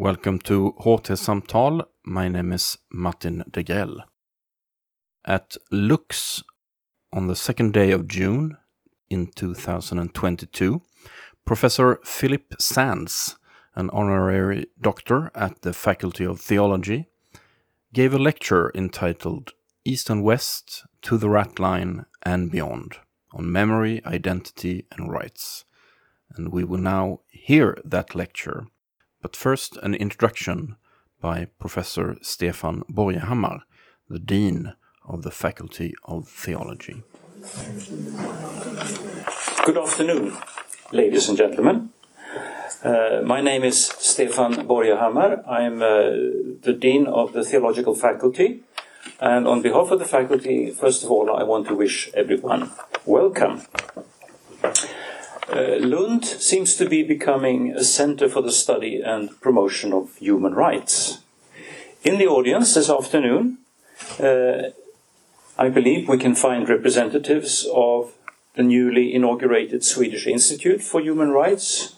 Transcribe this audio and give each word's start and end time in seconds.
Welcome 0.00 0.38
to 0.44 0.72
HT 0.80 1.14
Samtal. 1.18 1.84
My 2.06 2.26
name 2.26 2.54
is 2.54 2.78
Martin 2.90 3.44
Degrell. 3.50 4.04
At 5.26 5.58
Lux, 5.70 6.42
on 7.12 7.26
the 7.26 7.36
second 7.36 7.74
day 7.74 7.90
of 7.90 8.08
June 8.08 8.56
in 9.10 9.26
2022, 9.26 10.80
Professor 11.44 12.00
Philip 12.02 12.54
Sands, 12.58 13.36
an 13.74 13.90
honorary 13.90 14.68
doctor 14.80 15.30
at 15.34 15.60
the 15.60 15.74
Faculty 15.74 16.24
of 16.24 16.40
Theology, 16.40 17.10
gave 17.92 18.14
a 18.14 18.18
lecture 18.18 18.72
entitled 18.74 19.52
East 19.84 20.08
and 20.08 20.24
West 20.24 20.86
to 21.02 21.18
the 21.18 21.28
Rat 21.28 21.58
Line 21.58 22.06
and 22.22 22.50
Beyond 22.50 22.94
on 23.34 23.52
memory, 23.52 24.00
identity, 24.06 24.86
and 24.92 25.12
rights. 25.12 25.66
And 26.30 26.50
we 26.50 26.64
will 26.64 26.80
now 26.80 27.20
hear 27.28 27.76
that 27.84 28.14
lecture 28.14 28.64
but 29.22 29.36
first, 29.36 29.76
an 29.82 29.94
introduction 29.94 30.76
by 31.20 31.46
Professor 31.58 32.16
Stefan 32.22 32.82
Borgehammar, 32.90 33.60
the 34.08 34.18
Dean 34.18 34.74
of 35.06 35.22
the 35.22 35.30
Faculty 35.30 35.94
of 36.04 36.28
Theology. 36.28 37.02
Good 39.64 39.78
afternoon, 39.78 40.36
ladies 40.92 41.28
and 41.28 41.36
gentlemen. 41.36 41.90
Uh, 42.82 43.20
my 43.24 43.40
name 43.40 43.62
is 43.62 43.86
Stefan 43.86 44.66
Borgehammar. 44.66 45.46
I'm 45.46 45.82
uh, 45.82 46.10
the 46.62 46.72
Dean 46.78 47.06
of 47.06 47.32
the 47.34 47.44
Theological 47.44 47.94
Faculty. 47.94 48.62
And 49.20 49.46
on 49.46 49.60
behalf 49.60 49.90
of 49.90 49.98
the 49.98 50.06
faculty, 50.06 50.70
first 50.70 51.04
of 51.04 51.10
all, 51.10 51.30
I 51.30 51.42
want 51.42 51.68
to 51.68 51.74
wish 51.74 52.10
everyone 52.14 52.70
welcome. 53.04 53.62
Uh, 55.52 55.78
Lund 55.80 56.24
seems 56.24 56.76
to 56.76 56.88
be 56.88 57.02
becoming 57.02 57.72
a 57.72 57.82
center 57.82 58.28
for 58.28 58.40
the 58.40 58.52
study 58.52 59.00
and 59.00 59.40
promotion 59.40 59.92
of 59.92 60.14
human 60.16 60.54
rights. 60.54 61.18
In 62.04 62.18
the 62.18 62.28
audience 62.28 62.74
this 62.74 62.88
afternoon, 62.88 63.58
uh, 64.20 64.70
I 65.58 65.68
believe 65.68 66.08
we 66.08 66.18
can 66.18 66.36
find 66.36 66.68
representatives 66.68 67.66
of 67.74 68.12
the 68.54 68.62
newly 68.62 69.12
inaugurated 69.12 69.84
Swedish 69.84 70.26
Institute 70.28 70.82
for 70.82 71.00
Human 71.00 71.30
Rights, 71.30 71.96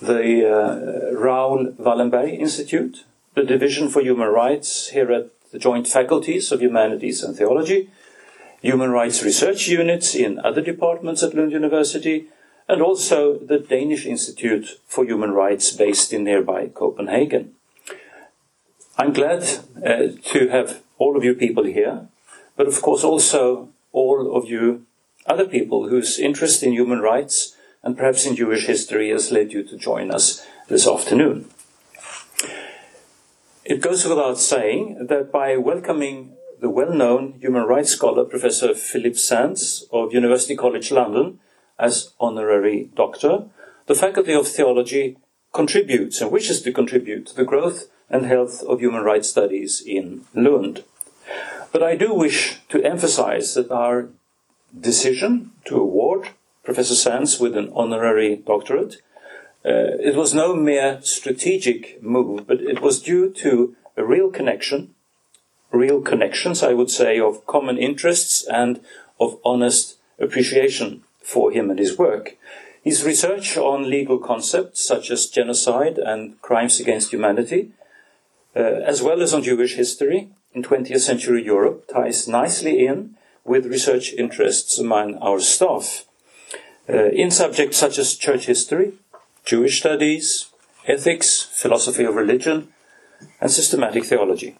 the 0.00 0.48
uh, 0.48 1.14
Raoul 1.18 1.72
Wallenberg 1.72 2.38
Institute, 2.38 3.04
the 3.34 3.42
Division 3.42 3.88
for 3.88 4.02
Human 4.02 4.28
Rights 4.28 4.90
here 4.90 5.10
at 5.10 5.30
the 5.50 5.58
Joint 5.58 5.88
Faculties 5.88 6.52
of 6.52 6.62
Humanities 6.62 7.24
and 7.24 7.36
Theology, 7.36 7.90
human 8.62 8.90
rights 8.90 9.24
research 9.24 9.66
units 9.66 10.14
in 10.14 10.38
other 10.38 10.62
departments 10.62 11.24
at 11.24 11.34
Lund 11.34 11.50
University, 11.50 12.28
and 12.68 12.80
also 12.80 13.38
the 13.38 13.58
Danish 13.58 14.06
Institute 14.06 14.80
for 14.86 15.04
Human 15.04 15.32
Rights 15.32 15.72
based 15.72 16.12
in 16.12 16.24
nearby 16.24 16.68
Copenhagen. 16.68 17.54
I'm 18.96 19.12
glad 19.12 19.42
uh, 19.84 20.08
to 20.32 20.48
have 20.48 20.82
all 20.98 21.16
of 21.16 21.24
you 21.24 21.34
people 21.34 21.64
here, 21.64 22.08
but 22.56 22.66
of 22.66 22.80
course 22.80 23.04
also 23.04 23.68
all 23.92 24.36
of 24.36 24.48
you 24.48 24.86
other 25.26 25.46
people 25.46 25.88
whose 25.88 26.18
interest 26.18 26.62
in 26.62 26.72
human 26.72 27.00
rights 27.00 27.56
and 27.82 27.96
perhaps 27.96 28.24
in 28.24 28.36
Jewish 28.36 28.66
history 28.66 29.10
has 29.10 29.30
led 29.30 29.52
you 29.52 29.62
to 29.64 29.76
join 29.76 30.10
us 30.10 30.46
this 30.68 30.86
afternoon. 30.86 31.50
It 33.64 33.80
goes 33.80 34.04
without 34.04 34.38
saying 34.38 35.06
that 35.08 35.32
by 35.32 35.56
welcoming 35.56 36.32
the 36.60 36.70
well-known 36.70 37.34
human 37.40 37.64
rights 37.64 37.90
scholar 37.90 38.24
Professor 38.24 38.74
Philip 38.74 39.18
Sands 39.18 39.86
of 39.90 40.14
University 40.14 40.56
College 40.56 40.90
London 40.90 41.40
as 41.78 42.12
honorary 42.20 42.90
doctor, 42.94 43.44
the 43.86 43.94
Faculty 43.94 44.32
of 44.32 44.48
Theology 44.48 45.16
contributes 45.52 46.20
and 46.20 46.30
wishes 46.30 46.62
to 46.62 46.72
contribute 46.72 47.26
to 47.26 47.36
the 47.36 47.44
growth 47.44 47.88
and 48.10 48.26
health 48.26 48.62
of 48.62 48.80
human 48.80 49.02
rights 49.02 49.28
studies 49.28 49.82
in 49.84 50.24
Lund. 50.34 50.84
But 51.72 51.82
I 51.82 51.96
do 51.96 52.14
wish 52.14 52.60
to 52.68 52.82
emphasize 52.82 53.54
that 53.54 53.70
our 53.70 54.08
decision 54.78 55.52
to 55.66 55.76
award 55.76 56.28
Professor 56.64 56.94
Sands 56.94 57.38
with 57.38 57.56
an 57.56 57.70
honorary 57.74 58.36
doctorate, 58.36 58.96
uh, 59.64 59.96
it 60.00 60.14
was 60.14 60.34
no 60.34 60.54
mere 60.54 61.00
strategic 61.02 62.02
move, 62.02 62.46
but 62.46 62.60
it 62.60 62.80
was 62.80 63.02
due 63.02 63.30
to 63.30 63.76
a 63.96 64.04
real 64.04 64.30
connection, 64.30 64.94
real 65.72 66.00
connections, 66.00 66.62
I 66.62 66.74
would 66.74 66.90
say, 66.90 67.18
of 67.18 67.46
common 67.46 67.78
interests 67.78 68.46
and 68.46 68.80
of 69.20 69.38
honest 69.44 69.96
appreciation 70.18 71.02
for 71.24 71.50
him 71.50 71.70
and 71.70 71.78
his 71.78 71.98
work. 71.98 72.36
His 72.82 73.02
research 73.02 73.56
on 73.56 73.88
legal 73.88 74.18
concepts 74.18 74.80
such 74.80 75.10
as 75.10 75.26
genocide 75.26 75.96
and 75.96 76.40
crimes 76.42 76.78
against 76.78 77.10
humanity, 77.10 77.70
uh, 78.54 78.60
as 78.60 79.02
well 79.02 79.22
as 79.22 79.32
on 79.32 79.42
Jewish 79.42 79.74
history 79.74 80.28
in 80.52 80.62
20th 80.62 81.00
century 81.00 81.42
Europe, 81.42 81.88
ties 81.88 82.28
nicely 82.28 82.86
in 82.86 83.16
with 83.44 83.66
research 83.66 84.12
interests 84.12 84.78
among 84.78 85.16
our 85.16 85.40
staff 85.40 86.04
uh, 86.88 87.08
in 87.08 87.30
subjects 87.30 87.78
such 87.78 87.98
as 87.98 88.14
church 88.14 88.46
history, 88.46 88.92
Jewish 89.44 89.80
studies, 89.80 90.46
ethics, 90.86 91.42
philosophy 91.42 92.04
of 92.04 92.14
religion, 92.14 92.68
and 93.40 93.50
systematic 93.50 94.04
theology. 94.04 94.56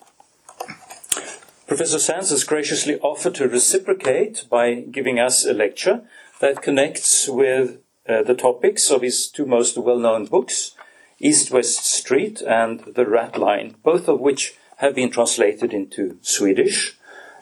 Professor 1.67 1.99
Sands 1.99 2.31
has 2.31 2.45
graciously 2.45 2.99
offered 3.01 3.35
to 3.37 3.49
reciprocate 3.49 4.45
by 4.51 4.75
giving 4.75 5.19
us 5.19 5.45
a 5.45 5.53
lecture 5.53 6.03
that 6.45 6.61
connects 6.61 7.27
with 7.27 7.79
uh, 8.07 8.23
the 8.23 8.35
topics 8.35 8.91
of 8.91 9.01
his 9.01 9.29
two 9.29 9.47
most 9.47 9.79
well-known 9.79 10.27
books, 10.27 10.73
East 11.19 11.51
West 11.51 11.87
Street 11.87 12.43
and 12.43 12.81
The 12.81 13.07
Rat 13.07 13.39
Line, 13.39 13.77
both 13.83 14.09
of 14.09 14.21
which 14.21 14.53
have 14.77 14.95
been 14.95 15.11
translated 15.11 15.73
into 15.73 16.19
Swedish. 16.21 16.99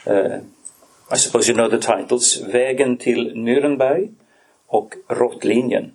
Uh, 0.06 0.42
I 1.10 1.16
suppose 1.16 1.48
you 1.48 1.54
know 1.54 1.68
the 1.68 1.78
titles, 1.78 2.36
Vägen 2.36 2.96
till 2.96 3.34
Nürnberg 3.34 4.14
och 4.68 4.94
Råttlinjen. 5.08 5.94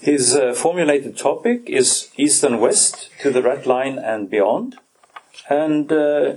His 0.00 0.36
uh, 0.36 0.54
formulated 0.54 1.16
topic 1.16 1.68
is 1.68 2.08
East 2.16 2.44
and 2.44 2.60
West 2.60 3.10
to 3.22 3.32
the 3.32 3.42
Rat 3.42 3.66
Line 3.66 3.98
and 3.98 4.30
beyond. 4.30 4.76
And 5.50 5.90
uh, 5.90 6.36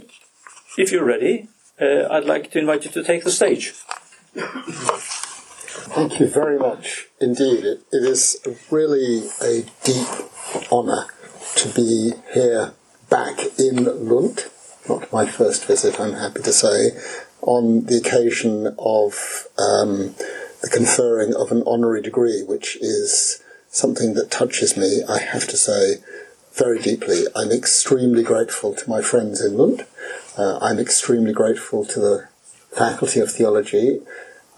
if 0.79 0.91
you're 0.91 1.05
ready, 1.05 1.47
uh, 1.79 2.07
I'd 2.09 2.25
like 2.25 2.49
to 2.51 2.59
invite 2.59 2.85
you 2.85 2.91
to 2.91 3.03
take 3.03 3.23
the 3.23 3.31
stage. 3.31 3.75
Thank 5.91 6.19
you 6.19 6.27
very 6.27 6.57
much 6.57 7.07
indeed. 7.19 7.65
it, 7.65 7.81
it 7.91 8.03
is 8.03 8.37
really 8.71 9.27
a 9.41 9.65
deep 9.83 10.07
honour 10.71 11.07
to 11.55 11.69
be 11.69 12.13
here 12.33 12.73
back 13.09 13.39
in 13.57 13.85
Lund, 14.07 14.45
not 14.87 15.11
my 15.11 15.25
first 15.25 15.65
visit, 15.65 15.99
I'm 15.99 16.13
happy 16.13 16.41
to 16.41 16.53
say, 16.53 16.91
on 17.41 17.85
the 17.85 17.97
occasion 17.97 18.75
of 18.77 19.47
um, 19.57 20.15
the 20.61 20.69
conferring 20.71 21.33
of 21.33 21.51
an 21.51 21.63
honorary 21.65 22.01
degree, 22.01 22.43
which 22.43 22.77
is 22.77 23.41
something 23.69 24.13
that 24.13 24.31
touches 24.31 24.77
me, 24.77 25.01
I 25.07 25.19
have 25.19 25.47
to 25.47 25.57
say, 25.57 25.97
very 26.53 26.79
deeply. 26.79 27.23
I'm 27.35 27.51
extremely 27.51 28.23
grateful 28.23 28.73
to 28.75 28.89
my 28.89 29.01
friends 29.01 29.43
in 29.43 29.57
Lund. 29.57 29.85
Uh, 30.37 30.59
I'm 30.61 30.79
extremely 30.79 31.33
grateful 31.33 31.85
to 31.85 31.99
the 31.99 32.27
Faculty 32.75 33.19
of 33.19 33.31
Theology. 33.31 34.01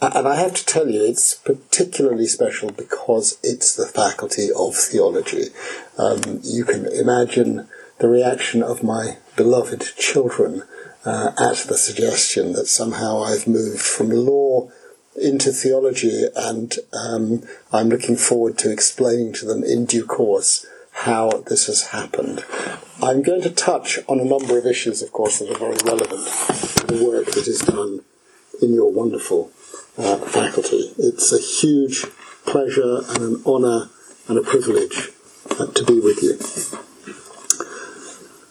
And 0.01 0.27
I 0.27 0.35
have 0.37 0.55
to 0.55 0.65
tell 0.65 0.89
you, 0.89 1.05
it's 1.05 1.35
particularly 1.35 2.25
special 2.25 2.71
because 2.71 3.37
it's 3.43 3.75
the 3.75 3.85
Faculty 3.85 4.49
of 4.51 4.75
Theology. 4.75 5.49
Um, 5.95 6.39
you 6.43 6.65
can 6.65 6.87
imagine 6.87 7.67
the 7.99 8.07
reaction 8.07 8.63
of 8.63 8.81
my 8.81 9.17
beloved 9.37 9.95
children 9.97 10.63
uh, 11.05 11.33
at 11.39 11.57
the 11.67 11.77
suggestion 11.77 12.53
that 12.53 12.65
somehow 12.65 13.21
I've 13.21 13.47
moved 13.47 13.81
from 13.81 14.09
law 14.09 14.71
into 15.15 15.51
theology, 15.51 16.25
and 16.35 16.73
um, 16.93 17.43
I'm 17.71 17.89
looking 17.89 18.15
forward 18.15 18.57
to 18.59 18.71
explaining 18.71 19.33
to 19.33 19.45
them 19.45 19.63
in 19.63 19.85
due 19.85 20.05
course 20.05 20.65
how 20.91 21.43
this 21.47 21.67
has 21.67 21.89
happened. 21.89 22.43
I'm 23.03 23.21
going 23.21 23.41
to 23.43 23.51
touch 23.51 23.99
on 24.07 24.19
a 24.19 24.25
number 24.25 24.57
of 24.57 24.65
issues, 24.65 25.03
of 25.03 25.11
course, 25.11 25.37
that 25.39 25.51
are 25.51 25.59
very 25.59 25.77
relevant 25.85 26.25
to 26.77 26.87
the 26.87 27.05
work 27.05 27.25
that 27.27 27.47
is 27.47 27.59
done 27.59 28.01
in 28.63 28.73
your 28.73 28.91
wonderful 28.91 29.51
uh, 29.97 30.17
faculty. 30.17 30.93
It's 30.97 31.31
a 31.31 31.39
huge 31.39 32.05
pleasure 32.45 33.01
and 33.09 33.17
an 33.19 33.43
honour 33.45 33.89
and 34.27 34.37
a 34.37 34.41
privilege 34.41 35.09
uh, 35.49 35.67
to 35.67 35.83
be 35.85 35.99
with 35.99 36.21
you. 36.23 36.37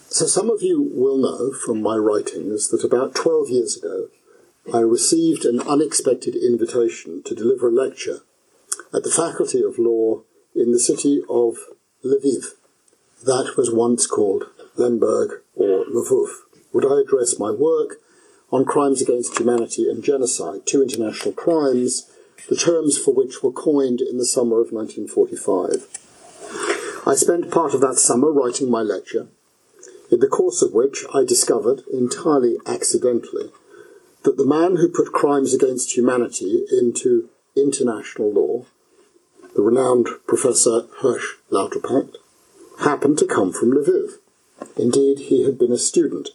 So, 0.08 0.26
some 0.26 0.50
of 0.50 0.62
you 0.62 0.82
will 0.92 1.16
know 1.16 1.52
from 1.52 1.81
my 1.81 1.96
writings 1.96 2.69
that 2.69 2.84
about 2.84 3.14
12 3.14 3.48
years 3.48 3.76
ago 3.76 4.08
I 4.72 4.81
received 4.81 5.44
an 5.44 5.60
unexpected 5.60 6.37
invitation 6.37 7.22
to 7.25 7.34
deliver 7.34 7.69
a 7.69 7.72
lecture 7.72 8.20
at 8.93 9.02
the 9.04 9.10
Faculty 9.10 9.62
of 9.62 9.78
Law 9.78 10.22
in 10.54 10.72
the 10.72 10.78
city 10.78 11.22
of 11.28 11.56
Lviv. 12.04 12.54
That 13.25 13.54
was 13.56 13.72
once 13.72 14.06
called 14.06 14.44
Lemberg 14.76 15.43
or 15.54 15.84
Lvov. 15.86 16.28
Would 16.72 16.86
I 16.86 17.00
address 17.00 17.38
my 17.38 17.50
work 17.50 17.96
on 18.50 18.64
crimes 18.64 19.00
against 19.00 19.38
humanity 19.38 19.88
and 19.88 20.02
genocide, 20.02 20.67
two 20.67 20.82
international 20.82 21.32
crimes, 21.32 22.11
the 22.49 22.56
terms 22.56 22.99
for 22.99 23.14
which 23.14 23.43
were 23.43 23.52
coined 23.52 24.00
in 24.00 24.19
the 24.19 24.25
summer 24.25 24.61
of 24.61 24.73
1945? 24.73 25.87
I 27.06 27.14
spent 27.14 27.50
part 27.50 27.75
of 27.75 27.81
that 27.81 27.97
summer 27.97 28.31
writing 28.31 28.70
my 28.70 28.82
lecture, 28.82 29.29
in 30.11 30.20
the 30.20 30.29
course 30.29 30.62
of 30.62 30.73
which 30.73 31.05
I 31.14 31.25
discovered, 31.25 31.82
entirely 31.93 32.58
accidentally, 32.67 33.50
that 34.25 34.37
the 34.37 34.47
man 34.47 34.76
who 34.76 34.88
put 34.88 35.12
crimes 35.12 35.55
against 35.55 35.96
humanity 35.96 36.64
into 36.70 37.31
international 37.56 38.32
law, 38.32 38.67
the 39.55 39.62
renowned 39.62 40.08
Professor 40.26 40.87
Hersch 41.03 41.38
Lauterpacht, 41.50 42.17
happened 42.81 43.19
to 43.19 43.26
come 43.26 43.53
from 43.53 43.73
Lviv. 43.73 44.19
Indeed, 44.76 45.20
he 45.20 45.44
had 45.44 45.58
been 45.58 45.73
a 45.73 45.79
student 45.79 46.31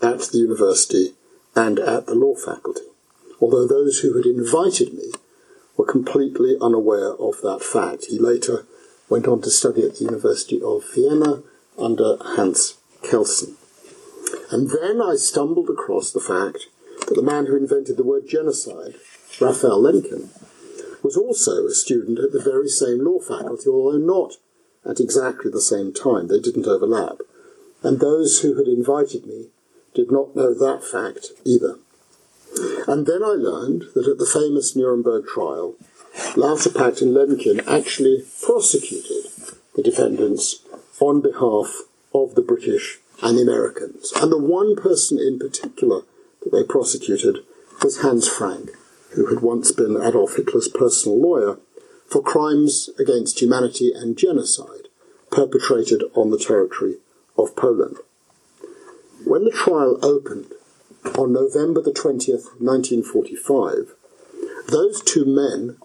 at 0.00 0.20
the 0.20 0.38
university 0.38 1.14
and 1.54 1.78
at 1.78 2.06
the 2.06 2.14
law 2.14 2.34
faculty, 2.34 2.86
although 3.40 3.66
those 3.66 4.00
who 4.00 4.16
had 4.16 4.26
invited 4.26 4.94
me 4.94 5.12
were 5.76 5.84
completely 5.84 6.56
unaware 6.60 7.14
of 7.14 7.40
that 7.42 7.62
fact. 7.62 8.06
He 8.06 8.18
later 8.18 8.66
went 9.08 9.26
on 9.26 9.40
to 9.42 9.50
study 9.50 9.84
at 9.84 9.96
the 9.96 10.04
University 10.04 10.60
of 10.62 10.84
Vienna 10.94 11.42
under 11.78 12.16
Hans 12.20 12.78
Kelsen. 13.02 13.54
And 14.50 14.70
then 14.70 15.00
I 15.02 15.16
stumbled 15.16 15.70
across 15.70 16.12
the 16.12 16.20
fact 16.20 16.68
that 17.06 17.14
the 17.14 17.22
man 17.22 17.46
who 17.46 17.56
invented 17.56 17.96
the 17.96 18.04
word 18.04 18.28
genocide, 18.28 18.94
Raphael 19.40 19.82
Lemkin, 19.82 20.28
was 21.02 21.16
also 21.16 21.66
a 21.66 21.72
student 21.72 22.18
at 22.18 22.32
the 22.32 22.42
very 22.42 22.68
same 22.68 23.04
law 23.04 23.18
faculty, 23.18 23.68
although 23.68 23.98
not 23.98 24.36
at 24.84 25.00
exactly 25.00 25.50
the 25.50 25.60
same 25.60 25.92
time. 25.92 26.28
They 26.28 26.40
didn't 26.40 26.66
overlap. 26.66 27.18
And 27.82 27.98
those 27.98 28.40
who 28.40 28.56
had 28.56 28.68
invited 28.68 29.26
me 29.26 29.48
did 29.94 30.10
not 30.10 30.36
know 30.36 30.54
that 30.54 30.84
fact 30.84 31.28
either. 31.44 31.78
And 32.86 33.06
then 33.06 33.22
I 33.22 33.34
learned 33.34 33.84
that 33.94 34.08
at 34.08 34.18
the 34.18 34.26
famous 34.26 34.74
Nuremberg 34.74 35.26
trial, 35.26 35.74
Lauterpacht 36.34 37.02
and 37.02 37.14
Lemkin 37.14 37.66
actually 37.68 38.24
prosecuted 38.44 39.26
the 39.76 39.82
defendants 39.82 40.60
on 41.00 41.20
behalf 41.20 41.82
of 42.12 42.34
the 42.34 42.42
British 42.42 42.98
and 43.22 43.38
the 43.38 43.42
Americans. 43.42 44.12
And 44.16 44.32
the 44.32 44.38
one 44.38 44.76
person 44.76 45.18
in 45.18 45.38
particular 45.38 46.02
that 46.42 46.52
they 46.52 46.64
prosecuted 46.64 47.38
was 47.82 48.00
Hans 48.00 48.28
Frank, 48.28 48.70
who 49.12 49.26
had 49.26 49.40
once 49.40 49.72
been 49.72 50.00
Adolf 50.00 50.36
Hitler's 50.36 50.68
personal 50.68 51.20
lawyer 51.20 51.58
for 52.08 52.22
crimes 52.22 52.90
against 52.98 53.40
humanity 53.40 53.92
and 53.94 54.16
genocide 54.16 54.88
perpetrated 55.30 56.02
on 56.14 56.30
the 56.30 56.38
territory 56.38 56.96
of 57.38 57.54
Poland. 57.54 57.96
When 59.30 59.44
the 59.44 59.52
trial 59.52 59.96
opened 60.02 60.46
on 61.16 61.32
November 61.32 61.80
the 61.80 61.92
20th, 61.92 62.58
1945, 62.58 63.94
those 64.68 65.00
two 65.02 65.24
men 65.24 65.76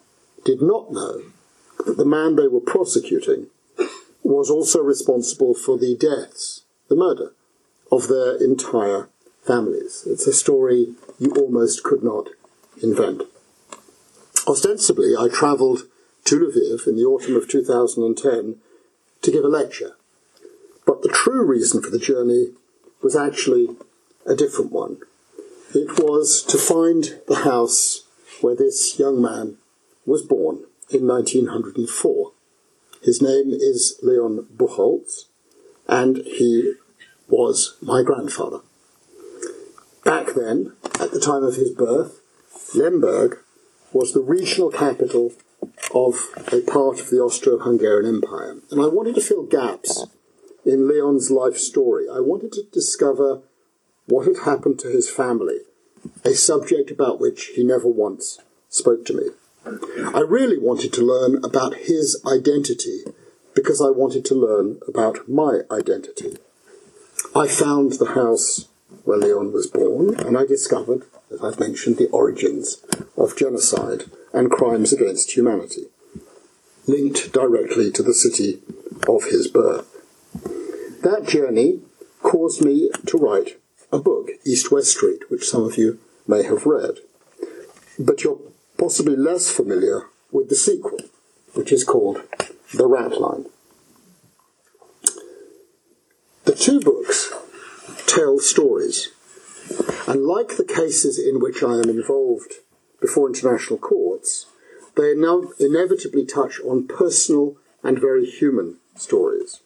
did 0.44 0.64
not 0.64 0.92
know 0.92 1.22
that 1.86 1.96
the 1.96 2.06
man 2.06 2.38
they 2.38 2.48
were 2.48 2.60
prosecuting 2.60 3.46
was 4.24 4.50
also 4.50 4.82
responsible 4.82 5.54
for 5.54 5.78
the 5.78 5.96
deaths, 5.96 6.62
the 6.90 6.96
murder, 6.96 7.34
of 7.92 8.08
their 8.08 8.36
entire 8.44 9.10
families. 9.46 10.06
It's 10.08 10.26
a 10.26 10.34
story 10.34 10.96
you 11.20 11.30
almost 11.34 11.84
could 11.84 12.02
not 12.02 12.30
invent. 12.82 13.22
Ostensibly, 14.48 15.16
I 15.16 15.28
travelled 15.32 15.84
to 16.24 16.40
Lviv 16.40 16.88
in 16.88 16.96
the 16.96 17.06
autumn 17.06 17.36
of 17.36 17.48
2010 17.48 18.56
to 19.22 19.32
give 19.32 19.44
a 19.44 19.48
lecture. 19.48 19.92
But 20.88 21.04
the 21.04 21.10
true 21.10 21.46
reason 21.46 21.84
for 21.84 21.92
the 21.92 22.00
journey 22.00 22.48
was 23.06 23.16
actually 23.16 23.68
a 24.26 24.36
different 24.36 24.72
one. 24.72 24.98
It 25.76 26.00
was 26.00 26.42
to 26.50 26.58
find 26.58 27.22
the 27.28 27.44
house 27.44 28.08
where 28.42 28.56
this 28.56 28.98
young 28.98 29.22
man 29.22 29.58
was 30.08 30.24
born 30.24 30.64
in 30.90 31.06
1904. 31.06 32.32
His 33.04 33.22
name 33.22 33.52
is 33.52 34.00
Leon 34.02 34.48
Buchholz, 34.58 35.26
and 35.88 36.18
he 36.26 36.74
was 37.28 37.78
my 37.80 38.02
grandfather. 38.02 38.62
Back 40.04 40.34
then, 40.36 40.74
at 41.00 41.12
the 41.12 41.20
time 41.20 41.44
of 41.44 41.58
his 41.58 41.70
birth, 41.70 42.22
Lemberg 42.74 43.38
was 43.94 44.14
the 44.14 44.22
regional 44.22 44.72
capital 44.72 45.32
of 45.94 46.16
a 46.52 46.62
part 46.62 47.00
of 47.00 47.12
the 47.12 47.20
Austro-Hungarian 47.20 48.16
Empire. 48.16 48.56
And 48.72 48.82
I 48.82 48.88
wanted 48.88 49.14
to 49.14 49.22
fill 49.22 49.44
gaps 49.44 50.08
in 50.66 50.88
Leon's 50.88 51.30
life 51.32 51.58
story. 51.58 52.08
I 52.10 52.20
wanted 52.20 52.52
to 52.54 52.64
discover 52.72 53.42
what 54.08 54.28
had 54.28 54.46
happened 54.46 54.80
to 54.80 54.90
his 54.90 55.10
family, 55.10 55.60
a 56.24 56.34
subject 56.34 56.92
about 56.92 57.20
which 57.20 57.52
he 57.56 57.64
never 57.64 57.88
once 57.88 58.40
spoke 58.70 59.06
to 59.06 59.14
me. 59.14 59.30
I 60.14 60.20
really 60.20 60.58
wanted 60.58 60.94
to 60.94 61.02
learn 61.02 61.44
about 61.44 61.76
his 61.76 62.22
identity 62.26 63.04
because 63.56 63.82
I 63.82 63.90
wanted 63.90 64.26
to 64.26 64.36
learn 64.36 64.80
about 64.88 65.28
my 65.30 65.62
identity. 65.72 66.38
I 67.36 67.48
found 67.48 67.94
the 67.94 68.14
house 68.14 68.68
where 69.06 69.18
Leon 69.18 69.54
was 69.54 69.68
born 69.68 70.20
and 70.20 70.38
I 70.38 70.46
discovered, 70.46 71.04
as 71.32 71.42
I've 71.44 71.60
mentioned, 71.60 71.98
the 71.98 72.10
origins 72.10 72.84
of 73.18 73.38
genocide 73.38 74.06
and 74.34 74.52
crimes 74.52 74.94
against 74.94 75.36
humanity, 75.36 75.86
linked 76.86 77.32
directly 77.32 77.90
to 77.92 78.04
the 78.04 78.14
city 78.14 78.62
of 79.08 79.24
his 79.26 79.48
birth. 79.48 79.95
That 81.06 81.28
journey 81.28 81.82
caused 82.24 82.66
me 82.66 82.90
to 83.06 83.18
write 83.20 83.62
a 83.92 84.00
book, 84.00 84.30
East 84.44 84.72
West 84.72 84.90
Street, 84.90 85.30
which 85.30 85.48
some 85.48 85.64
of 85.64 85.78
you 85.78 86.00
may 86.28 86.42
have 86.42 86.66
read. 86.66 86.96
But 88.00 88.24
you're 88.24 88.40
possibly 88.80 89.16
less 89.16 89.52
familiar 89.52 90.08
with 90.32 90.50
the 90.50 90.56
sequel, 90.56 90.98
which 91.54 91.72
is 91.72 91.84
called 91.84 92.24
The 92.74 92.88
Rat 92.88 93.22
Line. 93.22 93.46
The 96.46 96.56
two 96.56 96.80
books 96.80 97.32
tell 98.08 98.40
stories, 98.40 99.10
and 100.08 100.26
like 100.26 100.58
the 100.58 100.66
cases 100.66 101.20
in 101.20 101.40
which 101.40 101.62
I 101.62 101.74
am 101.74 101.88
involved 101.88 102.56
before 103.00 103.28
international 103.28 103.78
courts, 103.78 104.48
they 104.98 105.12
inevitably 105.12 106.26
touch 106.26 106.60
on 106.62 106.88
personal 106.88 107.58
and 107.84 108.02
very 108.02 108.26
human 108.26 108.78
stories. 108.96 109.62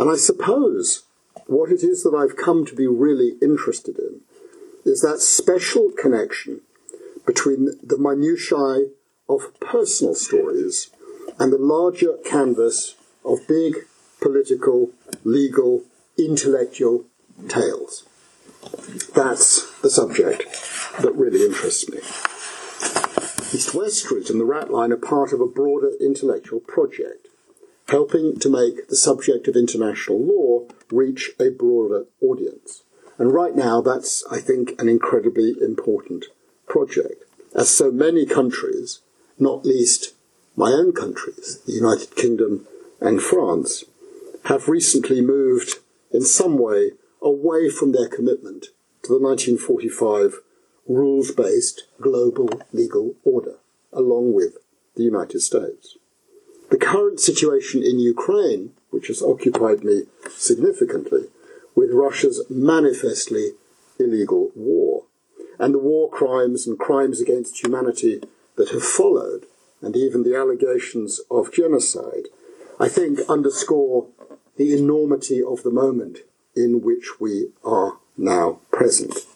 And 0.00 0.08
I 0.08 0.16
suppose 0.16 1.02
what 1.46 1.70
it 1.70 1.84
is 1.84 2.04
that 2.04 2.14
I've 2.14 2.34
come 2.34 2.64
to 2.64 2.74
be 2.74 2.86
really 2.86 3.34
interested 3.42 3.98
in 3.98 4.22
is 4.86 5.02
that 5.02 5.20
special 5.20 5.90
connection 5.90 6.62
between 7.26 7.72
the 7.82 7.98
minutiae 7.98 8.88
of 9.28 9.60
personal 9.60 10.14
stories 10.14 10.88
and 11.38 11.52
the 11.52 11.58
larger 11.58 12.14
canvas 12.24 12.94
of 13.26 13.46
big 13.46 13.74
political, 14.22 14.90
legal, 15.22 15.82
intellectual 16.18 17.04
tales. 17.48 18.06
That's 19.14 19.70
the 19.82 19.90
subject 19.90 20.44
that 21.02 21.12
really 21.14 21.44
interests 21.44 21.90
me. 21.90 21.98
East 23.52 23.74
West 23.74 23.98
Street 23.98 24.30
and 24.30 24.40
the 24.40 24.46
Rat 24.46 24.72
Line 24.72 24.92
are 24.92 24.96
part 24.96 25.34
of 25.34 25.42
a 25.42 25.46
broader 25.46 25.90
intellectual 26.00 26.60
project, 26.60 27.28
helping 27.90 28.38
to 28.38 28.48
make 28.48 28.88
the 28.88 28.96
subject 28.96 29.48
of 29.48 29.56
international 29.56 30.24
law 30.24 30.66
reach 30.90 31.32
a 31.40 31.50
broader 31.50 32.06
audience. 32.22 32.82
And 33.18 33.34
right 33.34 33.54
now, 33.54 33.80
that's, 33.80 34.24
I 34.30 34.38
think, 34.38 34.80
an 34.80 34.88
incredibly 34.88 35.54
important 35.60 36.26
project, 36.68 37.24
as 37.54 37.68
so 37.68 37.90
many 37.90 38.24
countries, 38.26 39.00
not 39.38 39.64
least 39.64 40.14
my 40.56 40.70
own 40.70 40.92
countries, 40.92 41.60
the 41.66 41.72
United 41.72 42.14
Kingdom 42.14 42.66
and 43.00 43.20
France, 43.20 43.84
have 44.44 44.68
recently 44.68 45.20
moved 45.20 45.80
in 46.12 46.22
some 46.22 46.58
way 46.58 46.92
away 47.20 47.68
from 47.68 47.92
their 47.92 48.08
commitment 48.08 48.66
to 49.02 49.08
the 49.08 49.18
1945 49.18 50.40
rules 50.86 51.32
based 51.32 51.86
global 52.00 52.48
legal 52.72 53.14
order, 53.24 53.56
along 53.92 54.32
with 54.32 54.58
the 54.96 55.02
United 55.02 55.40
States. 55.40 55.96
The 56.70 56.78
current 56.78 57.18
situation 57.20 57.82
in 57.82 57.98
Ukraine, 57.98 58.72
which 58.90 59.08
has 59.08 59.22
occupied 59.22 59.82
me 59.82 60.04
significantly, 60.36 61.28
with 61.74 61.90
Russia's 61.92 62.44
manifestly 62.48 63.52
illegal 63.98 64.50
war, 64.54 65.04
and 65.58 65.74
the 65.74 65.78
war 65.78 66.08
crimes 66.08 66.66
and 66.66 66.78
crimes 66.78 67.20
against 67.20 67.62
humanity 67.62 68.22
that 68.56 68.70
have 68.70 68.84
followed, 68.84 69.46
and 69.82 69.96
even 69.96 70.22
the 70.22 70.36
allegations 70.36 71.20
of 71.30 71.52
genocide, 71.52 72.28
I 72.78 72.88
think 72.88 73.20
underscore 73.28 74.06
the 74.56 74.72
enormity 74.76 75.42
of 75.42 75.62
the 75.62 75.70
moment 75.70 76.18
in 76.54 76.82
which 76.82 77.20
we 77.20 77.50
are 77.64 77.98
now 78.16 78.60
present. 78.70 79.26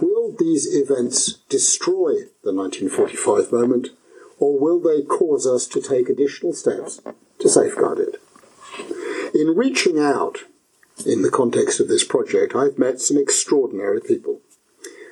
Will 0.00 0.34
these 0.38 0.66
events 0.74 1.34
destroy 1.48 2.26
the 2.42 2.52
1945 2.52 3.52
moment, 3.52 3.88
or 4.38 4.58
will 4.58 4.80
they 4.80 5.02
cause 5.02 5.46
us 5.46 5.66
to 5.68 5.80
take 5.80 6.08
additional 6.08 6.52
steps 6.52 7.00
to 7.38 7.48
safeguard 7.48 7.98
it? 7.98 8.20
In 9.34 9.56
reaching 9.56 9.98
out, 9.98 10.44
in 11.04 11.22
the 11.22 11.30
context 11.30 11.80
of 11.80 11.88
this 11.88 12.04
project, 12.04 12.54
I've 12.54 12.78
met 12.78 13.00
some 13.00 13.18
extraordinary 13.18 14.00
people. 14.00 14.40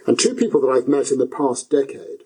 And 0.07 0.19
two 0.19 0.35
people 0.35 0.61
that 0.61 0.69
I've 0.69 0.88
met 0.88 1.11
in 1.11 1.19
the 1.19 1.26
past 1.26 1.71
decade 1.71 2.25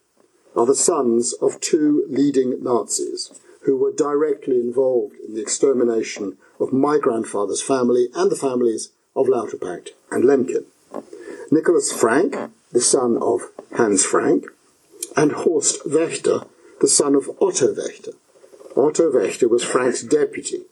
are 0.54 0.66
the 0.66 0.74
sons 0.74 1.32
of 1.34 1.60
two 1.60 2.06
leading 2.08 2.62
Nazis 2.62 3.38
who 3.62 3.76
were 3.76 3.92
directly 3.92 4.60
involved 4.60 5.16
in 5.26 5.34
the 5.34 5.42
extermination 5.42 6.38
of 6.60 6.72
my 6.72 6.98
grandfather's 6.98 7.62
family 7.62 8.08
and 8.14 8.30
the 8.30 8.36
families 8.36 8.90
of 9.14 9.26
Lauterpacht 9.26 9.90
and 10.10 10.24
Lemkin. 10.24 10.64
Nicholas 11.50 11.92
Frank, 11.92 12.36
the 12.72 12.80
son 12.80 13.18
of 13.20 13.50
Hans 13.76 14.04
Frank, 14.04 14.46
and 15.16 15.32
Horst 15.32 15.84
Wächter, 15.86 16.46
the 16.80 16.88
son 16.88 17.14
of 17.14 17.30
Otto 17.40 17.74
Wächter. 17.74 18.14
Otto 18.76 19.10
Wächter 19.10 19.48
was 19.48 19.64
Frank's 19.64 20.02
deputy. 20.02 20.62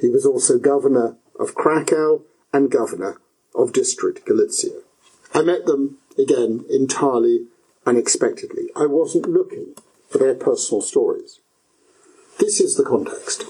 He 0.00 0.08
was 0.08 0.24
also 0.24 0.58
governor 0.58 1.16
of 1.38 1.54
Krakow 1.54 2.22
and 2.52 2.70
governor 2.70 3.20
of 3.54 3.72
District 3.72 4.24
Galicia. 4.24 4.80
I 5.34 5.42
met 5.42 5.66
them 5.66 5.98
again 6.16 6.64
entirely 6.70 7.46
unexpectedly. 7.84 8.68
I 8.76 8.86
wasn't 8.86 9.28
looking 9.28 9.74
for 10.08 10.18
their 10.18 10.34
personal 10.34 10.82
stories. 10.82 11.40
This 12.38 12.60
is 12.60 12.76
the 12.76 12.84
context. 12.84 13.42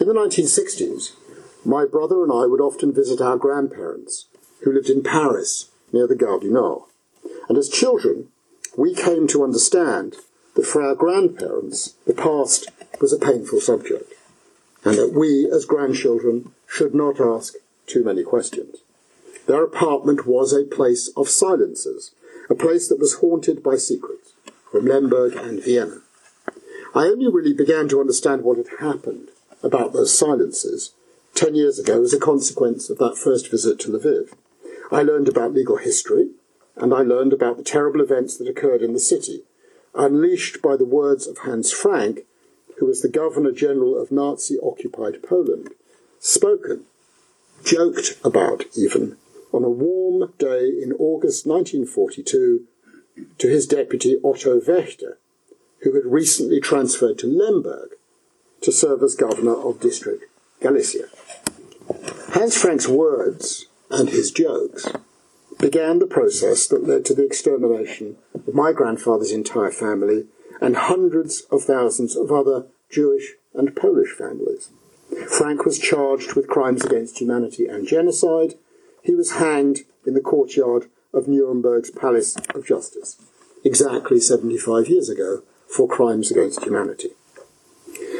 In 0.00 0.06
the 0.06 0.14
1960s, 0.14 1.12
my 1.64 1.86
brother 1.86 2.22
and 2.22 2.32
I 2.32 2.46
would 2.46 2.60
often 2.60 2.92
visit 2.92 3.20
our 3.20 3.36
grandparents, 3.36 4.26
who 4.62 4.72
lived 4.72 4.90
in 4.90 5.02
Paris, 5.02 5.70
near 5.92 6.06
the 6.06 6.14
Gare 6.14 6.38
du 6.38 6.50
Nord. 6.50 6.82
And 7.48 7.56
as 7.56 7.68
children, 7.68 8.28
we 8.76 8.94
came 8.94 9.26
to 9.28 9.42
understand 9.42 10.16
that 10.56 10.66
for 10.66 10.82
our 10.82 10.94
grandparents, 10.94 11.94
the 12.06 12.14
past 12.14 12.68
was 13.00 13.12
a 13.12 13.18
painful 13.18 13.60
subject, 13.60 14.12
and 14.84 14.96
that 14.96 15.12
we, 15.12 15.48
as 15.52 15.64
grandchildren, 15.64 16.52
should 16.66 16.94
not 16.94 17.20
ask 17.20 17.54
too 17.86 18.02
many 18.02 18.24
questions. 18.24 18.78
Their 19.46 19.62
apartment 19.62 20.26
was 20.26 20.52
a 20.52 20.64
place 20.64 21.10
of 21.16 21.28
silences, 21.28 22.10
a 22.50 22.54
place 22.54 22.88
that 22.88 22.98
was 22.98 23.16
haunted 23.16 23.62
by 23.62 23.76
secrets 23.76 24.32
from 24.72 24.86
Lemberg 24.86 25.34
and 25.36 25.62
Vienna. 25.62 26.00
I 26.94 27.04
only 27.04 27.28
really 27.28 27.52
began 27.52 27.88
to 27.88 28.00
understand 28.00 28.42
what 28.42 28.56
had 28.56 28.80
happened 28.80 29.28
about 29.62 29.92
those 29.92 30.16
silences 30.18 30.92
ten 31.34 31.54
years 31.54 31.78
ago 31.78 32.02
as 32.02 32.14
a 32.14 32.18
consequence 32.18 32.88
of 32.88 32.98
that 32.98 33.18
first 33.18 33.50
visit 33.50 33.78
to 33.80 33.90
Lviv. 33.90 34.32
I 34.90 35.02
learned 35.02 35.28
about 35.28 35.52
legal 35.52 35.76
history, 35.76 36.30
and 36.76 36.94
I 36.94 37.00
learned 37.00 37.32
about 37.32 37.58
the 37.58 37.64
terrible 37.64 38.00
events 38.00 38.36
that 38.38 38.48
occurred 38.48 38.82
in 38.82 38.94
the 38.94 39.00
city, 39.00 39.42
unleashed 39.96 40.62
by 40.62 40.76
the 40.76 40.84
words 40.84 41.26
of 41.26 41.38
Hans 41.38 41.72
Frank, 41.72 42.20
who 42.78 42.86
was 42.86 43.02
the 43.02 43.08
Governor 43.08 43.52
General 43.52 44.00
of 44.00 44.12
Nazi 44.12 44.58
occupied 44.58 45.22
Poland, 45.22 45.70
spoken, 46.18 46.84
joked 47.64 48.18
about 48.24 48.64
even, 48.76 49.16
on 49.52 49.64
a 49.64 49.70
warm 49.70 50.32
day 50.38 50.68
in 50.68 50.92
August 50.98 51.46
1942 51.46 52.66
to 53.38 53.48
his 53.48 53.66
deputy 53.66 54.18
Otto 54.22 54.60
Wächter, 54.60 55.16
who 55.80 55.94
had 55.94 56.04
recently 56.04 56.60
transferred 56.60 57.18
to 57.18 57.26
Lemberg 57.26 57.90
to 58.60 58.72
serve 58.72 59.02
as 59.02 59.14
governor 59.14 59.54
of 59.54 59.80
District 59.80 60.24
Galicia. 60.60 61.08
Hans 62.30 62.56
Frank's 62.56 62.88
words 62.88 63.66
and 63.90 64.10
his 64.10 64.30
jokes 64.30 64.86
began 65.58 65.98
the 65.98 66.06
process 66.06 66.66
that 66.66 66.86
led 66.86 67.04
to 67.04 67.14
the 67.14 67.24
extermination 67.24 68.16
of 68.34 68.54
my 68.54 68.72
grandfather's 68.72 69.32
entire 69.32 69.70
family 69.70 70.26
and 70.60 70.76
hundreds 70.76 71.42
of 71.50 71.62
thousands 71.62 72.16
of 72.16 72.30
other 72.30 72.66
Jewish 72.90 73.32
and 73.54 73.74
Polish 73.74 74.10
families. 74.10 74.70
Frank 75.28 75.64
was 75.64 75.78
charged 75.78 76.34
with 76.34 76.48
crimes 76.48 76.84
against 76.84 77.18
humanity 77.18 77.66
and 77.66 77.86
genocide. 77.86 78.54
He 79.02 79.14
was 79.14 79.32
hanged 79.32 79.80
in 80.06 80.14
the 80.14 80.20
courtyard 80.20 80.86
of 81.12 81.28
Nuremberg's 81.28 81.90
Palace 81.90 82.36
of 82.54 82.66
Justice, 82.66 83.16
exactly 83.64 84.20
75 84.20 84.88
years 84.88 85.08
ago, 85.08 85.42
for 85.68 85.88
crimes 85.88 86.30
against 86.30 86.64
humanity. 86.64 87.10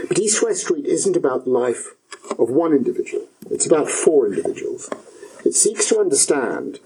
But 0.08 0.18
East 0.18 0.42
West 0.42 0.62
Street 0.62 0.86
isn't 0.86 1.16
about 1.16 1.44
the 1.44 1.50
life 1.50 1.94
of 2.38 2.50
one 2.50 2.72
individual, 2.72 3.26
it's 3.50 3.66
about 3.66 3.90
four 3.90 4.26
individuals. 4.26 4.90
It 5.44 5.54
seeks 5.54 5.88
to 5.88 6.00
understand 6.00 6.80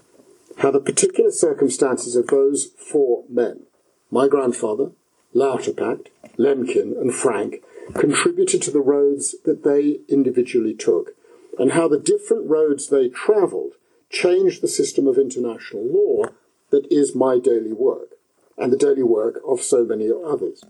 how 0.61 0.69
the 0.69 0.79
particular 0.79 1.31
circumstances 1.31 2.15
of 2.15 2.27
those 2.27 2.67
four 2.77 3.23
men, 3.27 3.63
my 4.11 4.27
grandfather, 4.27 4.91
Lauterpacht, 5.33 6.07
Lemkin, 6.37 6.99
and 6.99 7.13
Frank, 7.13 7.63
contributed 7.95 8.61
to 8.61 8.69
the 8.69 8.79
roads 8.79 9.35
that 9.43 9.63
they 9.63 10.01
individually 10.07 10.75
took, 10.75 11.15
and 11.57 11.71
how 11.71 11.87
the 11.87 11.99
different 11.99 12.47
roads 12.47 12.89
they 12.89 13.09
travelled 13.09 13.73
changed 14.09 14.61
the 14.61 14.67
system 14.67 15.07
of 15.07 15.17
international 15.17 15.83
law 15.83 16.25
that 16.69 16.85
is 16.91 17.15
my 17.15 17.39
daily 17.39 17.73
work, 17.73 18.09
and 18.55 18.71
the 18.71 18.77
daily 18.77 19.03
work 19.03 19.41
of 19.47 19.61
so 19.61 19.83
many 19.83 20.09
others. 20.11 20.63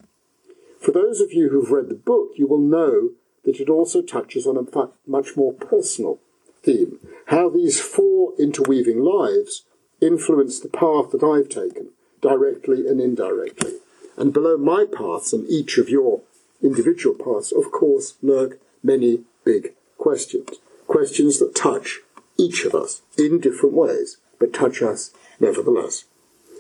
For 0.80 0.92
those 0.92 1.20
of 1.20 1.34
you 1.34 1.50
who've 1.50 1.70
read 1.70 1.90
the 1.90 1.96
book, 1.96 2.32
you 2.36 2.48
will 2.48 2.60
know 2.60 3.10
that 3.44 3.60
it 3.60 3.70
also 3.70 4.02
touches 4.02 4.48
on 4.48 4.58
a 4.58 5.10
much 5.10 5.36
more 5.36 5.54
personal 5.54 6.20
theme 6.64 7.00
how 7.26 7.50
these 7.50 7.80
four 7.80 8.34
interweaving 8.38 9.00
lives 9.04 9.64
influence 10.02 10.60
the 10.60 10.70
path 10.70 11.12
that 11.12 11.24
I've 11.24 11.50
taken, 11.50 11.90
directly 12.22 12.88
and 12.88 13.00
indirectly. 13.00 13.74
And 14.18 14.34
below 14.34 14.58
my 14.58 14.86
paths 14.86 15.34
and 15.34 15.48
each 15.50 15.78
of 15.78 15.90
your 15.90 16.22
individual 16.62 17.16
paths, 17.16 17.52
of 17.52 17.72
course, 17.72 18.16
lurk 18.22 18.60
many 18.84 19.24
big 19.46 19.74
questions. 19.98 20.50
Questions 20.88 21.40
that 21.40 21.56
touch 21.56 22.00
each 22.38 22.66
of 22.66 22.76
us 22.76 23.02
in 23.18 23.40
different 23.40 23.76
ways, 23.76 24.18
but 24.40 24.54
touch 24.54 24.82
us 24.82 25.12
nevertheless. 25.40 26.06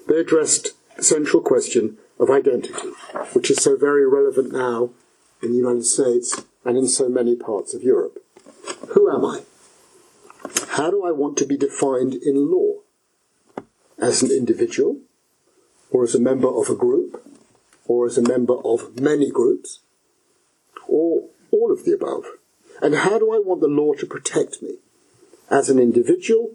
They 0.07 0.17
addressed 0.17 0.69
the 0.95 1.03
central 1.03 1.41
question 1.41 1.97
of 2.19 2.29
identity, 2.29 2.73
which 3.33 3.49
is 3.49 3.57
so 3.57 3.75
very 3.75 4.07
relevant 4.07 4.51
now 4.51 4.91
in 5.41 5.51
the 5.51 5.57
United 5.57 5.85
States 5.85 6.43
and 6.63 6.77
in 6.77 6.87
so 6.87 7.09
many 7.09 7.35
parts 7.35 7.73
of 7.73 7.83
Europe. 7.83 8.23
Who 8.89 9.09
am 9.09 9.25
I? 9.25 9.41
How 10.69 10.91
do 10.91 11.03
I 11.03 11.11
want 11.11 11.37
to 11.37 11.45
be 11.45 11.57
defined 11.57 12.13
in 12.15 12.51
law? 12.51 12.80
As 14.01 14.23
an 14.23 14.31
individual, 14.31 14.97
or 15.91 16.03
as 16.03 16.15
a 16.15 16.19
member 16.19 16.47
of 16.47 16.69
a 16.69 16.75
group, 16.75 17.23
or 17.85 18.07
as 18.07 18.17
a 18.17 18.27
member 18.27 18.55
of 18.55 18.99
many 18.99 19.29
groups, 19.29 19.81
or 20.87 21.29
all 21.51 21.71
of 21.71 21.85
the 21.85 21.93
above? 21.93 22.25
And 22.81 22.95
how 22.95 23.19
do 23.19 23.31
I 23.31 23.37
want 23.37 23.61
the 23.61 23.67
law 23.67 23.93
to 23.93 24.05
protect 24.07 24.63
me? 24.63 24.77
As 25.51 25.69
an 25.69 25.77
individual, 25.77 26.53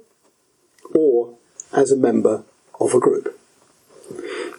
or 0.93 1.38
as 1.73 1.93
a 1.93 1.97
member 1.97 2.45
of 2.81 2.95
a 2.95 3.00
group? 3.00 3.38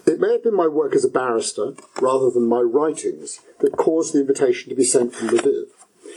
It 0.06 0.22
may 0.22 0.32
have 0.32 0.44
been 0.44 0.56
my 0.56 0.68
work 0.68 0.96
as 0.96 1.04
a 1.04 1.10
barrister, 1.10 1.74
rather 2.00 2.30
than 2.30 2.48
my 2.48 2.62
writings, 2.62 3.42
that 3.60 3.76
caused 3.76 4.14
the 4.14 4.22
invitation 4.22 4.70
to 4.70 4.76
be 4.76 4.86
sent 4.86 5.14
from 5.14 5.28
Lviv. 5.28 5.66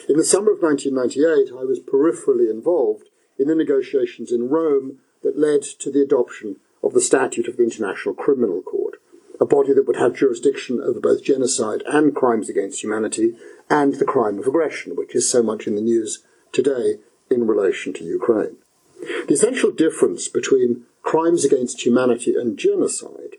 In 0.08 0.16
the 0.16 0.24
summer 0.24 0.52
of 0.52 0.62
1998, 0.62 1.50
I 1.52 1.64
was 1.64 1.80
peripherally 1.80 2.48
involved 2.48 3.08
in 3.38 3.48
the 3.48 3.56
negotiations 3.56 4.30
in 4.30 4.48
Rome 4.48 5.00
that 5.22 5.38
led 5.38 5.62
to 5.62 5.90
the 5.90 6.02
adoption 6.02 6.56
of 6.82 6.92
the 6.94 7.00
Statute 7.00 7.48
of 7.48 7.56
the 7.56 7.62
International 7.62 8.14
Criminal 8.14 8.62
Court, 8.62 8.96
a 9.40 9.46
body 9.46 9.72
that 9.72 9.86
would 9.86 9.96
have 9.96 10.14
jurisdiction 10.14 10.80
over 10.80 11.00
both 11.00 11.22
genocide 11.22 11.82
and 11.86 12.14
crimes 12.14 12.48
against 12.48 12.82
humanity, 12.82 13.36
and 13.68 13.94
the 13.94 14.04
crime 14.04 14.38
of 14.38 14.46
aggression, 14.46 14.96
which 14.96 15.14
is 15.14 15.28
so 15.28 15.42
much 15.42 15.66
in 15.66 15.74
the 15.74 15.80
news 15.80 16.24
today 16.52 16.98
in 17.30 17.46
relation 17.46 17.92
to 17.94 18.04
Ukraine. 18.04 18.56
The 19.00 19.34
essential 19.34 19.70
difference 19.70 20.28
between 20.28 20.84
crimes 21.02 21.44
against 21.44 21.84
humanity 21.86 22.34
and 22.34 22.58
genocide 22.58 23.36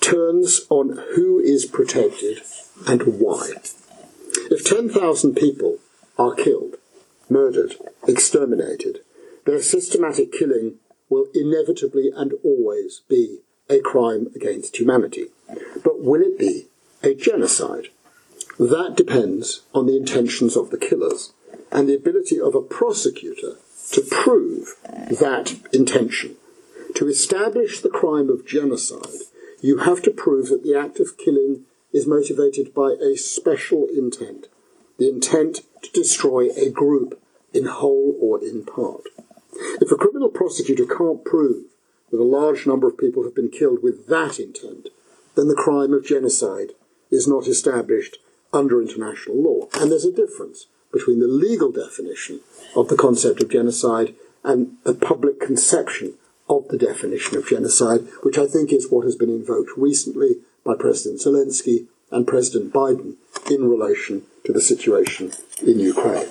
turns 0.00 0.62
on 0.70 0.98
who 1.14 1.40
is 1.40 1.66
protected 1.66 2.42
and 2.86 3.20
why. 3.20 3.50
If 4.50 4.64
10,000 4.64 5.34
people 5.34 5.78
are 6.18 6.34
killed, 6.34 6.76
murdered, 7.28 7.74
exterminated, 8.06 9.00
their 9.46 9.62
systematic 9.62 10.32
killing 10.32 10.74
will 11.08 11.28
inevitably 11.34 12.10
and 12.14 12.32
always 12.44 13.02
be 13.08 13.38
a 13.70 13.80
crime 13.80 14.28
against 14.34 14.76
humanity. 14.76 15.26
But 15.82 16.02
will 16.02 16.20
it 16.20 16.38
be 16.38 16.66
a 17.02 17.14
genocide? 17.14 17.88
That 18.58 18.94
depends 18.96 19.62
on 19.74 19.86
the 19.86 19.96
intentions 19.96 20.56
of 20.56 20.70
the 20.70 20.78
killers 20.78 21.32
and 21.70 21.88
the 21.88 21.94
ability 21.94 22.40
of 22.40 22.54
a 22.54 22.60
prosecutor 22.60 23.56
to 23.92 24.02
prove 24.02 24.74
that 24.84 25.56
intention. 25.72 26.36
To 26.96 27.06
establish 27.06 27.80
the 27.80 27.90
crime 27.90 28.30
of 28.30 28.46
genocide, 28.46 29.20
you 29.60 29.78
have 29.78 30.02
to 30.02 30.10
prove 30.10 30.48
that 30.48 30.64
the 30.64 30.74
act 30.74 30.98
of 30.98 31.18
killing 31.18 31.64
is 31.92 32.06
motivated 32.06 32.74
by 32.74 32.94
a 33.00 33.16
special 33.16 33.86
intent, 33.94 34.48
the 34.98 35.08
intent 35.08 35.60
to 35.82 35.90
destroy 35.92 36.48
a 36.56 36.70
group 36.70 37.20
in 37.52 37.66
whole 37.66 38.16
or 38.20 38.42
in 38.42 38.64
part. 38.64 39.04
If 39.80 39.90
a 39.92 39.96
criminal 39.96 40.28
prosecutor 40.28 40.86
can't 40.86 41.24
prove 41.24 41.64
that 42.10 42.20
a 42.20 42.24
large 42.24 42.66
number 42.66 42.86
of 42.86 42.98
people 42.98 43.24
have 43.24 43.34
been 43.34 43.50
killed 43.50 43.82
with 43.82 44.06
that 44.08 44.38
intent, 44.38 44.88
then 45.34 45.48
the 45.48 45.54
crime 45.54 45.92
of 45.92 46.06
genocide 46.06 46.72
is 47.10 47.28
not 47.28 47.46
established 47.46 48.18
under 48.52 48.80
international 48.80 49.42
law. 49.42 49.68
And 49.74 49.90
there's 49.90 50.04
a 50.04 50.12
difference 50.12 50.66
between 50.92 51.20
the 51.20 51.28
legal 51.28 51.72
definition 51.72 52.40
of 52.74 52.88
the 52.88 52.96
concept 52.96 53.42
of 53.42 53.50
genocide 53.50 54.14
and 54.44 54.76
the 54.84 54.94
public 54.94 55.40
conception 55.40 56.14
of 56.48 56.68
the 56.68 56.78
definition 56.78 57.36
of 57.36 57.48
genocide, 57.48 58.06
which 58.22 58.38
I 58.38 58.46
think 58.46 58.72
is 58.72 58.90
what 58.90 59.04
has 59.04 59.16
been 59.16 59.30
invoked 59.30 59.70
recently 59.76 60.36
by 60.64 60.74
President 60.78 61.20
Zelensky 61.20 61.86
and 62.10 62.26
President 62.26 62.72
Biden 62.72 63.16
in 63.50 63.68
relation 63.68 64.22
to 64.44 64.52
the 64.52 64.60
situation 64.60 65.32
in 65.64 65.80
Ukraine. 65.80 66.28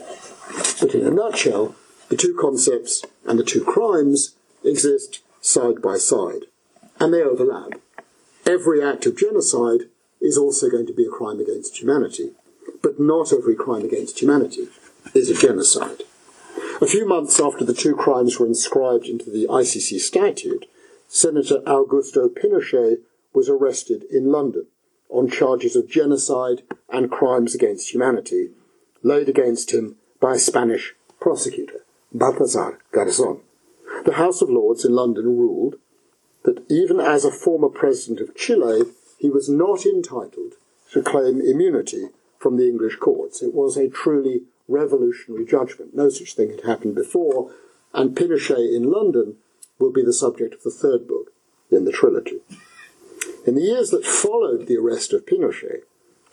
But 0.80 0.96
in 0.96 1.06
a 1.06 1.12
nutshell, 1.12 1.76
the 2.10 2.16
two 2.16 2.38
concepts 2.40 3.04
and 3.26 3.40
the 3.40 3.44
two 3.44 3.64
crimes 3.64 4.36
exist 4.64 5.22
side 5.42 5.82
by 5.82 5.98
side, 5.98 6.46
and 7.00 7.14
they 7.14 7.22
overlap. 7.22 7.80
Every 8.46 8.84
act 8.84 9.06
of 9.06 9.18
genocide 9.18 9.90
is 10.22 10.38
also 10.38 10.70
going 10.70 10.88
to 10.88 10.94
be 10.94 11.06
a 11.06 11.10
crime 11.10 11.40
against 11.40 11.80
humanity, 11.80 12.32
but 12.82 13.00
not 13.00 13.34
every 13.34 13.56
crime 13.56 13.86
against 13.86 14.22
humanity 14.22 14.68
is 15.14 15.30
a 15.30 15.36
genocide. 15.36 16.04
A 16.82 16.88
few 16.88 17.08
months 17.08 17.40
after 17.40 17.64
the 17.64 17.74
two 17.74 17.96
crimes 17.96 18.40
were 18.40 18.46
inscribed 18.46 19.06
into 19.06 19.30
the 19.30 19.48
ICC 19.48 20.00
statute, 20.00 20.66
Senator 21.08 21.62
Augusto 21.62 22.28
Pinochet 22.28 22.98
was 23.34 23.50
arrested 23.50 24.04
in 24.12 24.32
London 24.32 24.66
on 25.10 25.30
charges 25.30 25.76
of 25.76 25.90
genocide 25.90 26.64
and 26.90 27.12
crimes 27.12 27.56
against 27.56 27.94
humanity 27.94 28.50
laid 29.04 29.30
against 29.30 29.72
him 29.72 29.96
by 30.20 30.34
a 30.34 30.40
Spanish 30.40 30.96
prosecutor, 31.20 31.85
Baltasar 32.16 32.78
Garzon. 32.94 33.42
The 34.06 34.14
House 34.14 34.42
of 34.42 34.50
Lords 34.50 34.86
in 34.86 34.94
London 34.94 35.26
ruled 35.26 35.76
that 36.44 36.64
even 36.72 37.02
as 37.02 37.26
a 37.26 37.32
former 37.32 37.68
president 37.68 38.22
of 38.22 38.36
Chile, 38.36 38.84
he 39.18 39.30
was 39.30 39.50
not 39.50 39.86
entitled 39.86 40.54
to 40.94 41.02
claim 41.02 41.42
immunity 41.42 42.10
from 42.40 42.56
the 42.56 42.68
English 42.70 42.98
courts. 42.98 43.42
It 43.42 43.54
was 43.54 43.76
a 43.76 43.90
truly 43.90 44.44
revolutionary 44.70 45.46
judgment. 45.46 45.94
No 45.94 46.08
such 46.08 46.36
thing 46.36 46.52
had 46.52 46.62
happened 46.62 46.96
before, 46.96 47.52
and 47.94 48.16
Pinochet 48.16 48.74
in 48.74 48.90
London 48.90 49.36
will 49.78 49.92
be 49.92 50.04
the 50.04 50.14
subject 50.14 50.54
of 50.54 50.64
the 50.64 50.72
third 50.72 51.08
book 51.10 51.34
in 51.70 51.84
the 51.84 51.92
trilogy. 51.92 52.40
In 53.46 53.56
the 53.56 53.62
years 53.62 53.90
that 53.90 54.06
followed 54.06 54.68
the 54.68 54.78
arrest 54.78 55.12
of 55.12 55.26
Pinochet, 55.26 55.82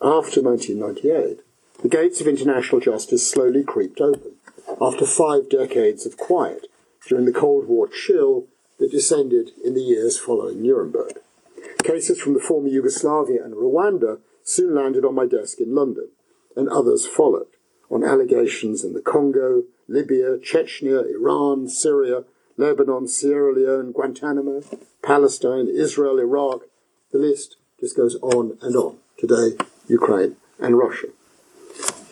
after 0.01 0.41
1998, 0.43 1.41
the 1.83 1.89
gates 1.89 2.21
of 2.21 2.29
international 2.29 2.81
justice 2.81 3.29
slowly 3.29 3.65
creaked 3.65 4.01
open, 4.01 4.37
after 4.81 5.07
five 5.07 5.49
decades 5.49 6.07
of 6.07 6.17
quiet 6.17 6.67
during 7.09 7.25
the 7.25 7.33
Cold 7.33 7.67
War 7.67 7.89
chill 7.89 8.47
that 8.79 8.91
descended 8.91 9.51
in 9.65 9.75
the 9.75 9.83
years 9.83 10.19
following 10.19 10.63
Nuremberg. 10.63 11.19
Cases 11.85 12.21
from 12.21 12.35
the 12.35 12.41
former 12.41 12.69
Yugoslavia 12.69 13.45
and 13.45 13.55
Rwanda 13.55 14.19
soon 14.45 14.75
landed 14.75 15.05
on 15.05 15.15
my 15.15 15.27
desk 15.27 15.61
in 15.61 15.75
London, 15.75 16.09
and 16.57 16.69
others 16.69 17.07
followed 17.07 17.47
on 17.91 18.03
allegations 18.05 18.85
in 18.85 18.93
the 18.93 19.01
Congo, 19.01 19.65
Libya, 19.89 20.39
Chechnya, 20.39 21.05
Iran, 21.15 21.69
Syria, 21.69 22.25
Lebanon, 22.57 23.07
Sierra 23.09 23.53
Leone, 23.53 23.93
Guantanamo, 23.93 24.63
Palestine, 25.03 25.69
Israel, 25.69 26.19
Iraq. 26.19 26.63
The 27.13 27.19
list 27.19 27.57
just 27.81 27.97
goes 27.97 28.17
on 28.17 28.59
and 28.63 28.75
on. 28.77 28.99
Today, 29.19 29.57
Ukraine 29.89 30.37
and 30.59 30.79
Russia. 30.79 31.09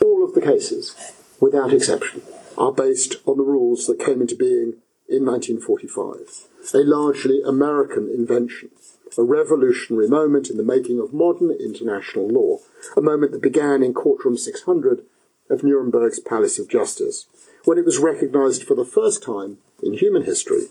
All 0.03 0.25
of 0.25 0.35
the 0.35 0.41
cases, 0.41 0.95
without 1.41 1.73
exception, 1.73 2.23
are 2.59 2.73
based 2.73 3.17
on 3.27 3.37
the 3.37 3.45
rules 3.45 3.87
that 3.87 3.99
came 3.99 4.21
into 4.21 4.37
being 4.37 4.75
in 5.09 5.25
1945, 5.25 6.49
a 6.75 6.79
largely 6.79 7.43
American 7.43 8.09
invention, 8.09 8.71
a 9.19 9.23
revolutionary 9.23 10.09
moment 10.09 10.51
in 10.51 10.57
the 10.57 10.63
making 10.63 11.01
of 11.01 11.13
modern 11.13 11.51
international 11.51 12.29
law, 12.29 12.59
a 12.97 13.01
moment 13.01 13.33
that 13.33 13.43
began 13.43 13.83
in 13.83 13.93
Courtroom 13.93 14.37
600 14.37 15.03
of 15.49 15.65
Nuremberg's 15.65 16.21
Palace 16.21 16.59
of 16.59 16.69
Justice, 16.69 17.27
when 17.65 17.77
it 17.79 17.85
was 17.85 17.99
recognized 17.99 18.63
for 18.63 18.75
the 18.75 18.85
first 18.85 19.23
time 19.23 19.59
in 19.83 19.95
human 19.95 20.25
history 20.25 20.67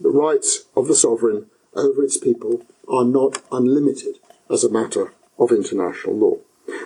the 0.00 0.10
rights 0.10 0.64
of 0.76 0.88
the 0.88 0.94
sovereign 0.94 1.46
over 1.74 2.02
its 2.02 2.16
people 2.16 2.64
are 2.88 3.04
not 3.04 3.40
unlimited 3.52 4.18
as 4.50 4.64
a 4.64 4.70
matter 4.70 5.12
of 5.38 5.50
international 5.50 6.16
law. 6.16 6.36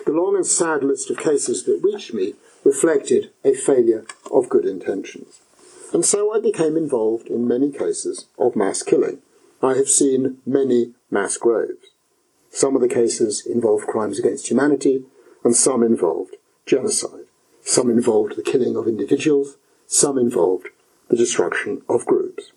The 0.05 0.11
long 0.11 0.35
and 0.35 0.45
sad 0.45 0.83
list 0.83 1.09
of 1.09 1.17
cases 1.17 1.63
that 1.63 1.81
reached 1.83 2.13
me 2.13 2.35
reflected 2.63 3.31
a 3.43 3.53
failure 3.53 4.05
of 4.31 4.49
good 4.49 4.65
intentions. 4.65 5.41
And 5.93 6.05
so 6.05 6.33
I 6.33 6.39
became 6.39 6.77
involved 6.77 7.27
in 7.27 7.47
many 7.47 7.71
cases 7.71 8.27
of 8.37 8.55
mass 8.55 8.83
killing. 8.83 9.19
I 9.61 9.75
have 9.75 9.89
seen 9.89 10.37
many 10.45 10.93
mass 11.09 11.37
graves. 11.37 11.87
Some 12.51 12.75
of 12.75 12.81
the 12.81 12.87
cases 12.87 13.45
involved 13.45 13.87
crimes 13.87 14.19
against 14.19 14.49
humanity, 14.49 15.03
and 15.43 15.55
some 15.55 15.83
involved 15.83 16.35
genocide. 16.65 17.25
Some 17.61 17.89
involved 17.89 18.35
the 18.35 18.43
killing 18.43 18.75
of 18.75 18.87
individuals, 18.87 19.57
some 19.87 20.17
involved 20.17 20.67
the 21.09 21.17
destruction 21.17 21.81
of 21.89 22.05
groups. 22.05 22.51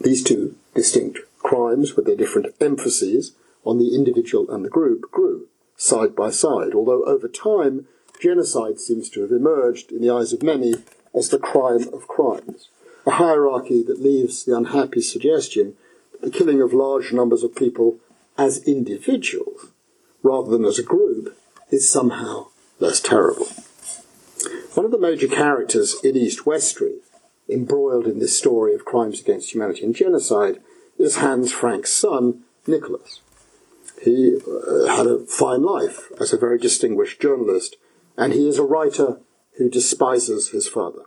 These 0.00 0.22
two 0.22 0.56
distinct 0.74 1.18
crimes, 1.38 1.94
with 1.94 2.06
their 2.06 2.16
different 2.16 2.54
emphases 2.60 3.34
on 3.64 3.78
the 3.78 3.94
individual 3.94 4.50
and 4.50 4.64
the 4.64 4.70
group, 4.70 5.10
grew 5.10 5.48
side 5.76 6.14
by 6.16 6.30
side, 6.30 6.74
although 6.74 7.04
over 7.04 7.28
time, 7.28 7.86
genocide 8.18 8.80
seems 8.80 9.08
to 9.10 9.22
have 9.22 9.32
emerged 9.32 9.92
in 9.92 10.02
the 10.02 10.10
eyes 10.10 10.32
of 10.32 10.42
many 10.42 10.74
as 11.14 11.28
the 11.28 11.38
crime 11.38 11.88
of 11.92 12.08
crimes, 12.08 12.68
a 13.06 13.12
hierarchy 13.12 13.82
that 13.82 14.02
leaves 14.02 14.44
the 14.44 14.56
unhappy 14.56 15.00
suggestion 15.00 15.74
that 16.12 16.22
the 16.22 16.38
killing 16.38 16.60
of 16.60 16.72
large 16.72 17.12
numbers 17.12 17.42
of 17.42 17.54
people 17.54 17.98
as 18.36 18.62
individuals, 18.64 19.68
rather 20.22 20.50
than 20.50 20.64
as 20.64 20.78
a 20.78 20.82
group, 20.82 21.36
is 21.70 21.88
somehow 21.88 22.46
less 22.78 23.00
terrible. 23.00 23.48
One 24.74 24.84
of 24.84 24.92
the 24.92 24.98
major 24.98 25.26
characters 25.26 25.96
in 26.04 26.16
East 26.16 26.46
West 26.46 26.68
Street, 26.68 27.02
embroiled 27.48 28.06
in 28.06 28.18
this 28.18 28.36
story 28.36 28.74
of 28.74 28.84
crimes 28.84 29.20
against 29.20 29.52
humanity 29.52 29.84
and 29.84 29.94
genocide, 29.94 30.60
is 30.98 31.16
Hans 31.16 31.52
Frank's 31.52 31.92
son, 31.92 32.42
Nicholas. 32.66 33.20
He 34.02 34.36
uh, 34.36 34.86
had 34.86 35.06
a 35.06 35.26
fine 35.26 35.62
life 35.62 36.12
as 36.20 36.32
a 36.32 36.38
very 36.38 36.58
distinguished 36.58 37.20
journalist, 37.20 37.76
and 38.18 38.34
he 38.34 38.46
is 38.46 38.58
a 38.58 38.64
writer 38.64 39.20
who 39.56 39.70
despises 39.70 40.50
his 40.50 40.68
father. 40.68 41.04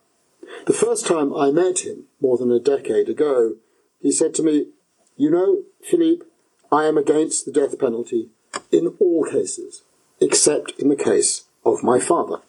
The 0.65 0.73
first 0.73 1.05
time 1.05 1.31
I 1.35 1.51
met 1.51 1.85
him, 1.85 2.05
more 2.19 2.37
than 2.37 2.51
a 2.51 2.59
decade 2.59 3.09
ago, 3.09 3.57
he 3.99 4.11
said 4.11 4.33
to 4.35 4.43
me, 4.43 4.69
You 5.15 5.29
know, 5.29 5.63
Philippe, 5.83 6.25
I 6.71 6.85
am 6.85 6.97
against 6.97 7.45
the 7.45 7.51
death 7.51 7.77
penalty 7.77 8.29
in 8.71 8.95
all 8.99 9.23
cases, 9.25 9.83
except 10.19 10.71
in 10.79 10.89
the 10.89 10.95
case 10.95 11.43
of 11.63 11.83
my 11.83 11.99
father 11.99 12.41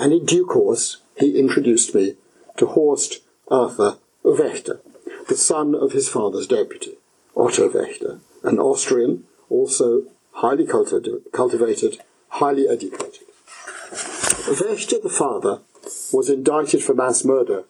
and 0.00 0.14
in 0.14 0.24
due 0.24 0.46
course 0.46 1.02
he 1.18 1.38
introduced 1.38 1.94
me 1.94 2.16
to 2.56 2.66
Horst 2.66 3.20
Arthur 3.48 3.98
Wächter, 4.24 4.80
the 5.28 5.36
son 5.36 5.74
of 5.74 5.92
his 5.92 6.08
father's 6.08 6.46
deputy, 6.46 6.94
Otto 7.36 7.68
Wächter, 7.68 8.20
an 8.42 8.58
Austrian, 8.58 9.24
also 9.50 10.04
highly 10.32 10.66
cultivated, 10.66 11.98
highly 12.30 12.66
educated. 12.66 13.26
Wächter, 14.46 15.02
the 15.02 15.08
father, 15.08 15.60
was 16.12 16.28
indicted 16.28 16.82
for 16.82 16.94
mass 16.94 17.24
murder 17.24 17.64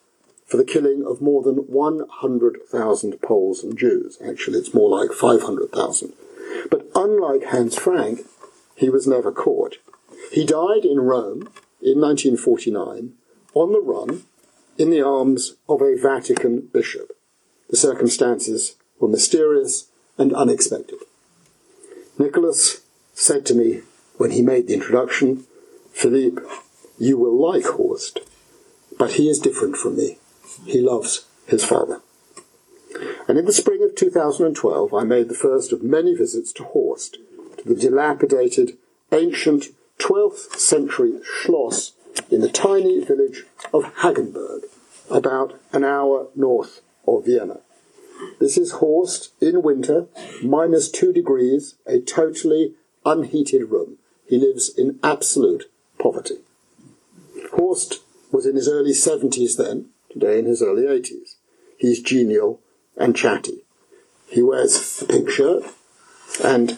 for 0.45 0.57
the 0.57 0.63
killing 0.65 1.05
of 1.05 1.21
more 1.21 1.41
than 1.43 1.55
100,000 1.55 3.21
Poles 3.21 3.63
and 3.63 3.77
Jews. 3.77 4.17
Actually, 4.25 4.59
it's 4.59 4.73
more 4.73 4.89
like 4.89 5.11
500,000. 5.11 6.13
But 6.69 6.89
unlike 6.95 7.45
Hans 7.45 7.77
Frank, 7.77 8.21
he 8.75 8.89
was 8.89 9.07
never 9.07 9.31
caught. 9.31 9.77
He 10.31 10.45
died 10.45 10.85
in 10.85 10.99
Rome 10.99 11.49
in 11.81 11.99
1949 11.99 13.13
on 13.53 13.71
the 13.71 13.79
run 13.79 14.23
in 14.77 14.89
the 14.89 15.01
arms 15.01 15.55
of 15.69 15.81
a 15.81 15.95
Vatican 15.95 16.69
bishop. 16.73 17.11
The 17.69 17.77
circumstances 17.77 18.75
were 18.99 19.07
mysterious 19.07 19.87
and 20.17 20.33
unexpected. 20.33 20.99
Nicholas 22.17 22.81
said 23.13 23.45
to 23.45 23.55
me 23.55 23.81
when 24.17 24.31
he 24.31 24.41
made 24.41 24.67
the 24.67 24.73
introduction, 24.73 25.45
Philippe, 25.91 26.41
you 26.97 27.17
will 27.17 27.39
like 27.39 27.65
Horst, 27.65 28.19
but 28.97 29.13
he 29.13 29.29
is 29.29 29.39
different 29.39 29.77
from 29.77 29.97
me. 29.97 30.17
He 30.65 30.81
loves 30.81 31.25
his 31.47 31.63
father. 31.63 32.01
And 33.27 33.37
in 33.37 33.45
the 33.45 33.53
spring 33.53 33.83
of 33.83 33.95
2012, 33.95 34.93
I 34.93 35.03
made 35.03 35.29
the 35.29 35.35
first 35.35 35.71
of 35.71 35.83
many 35.83 36.13
visits 36.15 36.51
to 36.53 36.63
Horst, 36.63 37.17
to 37.57 37.63
the 37.63 37.75
dilapidated, 37.75 38.77
ancient 39.11 39.67
12th 39.99 40.57
century 40.57 41.19
Schloss 41.23 41.93
in 42.29 42.41
the 42.41 42.49
tiny 42.49 43.03
village 43.03 43.45
of 43.73 43.85
Hagenberg, 43.95 44.63
about 45.09 45.59
an 45.71 45.83
hour 45.83 46.27
north 46.35 46.81
of 47.07 47.25
Vienna. 47.25 47.61
This 48.39 48.57
is 48.57 48.73
Horst 48.73 49.31
in 49.41 49.61
winter, 49.61 50.07
minus 50.43 50.89
two 50.89 51.13
degrees, 51.13 51.75
a 51.85 51.99
totally 51.99 52.73
unheated 53.05 53.69
room. 53.69 53.97
He 54.27 54.37
lives 54.37 54.69
in 54.69 54.99
absolute 55.03 55.70
poverty. 56.01 56.39
Horst 57.53 58.01
was 58.31 58.45
in 58.45 58.55
his 58.55 58.67
early 58.67 58.91
70s 58.91 59.57
then, 59.57 59.89
today 60.11 60.39
in 60.39 60.45
his 60.45 60.61
early 60.61 60.83
80s. 60.83 61.35
He's 61.77 62.01
genial 62.01 62.59
and 62.97 63.15
chatty. 63.15 63.63
He 64.27 64.41
wears 64.41 65.01
a 65.01 65.05
pink 65.05 65.29
shirt 65.29 65.63
and 66.43 66.69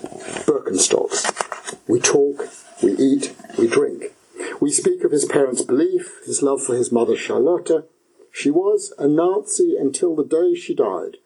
Birkenstocks. 0.45 1.77
We 1.87 1.99
talk 1.99 2.49
we 2.81 2.93
eat, 2.97 3.35
we 3.57 3.67
drink. 3.67 4.13
We 4.59 4.71
speak 4.71 5.03
of 5.03 5.11
his 5.11 5.25
parents' 5.25 5.61
belief, 5.61 6.19
his 6.25 6.41
love 6.41 6.61
for 6.61 6.75
his 6.75 6.91
mother 6.91 7.15
Charlotte. 7.15 7.89
She 8.31 8.49
was 8.49 8.93
a 8.97 9.07
Nazi 9.07 9.75
until 9.77 10.15
the 10.15 10.25
day 10.25 10.53
she 10.55 10.73
died. 10.73 11.17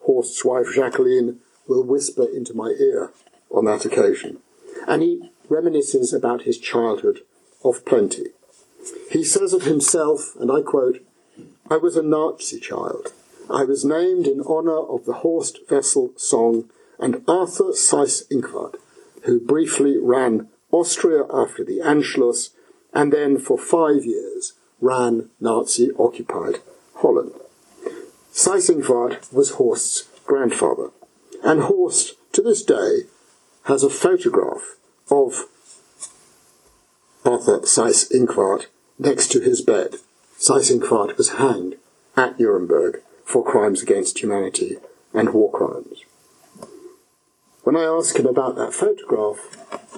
Horst's 0.00 0.44
wife 0.44 0.66
Jacqueline 0.74 1.38
will 1.66 1.84
whisper 1.84 2.24
into 2.24 2.54
my 2.54 2.74
ear 2.78 3.12
on 3.50 3.64
that 3.64 3.84
occasion. 3.84 4.38
and 4.86 5.02
he 5.02 5.30
reminisces 5.48 6.12
about 6.12 6.42
his 6.42 6.58
childhood 6.58 7.20
of 7.64 7.84
plenty. 7.84 8.30
He 9.10 9.24
says 9.24 9.52
of 9.52 9.62
himself, 9.62 10.34
and 10.38 10.50
I 10.50 10.62
quote, 10.62 11.04
I 11.70 11.76
was 11.76 11.96
a 11.96 12.02
Nazi 12.02 12.60
child. 12.60 13.12
I 13.50 13.64
was 13.64 13.84
named 13.84 14.26
in 14.26 14.40
honour 14.40 14.78
of 14.78 15.04
the 15.04 15.14
Horst 15.14 15.58
Wessel 15.70 16.12
song 16.16 16.68
and 16.98 17.22
Arthur 17.28 17.72
Seyss-Inquart, 17.72 18.76
who 19.24 19.40
briefly 19.40 19.98
ran 19.98 20.48
Austria 20.70 21.24
after 21.32 21.64
the 21.64 21.78
Anschluss 21.78 22.50
and 22.92 23.12
then 23.12 23.38
for 23.38 23.58
five 23.58 24.04
years 24.04 24.54
ran 24.80 25.30
Nazi-occupied 25.40 26.60
Holland. 26.96 27.32
Seyss-Inquart 28.32 29.32
was 29.32 29.52
Horst's 29.52 30.08
grandfather, 30.24 30.90
and 31.42 31.62
Horst, 31.62 32.14
to 32.32 32.42
this 32.42 32.62
day, 32.62 33.02
has 33.64 33.82
a 33.82 33.90
photograph 33.90 34.76
of 35.10 35.48
Arthur 37.26 37.60
Seyss-Inquart 37.60 38.66
next 38.98 39.28
to 39.32 39.40
his 39.40 39.60
bed. 39.60 39.96
Seyss-Inquart 40.38 41.16
was 41.16 41.30
hanged 41.30 41.76
at 42.16 42.38
Nuremberg 42.38 43.02
for 43.24 43.44
crimes 43.44 43.82
against 43.82 44.20
humanity 44.20 44.76
and 45.12 45.32
war 45.34 45.50
crimes. 45.50 46.04
When 47.64 47.76
I 47.76 47.82
ask 47.82 48.16
him 48.16 48.26
about 48.26 48.54
that 48.56 48.72
photograph 48.72 49.38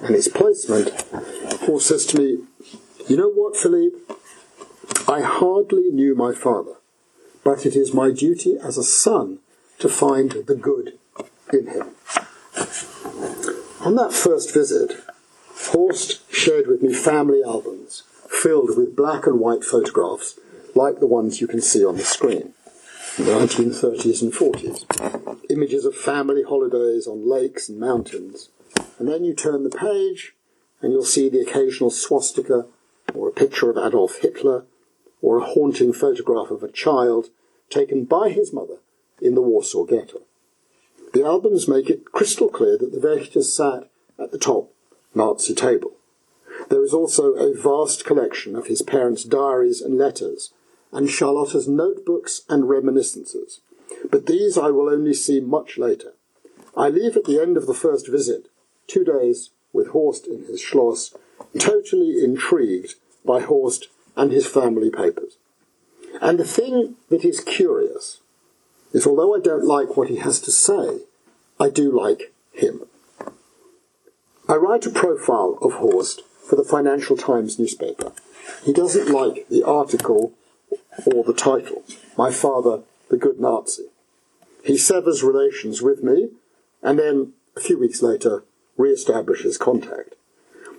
and 0.01 0.15
its 0.15 0.27
placement, 0.27 0.91
Paul 1.61 1.79
says 1.79 2.05
to 2.07 2.17
me, 2.17 2.39
You 3.07 3.17
know 3.17 3.29
what, 3.29 3.55
Philippe? 3.55 3.97
I 5.07 5.21
hardly 5.21 5.91
knew 5.91 6.15
my 6.15 6.33
father, 6.33 6.73
but 7.43 7.65
it 7.65 7.75
is 7.75 7.93
my 7.93 8.11
duty 8.11 8.57
as 8.61 8.77
a 8.77 8.83
son 8.83 9.39
to 9.77 9.87
find 9.87 10.31
the 10.31 10.55
good 10.55 10.97
in 11.53 11.67
him. 11.67 11.95
On 13.81 13.95
that 13.95 14.13
first 14.13 14.53
visit, 14.53 14.93
Horst 15.67 16.21
shared 16.33 16.67
with 16.67 16.81
me 16.81 16.93
family 16.93 17.43
albums 17.43 18.03
filled 18.27 18.75
with 18.77 18.95
black 18.95 19.27
and 19.27 19.39
white 19.39 19.63
photographs 19.63 20.39
like 20.73 20.99
the 20.99 21.05
ones 21.05 21.41
you 21.41 21.47
can 21.47 21.61
see 21.61 21.85
on 21.85 21.97
the 21.97 22.03
screen 22.03 22.53
in 23.17 23.25
the 23.25 23.31
1930s 23.31 24.21
and 24.21 24.33
40s. 24.33 25.41
Images 25.49 25.85
of 25.85 25.95
family 25.95 26.43
holidays 26.43 27.05
on 27.05 27.29
lakes 27.29 27.69
and 27.69 27.79
mountains. 27.79 28.49
And 28.97 29.07
then 29.07 29.23
you 29.23 29.35
turn 29.35 29.63
the 29.63 29.69
page 29.69 30.33
and 30.81 30.91
you'll 30.91 31.03
see 31.03 31.29
the 31.29 31.41
occasional 31.41 31.91
swastika 31.91 32.65
or 33.13 33.27
a 33.27 33.33
picture 33.33 33.69
of 33.69 33.77
Adolf 33.77 34.19
Hitler 34.21 34.65
or 35.21 35.37
a 35.37 35.45
haunting 35.45 35.93
photograph 35.93 36.49
of 36.49 36.63
a 36.63 36.71
child 36.71 37.27
taken 37.69 38.05
by 38.05 38.29
his 38.29 38.53
mother 38.53 38.77
in 39.21 39.35
the 39.35 39.41
Warsaw 39.41 39.83
Ghetto. 39.83 40.21
The 41.13 41.25
albums 41.25 41.67
make 41.67 41.89
it 41.89 42.11
crystal 42.11 42.49
clear 42.49 42.77
that 42.77 42.91
the 42.91 42.99
Wächters 43.05 43.43
sat 43.43 43.89
at 44.17 44.31
the 44.31 44.39
top 44.39 44.71
Nazi 45.13 45.53
table. 45.53 45.93
There 46.69 46.83
is 46.83 46.93
also 46.93 47.33
a 47.33 47.53
vast 47.53 48.05
collection 48.05 48.55
of 48.55 48.67
his 48.67 48.81
parents' 48.81 49.23
diaries 49.23 49.81
and 49.81 49.97
letters, 49.97 50.51
and 50.91 51.09
Charlotta's 51.09 51.67
notebooks 51.67 52.41
and 52.49 52.69
reminiscences. 52.69 53.61
But 54.09 54.25
these 54.25 54.57
I 54.57 54.69
will 54.69 54.89
only 54.89 55.13
see 55.13 55.39
much 55.39 55.77
later. 55.77 56.13
I 56.75 56.89
leave 56.89 57.17
at 57.17 57.25
the 57.25 57.41
end 57.41 57.57
of 57.57 57.65
the 57.67 57.73
first 57.73 58.07
visit, 58.07 58.49
two 58.87 59.03
days 59.03 59.49
with 59.73 59.89
Horst 59.89 60.27
in 60.27 60.45
his 60.45 60.61
Schloss, 60.61 61.15
totally 61.57 62.23
intrigued 62.23 62.95
by 63.25 63.41
Horst 63.41 63.87
and 64.15 64.31
his 64.31 64.47
family 64.47 64.89
papers. 64.89 65.37
And 66.21 66.39
the 66.39 66.45
thing 66.45 66.95
that 67.09 67.23
is 67.23 67.39
curious 67.39 68.19
is 68.93 69.05
although 69.05 69.35
I 69.35 69.39
don't 69.39 69.65
like 69.65 69.95
what 69.95 70.09
he 70.09 70.17
has 70.17 70.39
to 70.41 70.51
say, 70.51 70.99
I 71.59 71.69
do 71.69 71.91
like 71.91 72.33
him. 72.51 72.88
I 74.49 74.55
write 74.55 74.87
a 74.87 74.89
profile 74.89 75.59
of 75.61 75.73
Horst 75.73 76.23
for 76.43 76.55
the 76.55 76.63
Financial 76.63 77.15
Times 77.15 77.59
newspaper. 77.59 78.13
He 78.63 78.73
doesn't 78.73 79.07
like 79.07 79.47
the 79.47 79.61
article 79.61 80.33
or 81.05 81.23
the 81.23 81.35
title, 81.35 81.83
My 82.17 82.31
Father, 82.31 82.81
the 83.11 83.17
Good 83.17 83.39
Nazi. 83.39 83.89
He 84.63 84.75
severs 84.75 85.21
relations 85.21 85.83
with 85.83 86.01
me 86.01 86.29
and 86.81 86.97
then, 86.97 87.33
a 87.55 87.59
few 87.59 87.77
weeks 87.77 88.01
later, 88.01 88.43
re-establishes 88.75 89.59
contact. 89.59 90.15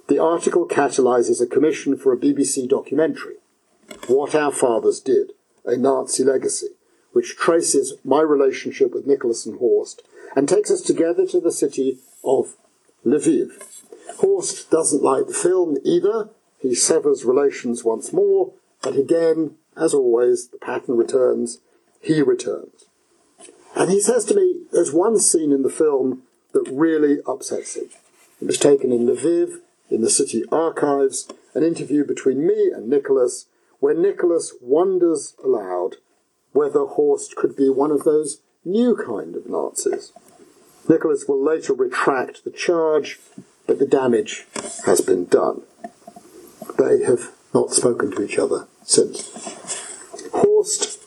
The 0.08 0.18
article 0.18 0.66
catalyzes 0.66 1.40
a 1.40 1.46
commission 1.46 1.96
for 1.96 2.12
a 2.12 2.18
BBC 2.18 2.68
documentary, 2.68 3.36
What 4.08 4.34
Our 4.34 4.50
Fathers 4.50 4.98
Did, 4.98 5.30
a 5.64 5.76
Nazi 5.76 6.24
Legacy, 6.24 6.70
which 7.12 7.36
traces 7.36 7.94
my 8.02 8.20
relationship 8.20 8.92
with 8.92 9.06
Nicholas 9.06 9.46
and 9.46 9.60
Horst 9.60 10.02
and 10.34 10.48
takes 10.48 10.72
us 10.72 10.80
together 10.80 11.24
to 11.26 11.40
the 11.40 11.52
city 11.52 11.98
of 12.24 12.56
Lviv. 13.04 13.50
Horst 14.18 14.70
doesn't 14.70 15.02
like 15.02 15.26
the 15.26 15.34
film 15.34 15.76
either. 15.84 16.30
He 16.58 16.74
severs 16.74 17.24
relations 17.24 17.84
once 17.84 18.12
more, 18.12 18.52
but 18.82 18.96
again, 18.96 19.56
as 19.76 19.94
always, 19.94 20.48
the 20.48 20.58
pattern 20.58 20.96
returns. 20.96 21.60
He 22.00 22.20
returns. 22.22 22.86
And 23.74 23.90
he 23.90 24.00
says 24.00 24.24
to 24.26 24.34
me, 24.34 24.62
there's 24.72 24.92
one 24.92 25.18
scene 25.18 25.52
in 25.52 25.62
the 25.62 25.70
film 25.70 26.22
that 26.52 26.68
really 26.70 27.18
upsets 27.26 27.76
him. 27.76 27.88
It 28.40 28.46
was 28.46 28.58
taken 28.58 28.92
in 28.92 29.06
Lviv, 29.06 29.60
in 29.90 30.00
the 30.02 30.10
city 30.10 30.44
archives, 30.50 31.28
an 31.54 31.62
interview 31.62 32.04
between 32.04 32.46
me 32.46 32.70
and 32.74 32.88
Nicholas, 32.88 33.46
where 33.78 33.94
Nicholas 33.94 34.54
wonders 34.60 35.34
aloud 35.42 35.96
whether 36.52 36.84
Horst 36.84 37.36
could 37.36 37.56
be 37.56 37.68
one 37.68 37.90
of 37.90 38.04
those 38.04 38.40
new 38.64 38.96
kind 38.96 39.36
of 39.36 39.48
Nazis. 39.48 40.12
Nicholas 40.90 41.26
will 41.28 41.40
later 41.40 41.72
retract 41.72 42.42
the 42.42 42.50
charge, 42.50 43.20
but 43.64 43.78
the 43.78 43.86
damage 43.86 44.44
has 44.86 45.00
been 45.00 45.24
done. 45.24 45.62
They 46.78 47.04
have 47.04 47.30
not 47.54 47.72
spoken 47.72 48.10
to 48.10 48.24
each 48.24 48.38
other 48.38 48.66
since. 48.82 49.30
Horst 50.32 51.00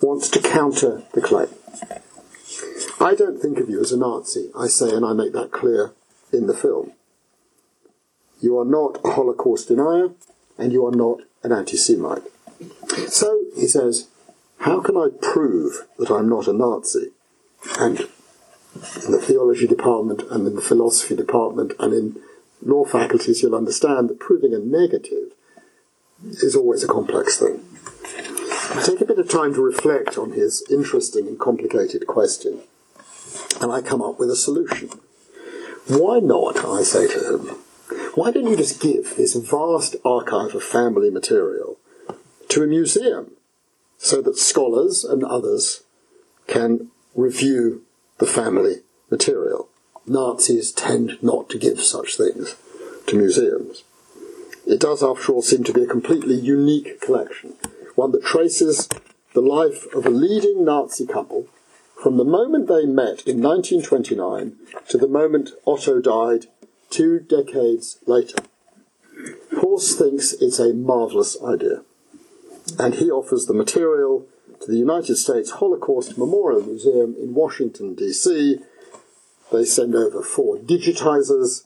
wants 0.00 0.28
to 0.28 0.40
counter 0.40 1.02
the 1.14 1.20
claim. 1.20 1.48
I 3.00 3.16
don't 3.16 3.40
think 3.40 3.58
of 3.58 3.68
you 3.68 3.80
as 3.80 3.90
a 3.90 3.98
Nazi, 3.98 4.52
I 4.56 4.68
say, 4.68 4.90
and 4.90 5.04
I 5.04 5.12
make 5.14 5.32
that 5.32 5.50
clear 5.50 5.94
in 6.32 6.46
the 6.46 6.54
film. 6.54 6.92
You 8.40 8.56
are 8.60 8.64
not 8.64 9.00
a 9.04 9.14
Holocaust 9.14 9.66
denier, 9.66 10.10
and 10.56 10.72
you 10.72 10.86
are 10.86 10.94
not 10.94 11.22
an 11.42 11.50
anti 11.50 11.76
Semite. 11.76 12.22
So, 13.08 13.40
he 13.56 13.66
says, 13.66 14.06
how 14.58 14.80
can 14.80 14.96
I 14.96 15.08
prove 15.20 15.88
that 15.98 16.12
I'm 16.12 16.28
not 16.28 16.46
a 16.46 16.52
Nazi? 16.52 17.10
And 17.80 18.08
in 19.04 19.12
the 19.12 19.20
theology 19.20 19.66
department 19.66 20.22
and 20.30 20.46
in 20.46 20.54
the 20.54 20.62
philosophy 20.62 21.16
department 21.16 21.72
and 21.78 21.92
in 21.92 22.16
law 22.62 22.84
faculties, 22.84 23.42
you'll 23.42 23.54
understand 23.54 24.08
that 24.08 24.20
proving 24.20 24.54
a 24.54 24.58
negative 24.58 25.32
is 26.24 26.56
always 26.56 26.82
a 26.82 26.88
complex 26.88 27.38
thing. 27.38 27.60
I 28.74 28.82
take 28.84 29.00
a 29.00 29.04
bit 29.04 29.18
of 29.18 29.28
time 29.28 29.54
to 29.54 29.62
reflect 29.62 30.16
on 30.18 30.32
his 30.32 30.64
interesting 30.70 31.28
and 31.28 31.38
complicated 31.38 32.06
question, 32.06 32.60
and 33.60 33.70
I 33.70 33.82
come 33.82 34.02
up 34.02 34.18
with 34.18 34.30
a 34.30 34.36
solution. 34.36 34.88
Why 35.86 36.18
not, 36.18 36.64
I 36.64 36.82
say 36.82 37.06
to 37.08 37.34
him, 37.34 37.56
why 38.14 38.30
don't 38.30 38.46
you 38.46 38.56
just 38.56 38.80
give 38.80 39.16
this 39.16 39.34
vast 39.34 39.96
archive 40.04 40.54
of 40.54 40.62
family 40.62 41.10
material 41.10 41.78
to 42.48 42.62
a 42.62 42.66
museum 42.66 43.32
so 43.98 44.22
that 44.22 44.38
scholars 44.38 45.04
and 45.04 45.22
others 45.24 45.82
can 46.46 46.90
review 47.14 47.83
the 48.18 48.26
family 48.26 48.76
material. 49.10 49.68
Nazis 50.06 50.72
tend 50.72 51.18
not 51.22 51.48
to 51.50 51.58
give 51.58 51.80
such 51.80 52.16
things 52.16 52.56
to 53.06 53.16
museums. 53.16 53.84
It 54.66 54.80
does, 54.80 55.02
after 55.02 55.32
all, 55.32 55.42
seem 55.42 55.64
to 55.64 55.72
be 55.72 55.82
a 55.82 55.86
completely 55.86 56.36
unique 56.36 57.00
collection, 57.00 57.54
one 57.94 58.12
that 58.12 58.24
traces 58.24 58.88
the 59.34 59.40
life 59.40 59.86
of 59.94 60.06
a 60.06 60.10
leading 60.10 60.64
Nazi 60.64 61.06
couple 61.06 61.48
from 62.02 62.16
the 62.16 62.24
moment 62.24 62.68
they 62.68 62.86
met 62.86 63.26
in 63.26 63.40
1929 63.40 64.56
to 64.88 64.98
the 64.98 65.08
moment 65.08 65.50
Otto 65.66 66.00
died 66.00 66.46
two 66.90 67.18
decades 67.18 67.98
later. 68.06 68.38
Horst 69.58 69.98
thinks 69.98 70.32
it's 70.34 70.58
a 70.58 70.74
marvellous 70.74 71.36
idea 71.42 71.82
and 72.78 72.94
he 72.94 73.10
offers 73.10 73.46
the 73.46 73.54
material 73.54 74.26
to 74.60 74.70
the 74.70 74.78
United 74.78 75.16
States 75.16 75.52
Holocaust 75.52 76.18
Memorial 76.18 76.62
Museum 76.62 77.14
in 77.18 77.34
Washington, 77.34 77.94
D.C. 77.94 78.58
They 79.52 79.64
send 79.64 79.94
over 79.94 80.22
four 80.22 80.58
digitizers, 80.58 81.64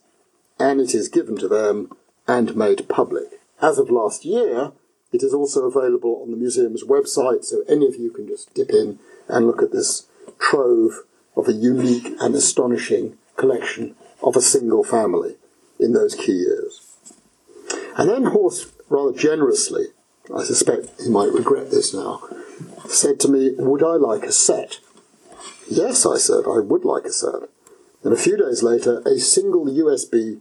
and 0.58 0.80
it 0.80 0.94
is 0.94 1.08
given 1.08 1.36
to 1.38 1.48
them 1.48 1.90
and 2.26 2.56
made 2.56 2.88
public. 2.88 3.40
As 3.60 3.78
of 3.78 3.90
last 3.90 4.24
year, 4.24 4.72
it 5.12 5.22
is 5.22 5.32
also 5.32 5.64
available 5.64 6.20
on 6.22 6.30
the 6.30 6.36
museum's 6.36 6.84
website, 6.84 7.44
so 7.44 7.62
any 7.68 7.86
of 7.86 7.96
you 7.96 8.10
can 8.10 8.26
just 8.26 8.52
dip 8.54 8.70
in 8.70 8.98
and 9.28 9.46
look 9.46 9.62
at 9.62 9.72
this 9.72 10.06
trove 10.38 11.04
of 11.36 11.48
a 11.48 11.52
unique 11.52 12.14
and 12.20 12.34
astonishing 12.34 13.16
collection 13.36 13.94
of 14.22 14.36
a 14.36 14.42
single 14.42 14.84
family 14.84 15.36
in 15.78 15.92
those 15.92 16.14
key 16.14 16.32
years. 16.32 16.96
And 17.96 18.10
then 18.10 18.24
Horst 18.24 18.72
rather 18.90 19.16
generously 19.16 19.88
I 20.34 20.44
suspect 20.44 20.90
he 21.00 21.08
might 21.08 21.32
regret 21.32 21.70
this 21.70 21.94
now, 21.94 22.20
said 22.88 23.20
to 23.20 23.28
me, 23.28 23.52
Would 23.58 23.82
I 23.82 23.94
like 23.94 24.24
a 24.24 24.32
set? 24.32 24.78
Yes, 25.68 26.06
I 26.06 26.16
said, 26.16 26.44
I 26.46 26.60
would 26.60 26.84
like 26.84 27.04
a 27.04 27.12
set. 27.12 27.50
And 28.02 28.12
a 28.12 28.16
few 28.16 28.36
days 28.36 28.62
later, 28.62 29.02
a 29.04 29.18
single 29.18 29.66
USB 29.66 30.40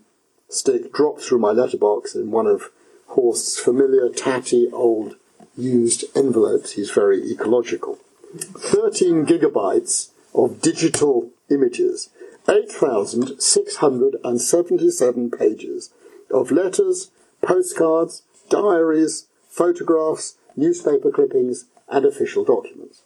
stick 0.49 0.93
dropped 0.93 1.21
through 1.21 1.39
my 1.39 1.51
letterbox 1.51 2.15
in 2.15 2.31
one 2.31 2.47
of 2.47 2.71
Horst's 3.07 3.59
familiar, 3.59 4.09
tatty, 4.09 4.69
old, 4.71 5.17
used 5.57 6.05
envelopes. 6.15 6.71
He's 6.73 6.91
very 6.91 7.31
ecological. 7.31 7.97
13 8.37 9.25
gigabytes 9.25 10.11
of 10.33 10.61
digital 10.61 11.31
images, 11.49 12.09
8,677 12.47 15.31
pages 15.31 15.89
of 16.29 16.51
letters, 16.51 17.09
postcards, 17.41 18.21
diaries, 18.49 19.25
photographs, 19.49 20.35
newspaper 20.55 21.09
clippings, 21.11 21.65
and 21.89 22.05
official 22.05 22.43
documents. 22.43 23.03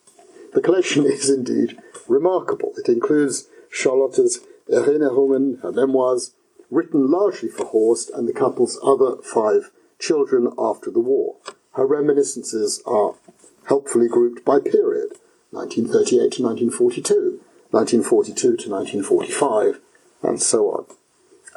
The 0.53 0.61
collection 0.61 1.05
is 1.11 1.29
indeed 1.29 1.77
remarkable. 2.07 2.73
It 2.77 2.89
includes 2.89 3.47
Charlotte's 3.69 4.39
Erinnerungen, 4.69 5.61
her 5.61 5.71
memoirs, 5.71 6.33
written 6.69 7.11
largely 7.11 7.49
for 7.49 7.65
Horst 7.65 8.09
and 8.09 8.27
the 8.27 8.33
couple's 8.33 8.79
other 8.83 9.17
five 9.21 9.71
children 9.99 10.51
after 10.57 10.89
the 10.89 10.99
war. 10.99 11.35
Her 11.73 11.85
reminiscences 11.85 12.81
are 12.85 13.15
helpfully 13.67 14.07
grouped 14.07 14.43
by 14.43 14.59
period 14.59 15.13
1938 15.51 16.31
to 16.31 16.43
1942, 16.43 17.39
1942 17.71 18.41
to 18.41 18.69
1945, 18.69 19.79
and 20.23 20.41
so 20.41 20.69
on. 20.69 20.85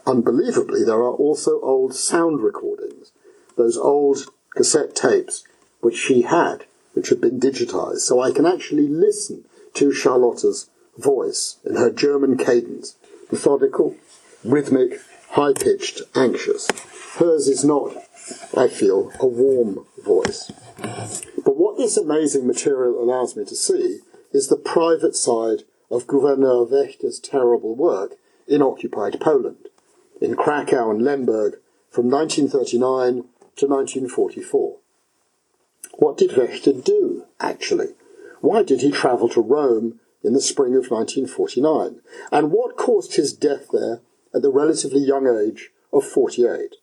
Unbelievably, 0.07 0.85
there 0.85 1.03
are 1.03 1.15
also 1.15 1.61
old 1.61 1.95
sound 1.95 2.41
recordings, 2.41 3.13
those 3.57 3.77
old 3.77 4.27
cassette 4.55 4.95
tapes 4.95 5.45
which 5.81 5.97
she 5.97 6.23
had, 6.23 6.65
which 6.95 7.11
had 7.11 7.21
been 7.21 7.39
digitized, 7.39 7.99
so 7.99 8.21
I 8.21 8.33
can 8.33 8.47
actually 8.47 8.89
listen 8.89 9.45
to 9.75 9.93
Charlotta's 9.93 10.71
voice 10.97 11.59
in 11.65 11.77
her 11.77 11.91
German 11.91 12.39
cadence, 12.39 12.97
methodical, 13.31 13.97
rhythmic, 14.45 15.01
high 15.31 15.53
pitched, 15.53 16.03
anxious. 16.15 16.69
Hers 17.19 17.49
is 17.49 17.65
not, 17.65 17.93
I 18.57 18.69
feel, 18.69 19.13
a 19.21 19.27
warm 19.27 19.87
voice. 20.05 20.51
But 21.45 21.57
what 21.57 21.77
this 21.77 21.97
amazing 21.97 22.47
material 22.47 23.03
allows 23.03 23.37
me 23.37 23.45
to 23.45 23.57
see 23.57 24.01
is 24.33 24.49
the 24.49 24.57
private 24.57 25.17
side 25.17 25.63
of 25.91 26.07
Gouverneur 26.07 26.67
Wächter's 26.67 27.19
terrible 27.19 27.75
work 27.75 28.17
in 28.47 28.63
occupied 28.63 29.21
Poland, 29.21 29.69
in 30.21 30.37
Krakow 30.37 30.91
and 30.91 31.03
Lemberg 31.03 31.59
from 31.91 32.11
1939 32.11 33.25
to 33.57 33.67
1944. 33.67 34.77
What 35.99 36.17
did 36.17 36.31
Wächter 36.31 36.83
do, 36.83 37.25
actually? 37.41 37.95
Why 38.41 38.63
did 38.63 38.81
he 38.81 38.91
travel 38.91 39.29
to 39.31 39.41
Rome 39.41 40.01
in 40.23 40.33
the 40.33 40.41
spring 40.41 40.75
of 40.75 40.91
1949? 40.91 42.01
And 42.33 42.51
what 42.51 42.77
caused 42.77 43.17
his 43.17 43.33
death 43.33 43.69
there 43.73 44.01
at 44.35 44.43
the 44.43 44.51
relatively 44.51 45.01
young 45.01 45.27
age 45.27 45.71
of 45.93 46.05
48? 46.05 46.77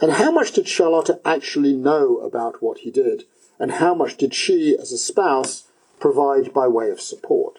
And 0.00 0.12
how 0.12 0.30
much 0.30 0.52
did 0.52 0.68
Charlotta 0.68 1.20
actually 1.24 1.74
know 1.74 2.18
about 2.18 2.62
what 2.62 2.78
he 2.78 2.90
did? 2.90 3.24
And 3.58 3.72
how 3.72 3.94
much 3.94 4.16
did 4.16 4.34
she, 4.34 4.76
as 4.80 4.92
a 4.92 4.98
spouse, 4.98 5.64
provide 6.00 6.52
by 6.52 6.68
way 6.68 6.90
of 6.90 7.00
support? 7.00 7.58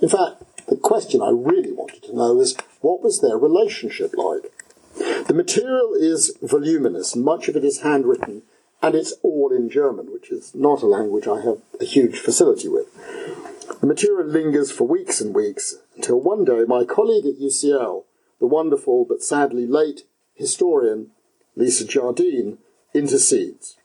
In 0.00 0.08
fact, 0.08 0.42
the 0.68 0.76
question 0.76 1.22
I 1.22 1.30
really 1.30 1.72
wanted 1.72 2.02
to 2.04 2.16
know 2.16 2.40
is 2.40 2.56
what 2.80 3.02
was 3.02 3.20
their 3.20 3.36
relationship 3.36 4.14
like? 4.16 4.52
The 5.26 5.34
material 5.34 5.94
is 5.94 6.36
voluminous, 6.42 7.14
much 7.14 7.48
of 7.48 7.56
it 7.56 7.64
is 7.64 7.82
handwritten, 7.82 8.42
and 8.82 8.94
it's 8.94 9.14
all 9.22 9.52
in 9.52 9.68
German, 9.70 10.12
which 10.12 10.30
is 10.30 10.54
not 10.54 10.82
a 10.82 10.86
language 10.86 11.26
I 11.26 11.40
have 11.40 11.58
a 11.80 11.84
huge 11.84 12.18
facility 12.18 12.68
with. 12.68 12.86
The 13.80 13.86
material 13.86 14.26
lingers 14.26 14.70
for 14.70 14.86
weeks 14.86 15.20
and 15.20 15.34
weeks 15.34 15.76
until 15.96 16.20
one 16.20 16.44
day 16.44 16.64
my 16.66 16.84
colleague 16.84 17.26
at 17.26 17.40
UCL, 17.40 18.04
the 18.40 18.46
wonderful 18.46 19.04
but 19.04 19.22
sadly 19.22 19.66
late 19.66 20.02
historian 20.34 21.10
Lisa 21.56 21.86
Jardine, 21.86 22.58
intercedes. 22.94 23.76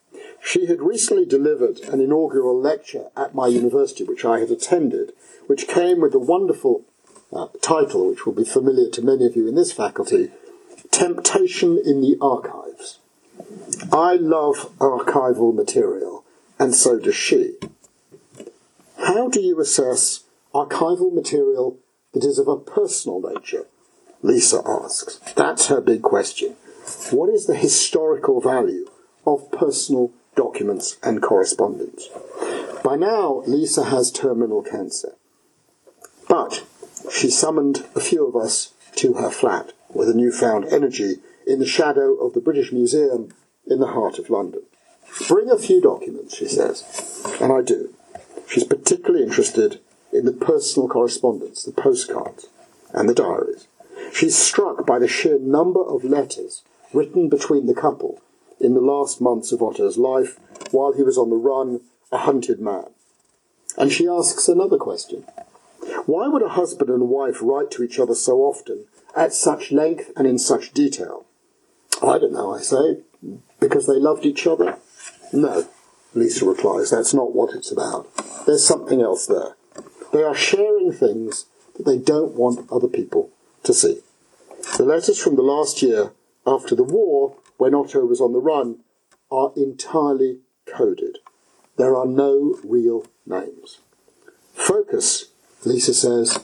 She 0.44 0.66
had 0.66 0.82
recently 0.82 1.26
delivered 1.26 1.80
an 1.82 2.02
inaugural 2.02 2.60
lecture 2.60 3.06
at 3.16 3.36
my 3.36 3.48
university, 3.48 4.04
which 4.04 4.26
I 4.26 4.40
had 4.40 4.52
attended, 4.52 5.14
which 5.48 5.68
came 5.68 6.02
with 6.02 6.12
the 6.12 6.20
wonderful 6.20 6.84
uh, 7.32 7.48
title, 7.62 8.10
which 8.10 8.26
will 8.26 8.34
be 8.34 8.44
familiar 8.44 8.90
to 8.90 9.02
many 9.02 9.26
of 9.26 9.36
you 9.36 9.48
in 9.48 9.56
this 9.56 9.72
faculty 9.72 10.32
Temptation 10.90 11.78
in 11.84 12.02
the 12.02 12.18
Archives. 12.22 13.00
I 13.92 14.16
love 14.16 14.78
archival 14.78 15.56
material, 15.56 16.24
and 16.60 16.76
so 16.76 17.00
does 17.00 17.16
she. 17.16 17.56
How 18.98 19.28
do 19.30 19.42
you 19.42 19.60
assess 19.60 20.24
archival 20.54 21.14
material 21.14 21.78
that 22.14 22.24
is 22.24 22.38
of 22.38 22.48
a 22.48 22.58
personal 22.58 23.22
nature? 23.22 23.66
Lisa 24.22 24.62
asks. 24.68 25.20
That's 25.36 25.68
her 25.68 25.82
big 25.82 26.04
question. 26.04 26.56
What 27.10 27.30
is 27.30 27.48
the 27.48 27.56
historical 27.56 28.40
value 28.40 28.86
of 29.26 29.52
personal 29.52 30.12
documents 30.36 30.98
and 31.02 31.22
correspondence? 31.22 32.08
By 32.84 32.98
now, 32.98 33.42
Lisa 33.48 33.86
has 33.86 34.12
terminal 34.12 34.62
cancer. 34.62 35.16
But 36.30 36.64
she 37.12 37.30
summoned 37.32 37.86
a 37.96 38.00
few 38.00 38.28
of 38.28 38.36
us 38.36 38.74
to 38.98 39.14
her 39.14 39.32
flat 39.32 39.74
with 39.94 40.10
a 40.10 40.14
newfound 40.14 40.66
energy 40.66 41.16
in 41.48 41.60
the 41.60 41.66
shadow 41.66 42.14
of 42.16 42.34
the 42.34 42.42
British 42.42 42.72
Museum 42.72 43.34
in 43.68 43.80
the 43.80 43.88
heart 43.88 44.20
of 44.20 44.30
London. 44.30 44.62
Bring 45.28 45.50
a 45.50 45.58
few 45.58 45.82
documents, 45.82 46.36
she 46.38 46.48
says. 46.48 46.84
And 47.42 47.52
I 47.52 47.62
do. 47.62 47.94
She's 48.48 48.64
particularly 48.64 49.24
interested 49.24 49.80
in 50.12 50.26
the 50.26 50.34
personal 50.34 50.90
correspondence, 50.90 51.64
the 51.64 51.72
postcards, 51.72 52.48
and 52.94 53.08
the 53.08 53.14
diaries. 53.14 53.68
She's 54.14 54.38
struck 54.38 54.86
by 54.86 55.00
the 55.00 55.08
sheer 55.08 55.40
number 55.40 55.82
of 55.82 56.04
letters 56.04 56.64
written 56.94 57.30
between 57.30 57.66
the 57.66 57.74
couple 57.74 58.22
in 58.60 58.74
the 58.74 58.82
last 58.82 59.22
months 59.22 59.52
of 59.52 59.62
Otto's 59.62 59.98
life 59.98 60.38
while 60.72 60.94
he 60.94 61.04
was 61.04 61.18
on 61.18 61.30
the 61.30 61.36
run, 61.36 61.82
a 62.12 62.20
hunted 62.20 62.60
man. 62.60 62.88
And 63.78 63.92
she 63.92 64.08
asks 64.08 64.48
another 64.48 64.78
question. 64.78 65.26
Why 66.06 66.28
would 66.28 66.42
a 66.42 66.50
husband 66.50 66.90
and 66.90 67.10
wife 67.10 67.38
write 67.42 67.72
to 67.72 67.84
each 67.84 68.00
other 68.00 68.16
so 68.16 68.40
often, 68.40 68.86
at 69.16 69.34
such 69.34 69.72
length 69.72 70.12
and 70.16 70.28
in 70.28 70.38
such 70.38 70.74
detail? 70.74 71.26
I 72.02 72.18
don't 72.18 72.34
know, 72.34 72.54
I 72.54 72.62
say. 72.62 73.00
Because 73.62 73.88
they 73.88 73.94
loved 73.94 74.26
each 74.26 74.46
other? 74.46 74.78
No, 75.32 75.68
Lisa 76.14 76.46
replies, 76.46 76.90
that's 76.90 77.14
not 77.14 77.34
what 77.34 77.56
it's 77.56 77.72
about. 77.72 78.10
There's 78.46 78.66
something 78.66 79.00
else 79.00 79.28
there. 79.28 79.56
They 80.12 80.24
are 80.24 80.36
sharing 80.36 80.92
things 80.92 81.46
that 81.78 81.86
they 81.86 81.98
don't 81.98 82.34
want 82.34 82.70
other 82.70 82.90
people 82.90 83.30
to 83.64 83.74
see. 83.74 84.02
The 84.78 84.84
letters 84.84 85.22
from 85.22 85.36
the 85.36 85.42
last 85.42 85.82
year 85.82 86.12
after 86.46 86.76
the 86.76 86.84
war, 86.84 87.38
when 87.58 87.74
Otto 87.74 88.06
was 88.06 88.20
on 88.20 88.34
the 88.34 88.40
run, 88.40 88.80
are 89.32 89.54
entirely 89.56 90.40
coded. 90.66 91.20
There 91.78 91.96
are 91.96 92.06
no 92.06 92.60
real 92.64 93.06
names. 93.26 93.80
Focus, 94.54 95.28
Lisa 95.64 95.94
says, 95.94 96.40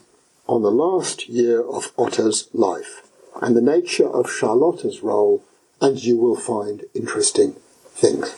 on 0.48 0.62
the 0.62 0.72
last 0.72 1.28
year 1.28 1.62
of 1.62 1.92
Otto's 1.98 2.48
life 2.54 3.02
and 3.42 3.56
the 3.56 3.62
nature 3.62 4.08
of 4.08 4.32
Charlotta's 4.32 5.02
role, 5.02 5.44
and 5.82 6.04
you 6.04 6.18
will 6.18 6.36
find 6.36 6.86
interesting 6.94 7.56
things. 7.92 8.36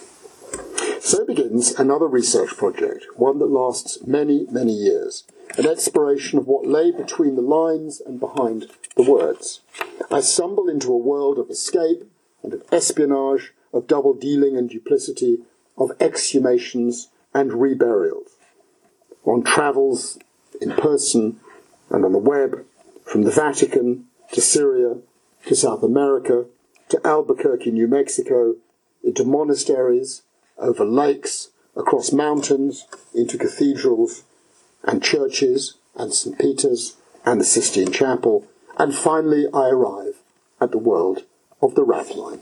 So 1.00 1.26
begins 1.26 1.72
another 1.72 2.08
research 2.08 2.56
project, 2.58 3.06
one 3.16 3.40
that 3.40 3.46
lasts 3.46 4.06
many, 4.06 4.46
many 4.52 4.74
years, 4.74 5.24
an 5.58 5.66
exploration 5.66 6.38
of 6.38 6.48
what 6.48 6.68
lay 6.68 6.92
between 6.92 7.36
the 7.36 7.42
lines 7.42 8.02
and 8.02 8.20
behind 8.20 8.68
the 8.96 9.10
words. 9.10 9.62
I 10.12 10.22
stumble 10.22 10.68
into 10.68 10.92
a 10.92 10.98
world 10.98 11.40
of 11.40 11.50
escape 11.50 12.04
and 12.44 12.54
of 12.54 12.64
espionage, 12.72 13.54
of 13.74 13.88
double 13.88 14.14
dealing 14.14 14.58
and 14.58 14.70
duplicity, 14.70 15.40
of 15.78 15.98
exhumations 16.00 17.08
and 17.34 17.52
reburials. 17.52 18.32
On 19.26 19.44
travels 19.44 20.20
in 20.62 20.72
person 20.72 21.40
and 21.90 22.04
on 22.04 22.12
the 22.12 22.18
web 22.18 22.66
from 23.06 23.24
the 23.24 23.32
Vatican 23.32 24.06
to 24.34 24.42
Syria 24.42 24.98
to 25.46 25.56
South 25.56 25.84
America 25.84 26.46
to 26.90 27.00
Albuquerque, 27.06 27.72
New 27.72 27.88
Mexico, 27.88 28.56
into 29.04 29.24
monasteries, 29.24 30.24
over 30.58 30.86
lakes, 30.86 31.50
across 31.76 32.12
mountains, 32.12 32.86
into 33.16 33.38
cathedrals 33.38 34.24
and 34.84 35.02
churches 35.02 35.76
and 35.96 36.14
St. 36.14 36.38
Peter's 36.38 36.98
and 37.26 37.40
the 37.40 37.46
Sistine 37.46 37.92
Chapel, 37.92 38.46
and 38.78 38.94
finally 38.94 39.48
I 39.54 39.70
arrive 39.70 40.22
at 40.60 40.72
the 40.72 40.78
world 40.78 41.24
of 41.62 41.76
the 41.76 41.86
Ratline, 41.86 42.42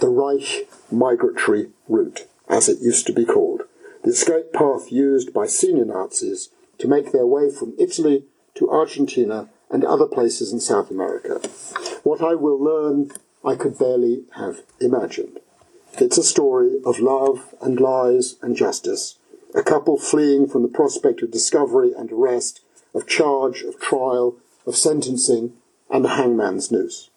the 0.00 0.08
Reich 0.08 0.68
migratory 0.90 1.70
route, 1.88 2.26
as 2.48 2.68
it 2.68 2.80
used 2.80 3.06
to 3.06 3.12
be 3.12 3.24
called, 3.24 3.62
the 4.02 4.10
escape 4.10 4.52
path 4.52 4.90
used 4.90 5.32
by 5.32 5.46
senior 5.46 5.84
Nazis 5.84 6.50
to 6.78 6.88
make 6.88 7.12
their 7.12 7.26
way 7.26 7.50
from 7.50 7.74
Italy 7.78 8.24
to 8.54 8.70
Argentina 8.70 9.48
and 9.70 9.84
other 9.84 10.06
places 10.06 10.52
in 10.52 10.60
South 10.60 10.90
America. 10.90 11.40
What 12.02 12.22
I 12.22 12.34
will 12.34 12.58
learn, 12.62 13.10
I 13.48 13.56
could 13.56 13.78
barely 13.78 14.24
have 14.36 14.60
imagined. 14.78 15.40
It's 15.94 16.18
a 16.18 16.22
story 16.22 16.80
of 16.84 17.00
love 17.00 17.54
and 17.62 17.80
lies 17.80 18.36
and 18.42 18.54
justice, 18.54 19.16
a 19.54 19.62
couple 19.62 19.96
fleeing 19.96 20.46
from 20.46 20.60
the 20.60 20.68
prospect 20.68 21.22
of 21.22 21.30
discovery 21.30 21.94
and 21.96 22.12
arrest, 22.12 22.60
of 22.94 23.06
charge, 23.06 23.62
of 23.62 23.80
trial, 23.80 24.36
of 24.66 24.76
sentencing, 24.76 25.54
and 25.88 26.04
the 26.04 26.10
hangman's 26.10 26.70
noose. 26.70 27.08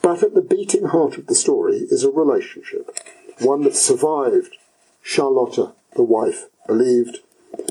But 0.00 0.22
at 0.22 0.34
the 0.34 0.42
beating 0.42 0.86
heart 0.86 1.18
of 1.18 1.26
the 1.26 1.34
story 1.34 1.78
is 1.90 2.04
a 2.04 2.10
relationship, 2.10 2.96
one 3.40 3.62
that 3.62 3.74
survived, 3.74 4.54
Charlotta, 5.02 5.72
the 5.96 6.04
wife, 6.04 6.44
believed, 6.68 7.18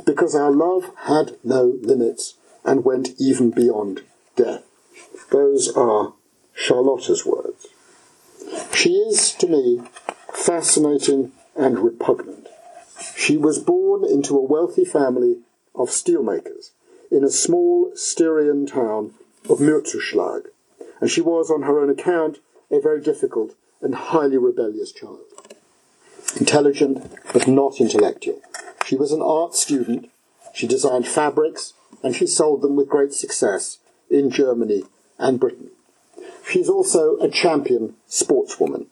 because 0.06 0.36
our 0.36 0.52
love 0.52 0.91
had 1.06 1.38
no 1.41 1.78
limits 1.82 2.34
and 2.65 2.84
went 2.84 3.12
even 3.17 3.50
beyond 3.50 4.02
death. 4.36 4.65
Those 5.32 5.69
are 5.69 6.12
Charlotta's 6.54 7.26
words. 7.26 7.67
She 8.74 8.94
is, 8.96 9.34
to 9.34 9.48
me, 9.48 9.82
fascinating 10.34 11.32
and 11.56 11.80
repugnant. 11.80 12.48
She 13.16 13.38
was 13.38 13.60
born 13.60 14.06
into 14.06 14.38
a 14.38 14.44
wealthy 14.44 14.86
family 14.86 15.40
of 15.76 15.90
steelmakers 15.90 16.72
in 17.12 17.24
a 17.24 17.30
small 17.30 17.92
Styrian 17.96 18.66
town 18.66 19.14
of 19.50 19.60
Mürzzuschlag, 19.60 20.48
and 21.00 21.10
she 21.10 21.22
was, 21.22 21.50
on 21.50 21.64
her 21.64 21.80
own 21.80 21.90
account, 21.90 22.40
a 22.72 22.80
very 22.80 23.02
difficult 23.02 23.56
and 23.82 23.96
highly 23.96 24.38
rebellious 24.38 24.92
child. 24.92 25.20
Intelligent, 26.40 27.12
but 27.34 27.48
not 27.48 27.80
intellectual. 27.80 28.42
She 28.86 28.96
was 28.96 29.12
an 29.12 29.22
art 29.22 29.56
student, 29.56 30.10
she 30.54 30.68
designed 30.68 31.08
fabrics, 31.08 31.74
and 32.04 32.16
she 32.16 32.28
sold 32.28 32.62
them 32.62 32.76
with 32.76 32.90
great 32.90 33.14
success 33.14 33.80
in 34.10 34.30
Germany 34.30 34.84
and 35.18 35.40
Britain. 35.40 35.72
She's 36.50 36.70
also 36.70 37.18
a 37.18 37.30
champion 37.30 37.96
sportswoman, 38.10 38.88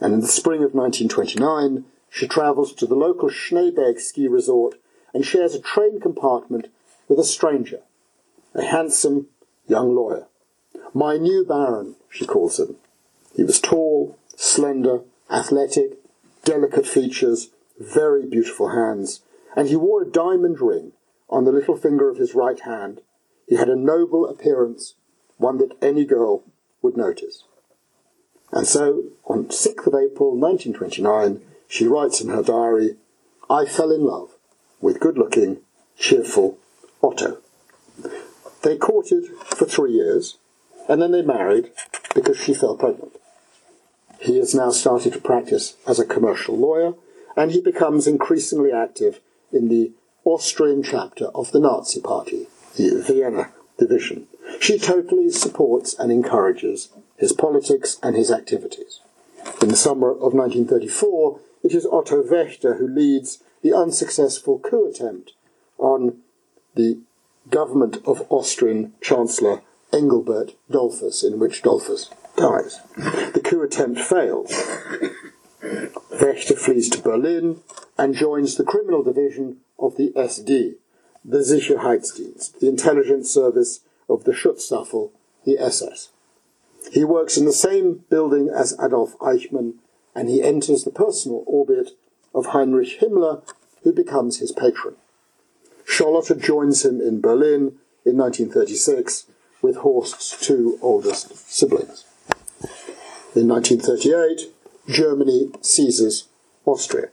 and 0.00 0.14
in 0.14 0.20
the 0.20 0.28
spring 0.28 0.62
of 0.62 0.74
1929, 0.74 1.84
she 2.08 2.28
travels 2.28 2.72
to 2.74 2.86
the 2.86 2.94
local 2.94 3.28
Schneeberg 3.30 3.98
ski 3.98 4.28
resort 4.28 4.76
and 5.12 5.26
shares 5.26 5.56
a 5.56 5.60
train 5.60 6.00
compartment 6.00 6.68
with 7.08 7.18
a 7.18 7.24
stranger, 7.24 7.80
a 8.54 8.62
handsome 8.62 9.26
young 9.66 9.92
lawyer. 9.92 10.28
My 10.92 11.16
new 11.16 11.44
baron, 11.44 11.96
she 12.10 12.26
calls 12.26 12.60
him. 12.60 12.76
He 13.34 13.42
was 13.42 13.60
tall, 13.60 14.16
slender, 14.36 15.00
athletic, 15.28 15.98
delicate 16.44 16.86
features, 16.86 17.50
very 17.76 18.24
beautiful 18.24 18.68
hands, 18.68 19.20
and 19.56 19.68
he 19.68 19.74
wore 19.74 20.02
a 20.02 20.10
diamond 20.10 20.60
ring 20.60 20.92
on 21.28 21.44
the 21.44 21.52
little 21.52 21.76
finger 21.76 22.08
of 22.08 22.18
his 22.18 22.36
right 22.36 22.60
hand. 22.60 23.00
He 23.48 23.56
had 23.56 23.68
a 23.68 23.74
noble 23.74 24.28
appearance, 24.28 24.94
one 25.38 25.58
that 25.58 25.76
any 25.82 26.04
girl 26.04 26.44
would 26.84 26.96
notice. 26.96 27.44
And 28.52 28.66
so, 28.68 29.04
on 29.24 29.46
6th 29.46 29.86
of 29.86 29.94
April 29.94 30.36
1929, 30.36 31.40
she 31.66 31.88
writes 31.88 32.20
in 32.20 32.28
her 32.28 32.42
diary, 32.42 32.96
I 33.50 33.64
fell 33.64 33.90
in 33.90 34.04
love 34.04 34.30
with 34.80 35.00
good 35.00 35.18
looking, 35.18 35.58
cheerful 35.98 36.58
Otto. 37.02 37.38
They 38.62 38.76
courted 38.76 39.24
for 39.44 39.64
three 39.64 39.92
years, 39.92 40.36
and 40.88 41.02
then 41.02 41.10
they 41.10 41.22
married 41.22 41.70
because 42.14 42.38
she 42.38 42.54
fell 42.54 42.76
pregnant. 42.76 43.16
He 44.20 44.38
has 44.38 44.54
now 44.54 44.70
started 44.70 45.14
to 45.14 45.20
practice 45.20 45.76
as 45.86 45.98
a 45.98 46.06
commercial 46.06 46.56
lawyer, 46.56 46.94
and 47.36 47.50
he 47.50 47.60
becomes 47.60 48.06
increasingly 48.06 48.70
active 48.72 49.20
in 49.52 49.68
the 49.68 49.92
Austrian 50.24 50.82
chapter 50.82 51.26
of 51.34 51.50
the 51.50 51.60
Nazi 51.60 52.00
Party, 52.00 52.46
the 52.76 53.02
Vienna 53.02 53.52
division. 53.78 54.28
She 54.60 54.78
totally 54.78 55.30
supports 55.30 55.94
and 55.94 56.10
encourages 56.10 56.90
his 57.16 57.32
politics 57.32 57.98
and 58.02 58.16
his 58.16 58.30
activities. 58.30 59.00
In 59.60 59.68
the 59.68 59.76
summer 59.76 60.10
of 60.10 60.34
1934, 60.34 61.40
it 61.62 61.74
is 61.74 61.86
Otto 61.86 62.22
Wächter 62.22 62.78
who 62.78 62.88
leads 62.88 63.42
the 63.62 63.72
unsuccessful 63.72 64.58
coup 64.58 64.86
attempt 64.86 65.32
on 65.78 66.18
the 66.74 66.98
government 67.50 67.98
of 68.06 68.26
Austrian 68.30 68.92
Chancellor 69.00 69.62
Engelbert 69.92 70.54
Dollfuss, 70.70 71.24
in 71.24 71.38
which 71.38 71.62
Dollfuss 71.62 72.10
dies. 72.36 72.80
The 73.32 73.40
coup 73.42 73.62
attempt 73.62 74.00
fails. 74.00 74.50
Wächter 76.12 76.58
flees 76.58 76.88
to 76.90 77.00
Berlin 77.00 77.60
and 77.96 78.14
joins 78.14 78.56
the 78.56 78.64
criminal 78.64 79.02
division 79.02 79.58
of 79.78 79.96
the 79.96 80.10
SD, 80.16 80.74
the 81.24 81.38
Sicherheitsdienst, 81.38 82.58
the 82.58 82.68
intelligence 82.68 83.30
service 83.30 83.80
of 84.08 84.24
the 84.24 84.32
Schutzstaffel, 84.32 85.10
the 85.44 85.58
SS. 85.58 86.10
He 86.92 87.04
works 87.04 87.36
in 87.36 87.44
the 87.44 87.52
same 87.52 88.04
building 88.10 88.50
as 88.54 88.76
Adolf 88.82 89.18
Eichmann, 89.18 89.74
and 90.14 90.28
he 90.28 90.42
enters 90.42 90.84
the 90.84 90.90
personal 90.90 91.44
orbit 91.46 91.90
of 92.34 92.46
Heinrich 92.46 93.00
Himmler, 93.00 93.42
who 93.82 93.92
becomes 93.92 94.38
his 94.38 94.52
patron. 94.52 94.96
Charlotte 95.86 96.40
joins 96.40 96.84
him 96.84 97.00
in 97.00 97.20
Berlin 97.20 97.78
in 98.04 98.16
1936 98.16 99.26
with 99.62 99.76
Horst's 99.76 100.38
two 100.40 100.78
oldest 100.82 101.36
siblings. 101.50 102.04
In 103.34 103.48
1938, 103.48 104.52
Germany 104.88 105.50
seizes 105.60 106.28
Austria, 106.66 107.08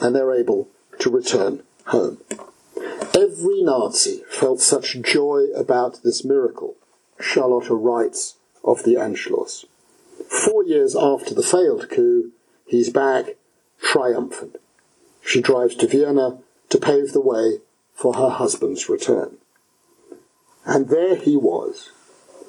and 0.00 0.14
they're 0.14 0.34
able 0.34 0.68
to 0.98 1.10
return 1.10 1.62
home. 1.86 2.18
Every 3.14 3.62
Nazi 3.62 4.22
felt 4.28 4.60
such 4.60 5.00
joy 5.00 5.46
about 5.54 6.02
this 6.02 6.24
miracle, 6.24 6.76
Charlotte 7.20 7.70
writes 7.70 8.36
of 8.64 8.84
the 8.84 8.94
Anschluss. 8.94 9.64
Four 10.28 10.64
years 10.64 10.94
after 10.96 11.34
the 11.34 11.42
failed 11.42 11.88
coup, 11.88 12.32
he's 12.66 12.90
back 12.90 13.36
triumphant. 13.80 14.56
She 15.24 15.40
drives 15.40 15.76
to 15.76 15.86
Vienna 15.86 16.38
to 16.68 16.78
pave 16.78 17.12
the 17.12 17.20
way 17.20 17.60
for 17.94 18.14
her 18.14 18.28
husband's 18.28 18.88
return. 18.88 19.38
And 20.64 20.88
there 20.88 21.16
he 21.16 21.36
was, 21.36 21.90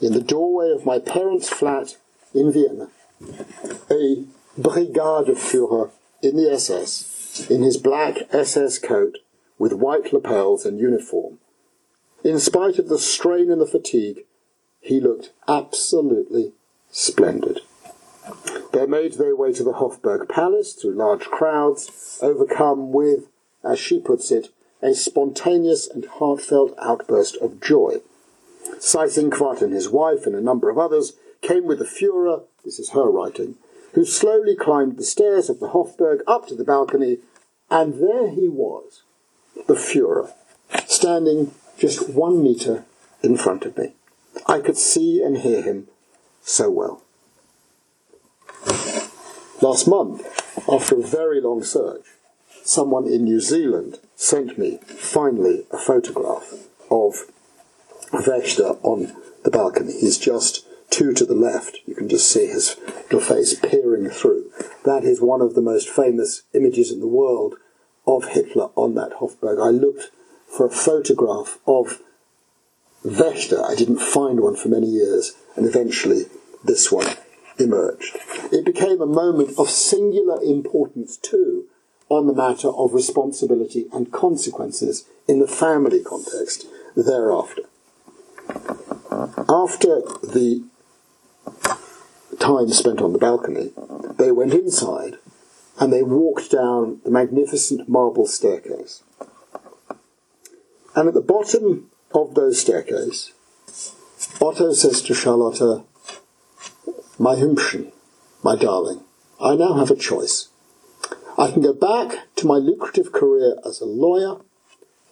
in 0.02 0.14
the 0.14 0.22
doorway 0.22 0.72
of 0.72 0.86
my 0.86 1.00
parents' 1.00 1.50
flat 1.50 1.98
in 2.34 2.52
Vienna, 2.52 2.90
a 3.90 4.26
Brigadeführer 4.60 5.92
in 6.22 6.36
the 6.36 6.52
SS, 6.52 7.48
in 7.50 7.62
his 7.62 7.78
black 7.78 8.18
SS 8.32 8.80
coat 8.80 9.20
with 9.58 9.74
white 9.74 10.14
lapels 10.14 10.66
and 10.66 10.80
uniform. 10.80 11.40
In 12.24 12.40
spite 12.40 12.80
of 12.80 12.90
the 12.90 13.00
strain 13.00 13.52
and 13.52 13.62
the 13.62 13.68
fatigue, 13.68 14.26
he 14.80 15.00
looked 15.00 15.32
absolutely 15.48 16.54
splendid. 16.92 17.62
They 18.74 18.86
made 18.86 19.14
their 19.14 19.36
way 19.36 19.54
to 19.54 19.64
the 19.64 19.74
Hofburg 19.74 20.30
Palace 20.30 20.74
through 20.74 20.94
large 20.94 21.26
crowds, 21.26 22.20
overcome 22.22 22.92
with, 22.92 23.28
as 23.64 23.80
she 23.80 24.00
puts 24.00 24.32
it, 24.32 24.50
a 24.82 24.94
spontaneous 24.94 25.88
and 25.88 26.06
heartfelt 26.06 26.76
outburst 26.80 27.38
of 27.38 27.62
joy. 27.62 28.02
Seyss-Inquart 28.80 29.62
and 29.62 29.74
his 29.74 29.90
wife 29.90 30.26
and 30.26 30.36
a 30.36 30.42
number 30.42 30.70
of 30.70 30.78
others 30.78 31.14
came 31.42 31.66
with 31.66 31.80
the 31.80 31.86
Führer, 31.86 32.44
this 32.64 32.80
is 32.80 32.92
her 32.92 33.10
writing, 33.10 33.56
who 33.94 34.06
slowly 34.06 34.56
climbed 34.56 34.98
the 34.98 35.04
stairs 35.04 35.50
of 35.50 35.60
the 35.60 35.70
Hofburg 35.70 36.22
up 36.28 36.48
to 36.48 36.56
the 36.56 36.64
balcony, 36.64 37.20
and 37.72 37.96
there 37.96 38.30
he 38.30 38.48
was, 38.48 39.04
the 39.68 39.76
Führer, 39.76 40.32
standing 40.88 41.54
just 41.78 42.10
one 42.10 42.44
metre 42.44 42.86
in 43.24 43.38
front 43.38 43.66
of 43.66 43.78
me. 43.78 43.94
I 44.46 44.60
could 44.60 44.78
see 44.78 45.22
and 45.22 45.38
hear 45.38 45.62
him 45.62 45.88
so 46.42 46.70
well. 46.70 47.02
Last 49.62 49.88
month, 49.88 50.24
after 50.70 51.00
a 51.00 51.04
very 51.04 51.42
long 51.42 51.64
search, 51.64 52.06
someone 52.64 53.08
in 53.08 53.24
New 53.24 53.40
Zealand 53.40 54.00
sent 54.16 54.58
me 54.58 54.80
finally 54.86 55.66
a 55.72 55.78
photograph 55.78 56.54
of 56.92 57.26
Wächter 58.12 58.80
on 58.84 59.14
the 59.44 59.52
balcony. 59.52 59.94
He's 60.00 60.18
just 60.18 60.66
two 60.90 61.14
to 61.14 61.26
the 61.26 61.36
left. 61.36 61.80
You 61.86 61.96
can 61.96 62.10
just 62.10 62.32
see 62.32 62.48
his 62.48 62.78
little 63.12 63.20
face 63.20 63.60
peering 63.60 64.10
through. 64.10 64.52
That 64.86 65.04
is 65.04 65.22
one 65.22 65.42
of 65.42 65.56
the 65.56 65.62
most 65.62 65.90
famous 65.90 66.44
images 66.54 66.92
in 66.92 67.00
the 67.00 67.08
world 67.08 67.56
of 68.08 68.30
Hitler 68.30 68.70
on 68.76 68.96
that 68.96 69.14
Hofburg. 69.20 69.62
I 69.62 69.70
looked 69.70 70.12
for 70.48 70.66
a 70.66 70.72
photograph 70.72 71.60
of 71.68 72.02
Wächter. 73.06 73.64
I 73.70 73.76
didn't 73.76 74.00
find 74.00 74.40
one 74.40 74.56
for 74.56 74.70
many 74.70 74.88
years, 74.88 75.36
and 75.56 75.66
eventually 75.66 76.24
this 76.64 76.92
one 76.92 77.08
emerged. 77.60 78.18
It 78.52 78.66
became 78.66 79.02
a 79.02 79.06
moment 79.06 79.58
of 79.58 79.70
singular 79.70 80.42
importance 80.42 81.18
too 81.18 81.66
on 82.10 82.28
the 82.28 82.34
matter 82.34 82.70
of 82.70 82.94
responsibility 82.94 83.88
and 83.92 84.12
consequences 84.12 85.06
in 85.28 85.40
the 85.40 85.48
family 85.48 86.02
context 86.02 86.66
thereafter. 86.96 87.64
After 89.50 90.02
the 90.24 90.64
time 92.40 92.70
spent 92.70 93.02
on 93.02 93.14
the 93.14 93.20
balcony, 93.20 93.72
they 94.18 94.32
went 94.32 94.54
inside 94.54 95.18
and 95.80 95.94
they 95.94 96.04
walked 96.04 96.52
down 96.52 97.00
the 97.04 97.12
magnificent 97.12 97.88
marble 97.88 98.26
staircase. 98.26 99.04
And 100.96 101.08
at 101.08 101.14
the 101.14 101.22
bottom 101.22 101.92
of 102.14 102.34
those 102.34 102.60
staircase, 102.60 103.32
Otto 104.42 104.74
says 104.74 105.02
to 105.04 105.14
Charlotta, 105.14 105.84
My 107.20 107.36
Hübchen, 107.36 107.92
my 108.44 108.56
darling, 108.56 109.04
I 109.40 109.56
now 109.56 109.74
have 109.74 109.92
a 109.92 109.96
choice. 109.96 110.50
I 111.38 111.52
can 111.52 111.62
go 111.62 111.74
back 111.74 112.36
to 112.38 112.48
my 112.48 112.56
lucrative 112.56 113.12
career 113.12 113.58
as 113.64 113.80
a 113.80 113.86
lawyer, 113.86 114.38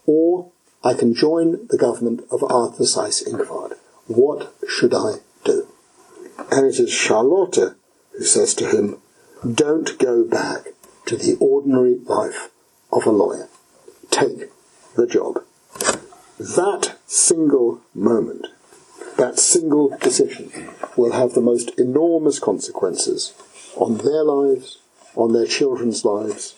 or 0.06 0.50
I 0.82 0.94
can 0.94 1.14
join 1.14 1.68
the 1.68 1.78
government 1.78 2.22
of 2.32 2.42
Arthur 2.42 2.82
Seyss 2.82 3.22
Inquart. 3.26 3.74
What 4.06 4.52
should 4.68 4.94
I 4.94 5.18
do? 5.44 5.68
And 6.50 6.66
it 6.66 6.80
is 6.80 6.92
Charlotta 6.92 7.76
who 8.12 8.24
says 8.24 8.54
to 8.54 8.68
him, 8.68 8.98
Don't 9.44 9.98
go 9.98 10.24
back 10.24 10.68
to 11.04 11.16
the 11.16 11.36
ordinary 11.38 11.98
life 12.04 12.48
of 12.90 13.04
a 13.04 13.10
lawyer. 13.10 13.48
Take 14.10 14.50
the 14.96 15.06
job. 15.06 15.42
That 16.38 16.96
single 17.06 17.82
moment, 17.94 18.46
that 19.18 19.38
single 19.38 19.90
decision, 19.98 20.70
will 20.96 21.12
have 21.12 21.34
the 21.34 21.42
most 21.42 21.78
enormous 21.78 22.38
consequences 22.38 23.34
on 23.76 23.98
their 23.98 24.24
lives, 24.24 24.78
on 25.14 25.34
their 25.34 25.46
children's 25.46 26.02
lives, 26.02 26.54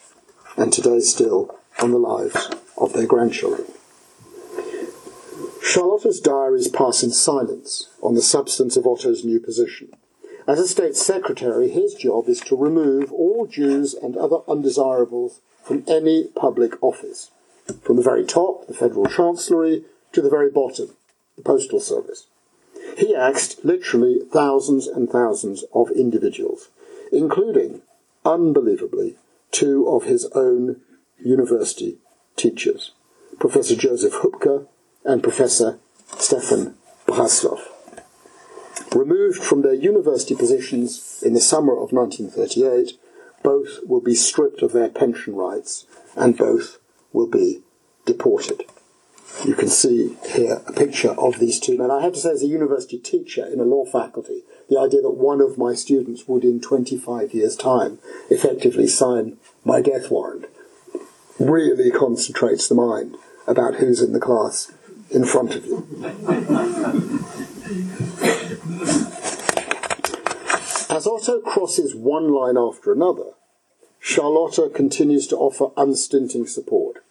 and 0.56 0.72
today 0.72 1.00
still 1.00 1.58
on 1.80 1.90
the 1.90 1.98
lives 1.98 2.48
of 2.76 2.92
their 2.92 3.06
grandchildren. 3.06 3.66
Charlotte's 5.62 6.20
diaries 6.20 6.68
pass 6.68 7.02
in 7.02 7.10
silence 7.10 7.88
on 8.02 8.14
the 8.14 8.22
substance 8.22 8.76
of 8.76 8.86
Otto's 8.86 9.24
new 9.24 9.40
position. 9.40 9.90
As 10.48 10.58
a 10.58 10.66
state 10.66 10.96
secretary, 10.96 11.68
his 11.68 11.92
job 11.92 12.26
is 12.26 12.40
to 12.40 12.56
remove 12.56 13.12
all 13.12 13.46
Jews 13.46 13.92
and 13.92 14.16
other 14.16 14.38
undesirables 14.48 15.42
from 15.62 15.84
any 15.86 16.28
public 16.28 16.82
office, 16.82 17.30
from 17.82 17.96
the 17.96 18.02
very 18.02 18.24
top, 18.24 18.66
the 18.66 18.72
federal 18.72 19.04
chancellery, 19.04 19.84
to 20.12 20.22
the 20.22 20.30
very 20.30 20.50
bottom, 20.50 20.96
the 21.36 21.42
postal 21.42 21.80
service. 21.80 22.28
He 22.96 23.14
axed 23.14 23.62
literally 23.62 24.20
thousands 24.32 24.86
and 24.86 25.10
thousands 25.10 25.64
of 25.74 25.90
individuals, 25.90 26.70
including, 27.12 27.82
unbelievably, 28.24 29.16
two 29.50 29.86
of 29.86 30.04
his 30.04 30.24
own 30.34 30.80
university 31.22 31.98
teachers, 32.36 32.92
Professor 33.38 33.76
Joseph 33.76 34.14
Hupka 34.14 34.66
and 35.04 35.22
Professor 35.22 35.78
Stefan 36.16 36.74
Brassloff. 37.06 37.67
Removed 38.94 39.42
from 39.42 39.62
their 39.62 39.74
university 39.74 40.34
positions 40.34 41.22
in 41.24 41.34
the 41.34 41.40
summer 41.40 41.72
of 41.72 41.92
1938, 41.92 42.98
both 43.42 43.80
will 43.86 44.00
be 44.00 44.14
stripped 44.14 44.62
of 44.62 44.72
their 44.72 44.88
pension 44.88 45.34
rights 45.34 45.86
and 46.16 46.36
both 46.36 46.78
will 47.12 47.26
be 47.26 47.62
deported. 48.04 48.64
You 49.44 49.54
can 49.54 49.68
see 49.68 50.16
here 50.26 50.62
a 50.66 50.72
picture 50.72 51.10
of 51.10 51.38
these 51.38 51.60
two 51.60 51.76
men. 51.78 51.90
I 51.90 52.02
have 52.02 52.14
to 52.14 52.18
say, 52.18 52.30
as 52.30 52.42
a 52.42 52.46
university 52.46 52.98
teacher 52.98 53.46
in 53.46 53.60
a 53.60 53.64
law 53.64 53.84
faculty, 53.84 54.42
the 54.68 54.78
idea 54.78 55.02
that 55.02 55.10
one 55.10 55.40
of 55.40 55.58
my 55.58 55.74
students 55.74 56.26
would, 56.26 56.44
in 56.44 56.60
25 56.60 57.34
years' 57.34 57.56
time, 57.56 57.98
effectively 58.30 58.86
sign 58.86 59.36
my 59.64 59.80
death 59.80 60.10
warrant 60.10 60.46
really 61.38 61.90
concentrates 61.90 62.68
the 62.68 62.74
mind 62.74 63.16
about 63.46 63.76
who's 63.76 64.02
in 64.02 64.12
the 64.12 64.20
class 64.20 64.72
in 65.10 65.24
front 65.24 65.54
of 65.54 65.64
you. 65.64 65.86
As 70.90 71.06
Otto 71.06 71.40
crosses 71.40 71.94
one 71.94 72.32
line 72.32 72.56
after 72.58 72.92
another, 72.92 73.32
Charlotta 74.00 74.70
continues 74.74 75.26
to 75.28 75.36
offer 75.36 75.68
unstinting 75.76 76.46
support. 76.46 77.04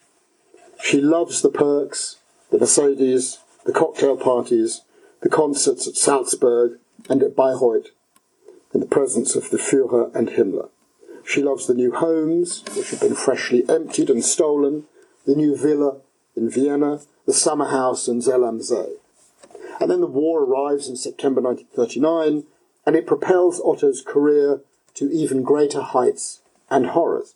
She 0.83 1.01
loves 1.01 1.41
the 1.41 1.49
perks, 1.49 2.17
the 2.51 2.57
Mercedes, 2.57 3.39
the 3.65 3.71
cocktail 3.71 4.17
parties, 4.17 4.81
the 5.21 5.29
concerts 5.29 5.87
at 5.87 5.95
Salzburg 5.95 6.79
and 7.09 7.23
at 7.23 7.35
Bayreuth, 7.35 7.87
in 8.73 8.79
the 8.79 8.85
presence 8.85 9.35
of 9.35 9.49
the 9.49 9.57
Führer 9.57 10.13
and 10.15 10.29
Himmler. 10.29 10.69
She 11.25 11.41
loves 11.41 11.67
the 11.67 11.73
new 11.73 11.91
homes, 11.91 12.63
which 12.75 12.91
have 12.91 13.01
been 13.01 13.15
freshly 13.15 13.67
emptied 13.69 14.09
and 14.09 14.23
stolen, 14.23 14.85
the 15.25 15.35
new 15.35 15.55
villa 15.55 15.97
in 16.35 16.49
Vienna, 16.49 17.01
the 17.25 17.33
summer 17.33 17.69
house 17.69 18.07
in 18.07 18.21
Zell 18.21 18.45
am 18.45 18.61
See. 18.61 18.97
And 19.79 19.91
then 19.91 20.01
the 20.01 20.07
war 20.07 20.43
arrives 20.43 20.87
in 20.87 20.95
September 20.95 21.41
1939, 21.41 22.43
and 22.85 22.95
it 22.95 23.07
propels 23.07 23.61
Otto's 23.61 24.01
career 24.01 24.61
to 24.95 25.11
even 25.11 25.43
greater 25.43 25.81
heights 25.81 26.41
and 26.69 26.87
horrors. 26.87 27.35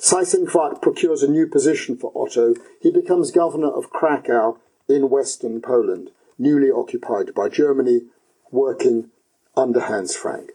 Seyss-Inquart 0.00 0.82
procures 0.82 1.22
a 1.22 1.30
new 1.30 1.46
position 1.46 1.96
for 1.96 2.10
Otto. 2.14 2.54
He 2.80 2.90
becomes 2.90 3.30
governor 3.30 3.70
of 3.70 3.90
Krakow 3.90 4.58
in 4.88 5.10
western 5.10 5.60
Poland, 5.60 6.10
newly 6.38 6.70
occupied 6.70 7.34
by 7.34 7.48
Germany, 7.48 8.02
working 8.50 9.10
under 9.56 9.80
Hans 9.80 10.16
Frank. 10.16 10.50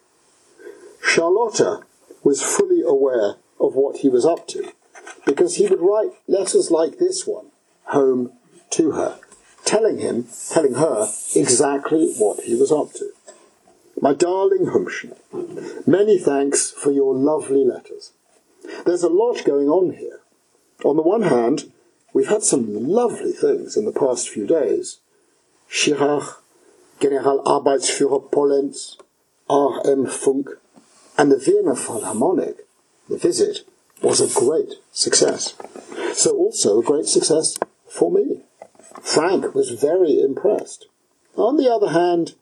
Charlotta 1.01 1.81
was 2.23 2.41
fully 2.41 2.81
aware 2.81 3.35
of 3.59 3.75
what 3.75 3.97
he 3.97 4.09
was 4.09 4.25
up 4.25 4.47
to, 4.47 4.71
because 5.25 5.55
he 5.55 5.67
would 5.67 5.81
write 5.81 6.11
letters 6.27 6.71
like 6.71 6.97
this 6.97 7.27
one 7.27 7.47
home 7.85 8.31
to 8.71 8.91
her, 8.91 9.19
telling 9.65 9.99
him, 9.99 10.27
telling 10.49 10.75
her 10.75 11.09
exactly 11.35 12.13
what 12.17 12.43
he 12.43 12.55
was 12.55 12.71
up 12.71 12.93
to. 12.93 13.09
My 13.99 14.13
darling 14.13 14.67
Humpchen, 14.67 15.15
many 15.87 16.17
thanks 16.17 16.71
for 16.71 16.91
your 16.91 17.15
lovely 17.15 17.63
letters. 17.63 18.11
There's 18.85 19.03
a 19.03 19.09
lot 19.09 19.43
going 19.45 19.69
on 19.69 19.93
here. 19.93 20.19
On 20.83 20.95
the 20.95 21.01
one 21.01 21.23
hand, 21.23 21.71
we've 22.13 22.27
had 22.27 22.43
some 22.43 22.87
lovely 22.87 23.31
things 23.31 23.77
in 23.77 23.85
the 23.85 23.91
past 23.91 24.29
few 24.29 24.45
days. 24.45 24.99
Schirach, 25.67 26.43
General 27.01 27.43
Arbeitsführer 27.43 28.29
Polenz, 28.29 28.97
R.M. 29.49 30.05
Funk, 30.07 30.49
and 31.17 31.31
the 31.31 31.37
Vienna 31.37 31.75
Philharmonic, 31.75 32.67
the 33.09 33.17
visit, 33.17 33.59
was 34.01 34.19
a 34.19 34.39
great 34.39 34.73
success. 34.91 35.55
So 36.13 36.35
also 36.35 36.79
a 36.79 36.83
great 36.83 37.05
success 37.05 37.57
for 37.87 38.11
me. 38.11 38.41
Frank 39.03 39.53
was 39.53 39.69
very 39.69 40.19
impressed. 40.19 40.87
On 41.35 41.57
the 41.57 41.69
other 41.69 41.89
hand, 41.89 42.35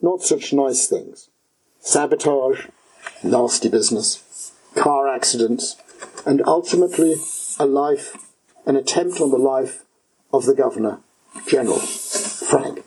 not 0.00 0.22
such 0.22 0.52
nice 0.52 0.86
things. 0.86 1.28
Sabotage, 1.80 2.66
nasty 3.22 3.68
business, 3.68 4.52
car 4.76 5.08
accidents, 5.08 5.76
and 6.24 6.42
ultimately 6.46 7.16
a 7.58 7.66
life, 7.66 8.16
an 8.66 8.76
attempt 8.76 9.20
on 9.20 9.30
the 9.30 9.36
life 9.36 9.84
of 10.32 10.46
the 10.46 10.54
Governor 10.54 11.00
General, 11.48 11.78
Frank. 11.78 12.84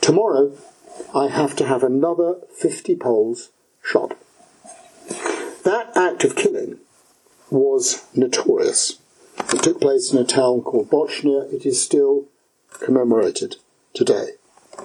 Tomorrow, 0.00 0.56
I 1.14 1.28
have 1.28 1.54
to 1.56 1.66
have 1.66 1.82
another 1.82 2.36
50 2.58 2.96
Poles 2.96 3.50
shot. 3.82 4.16
That 5.64 5.92
act 5.94 6.24
of 6.24 6.34
killing 6.34 6.78
was 7.50 8.04
notorious. 8.14 8.98
It 9.52 9.62
took 9.62 9.80
place 9.80 10.12
in 10.12 10.18
a 10.18 10.24
town 10.24 10.62
called 10.62 10.90
Bochnia. 10.90 11.52
It 11.52 11.64
is 11.64 11.80
still 11.80 12.26
commemorated 12.80 13.56
today. 13.94 14.32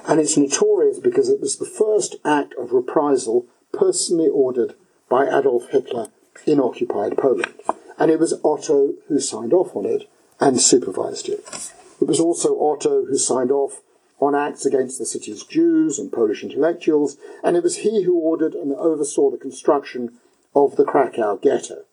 And 0.08 0.20
it's 0.20 0.38
notorious 0.38 1.00
because 1.00 1.30
it 1.30 1.42
was 1.42 1.58
the 1.58 1.66
first 1.66 2.16
act 2.24 2.54
of 2.58 2.72
reprisal 2.72 3.46
personally 3.74 4.30
ordered 4.30 4.76
by 5.10 5.28
Adolf 5.28 5.70
Hitler 5.70 6.08
in 6.46 6.60
occupied 6.60 7.18
Poland. 7.18 7.54
And 7.98 8.10
it 8.10 8.20
was 8.20 8.40
Otto 8.44 8.94
who 9.08 9.20
signed 9.20 9.54
off 9.54 9.76
on 9.76 9.86
it 9.86 10.10
and 10.40 10.62
supervised 10.62 11.30
it. 11.30 11.72
It 12.00 12.08
was 12.08 12.20
also 12.20 12.56
Otto 12.60 13.06
who 13.06 13.18
signed 13.18 13.52
off 13.52 13.82
on 14.20 14.36
acts 14.36 14.66
against 14.66 15.00
the 15.00 15.06
city's 15.06 15.44
Jews 15.44 15.98
and 15.98 16.12
Polish 16.12 16.44
intellectuals, 16.44 17.18
and 17.44 17.58
it 17.58 17.64
was 17.64 17.78
he 17.78 18.04
who 18.04 18.20
ordered 18.20 18.54
and 18.54 18.72
oversaw 18.74 19.32
the 19.32 19.38
construction 19.38 20.20
of 20.56 20.76
the 20.76 20.86
Krakow 20.86 21.38
ghetto. 21.38 21.84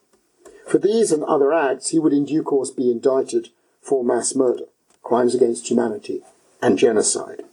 For 0.69 0.79
these 0.79 1.13
and 1.13 1.23
other 1.25 1.53
acts, 1.55 1.91
he 1.91 1.99
would 1.99 2.13
in 2.13 2.27
due 2.27 2.43
course 2.43 2.71
be 2.71 2.91
indicted 2.91 3.49
for 3.81 4.05
mass 4.05 4.35
murder, 4.35 4.65
crimes 5.03 5.35
against 5.35 5.71
humanity, 5.71 6.21
and 6.61 6.77
genocide. 6.77 7.45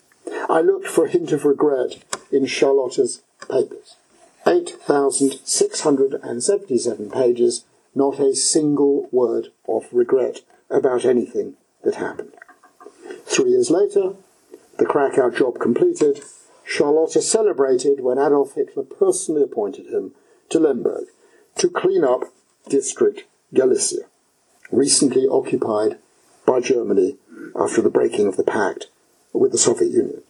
I 0.49 0.59
looked 0.59 0.89
for 0.89 1.05
a 1.05 1.09
hint 1.09 1.31
of 1.31 1.45
regret 1.45 2.03
in 2.29 2.45
Charlotta's 2.45 3.21
papers. 3.49 3.95
8,677 4.45 7.09
pages, 7.09 7.63
not 7.95 8.19
a 8.19 8.35
single 8.35 9.07
word 9.13 9.47
of 9.65 9.85
regret 9.93 10.41
about 10.69 11.05
anything 11.05 11.55
that 11.85 11.95
happened. 11.95 12.33
Three 13.25 13.51
years 13.51 13.71
later, 13.71 14.15
the 14.77 14.85
Krakow 14.85 15.29
job 15.29 15.57
completed, 15.59 16.21
Charlotta 16.65 17.21
celebrated 17.21 18.01
when 18.01 18.17
Adolf 18.17 18.55
Hitler 18.55 18.83
personally 18.83 19.43
appointed 19.43 19.87
him 19.87 20.13
to 20.49 20.59
Lemberg 20.59 21.05
to 21.55 21.69
clean 21.69 22.03
up 22.03 22.25
District 22.67 23.23
Galicia, 23.53 24.05
recently 24.71 25.27
occupied 25.27 25.97
by 26.45 26.59
Germany 26.59 27.17
after 27.55 27.81
the 27.81 27.89
breaking 27.89 28.27
of 28.27 28.37
the 28.37 28.43
pact 28.43 28.87
with 29.33 29.51
the 29.51 29.57
Soviet 29.57 29.91
Union. 29.91 30.21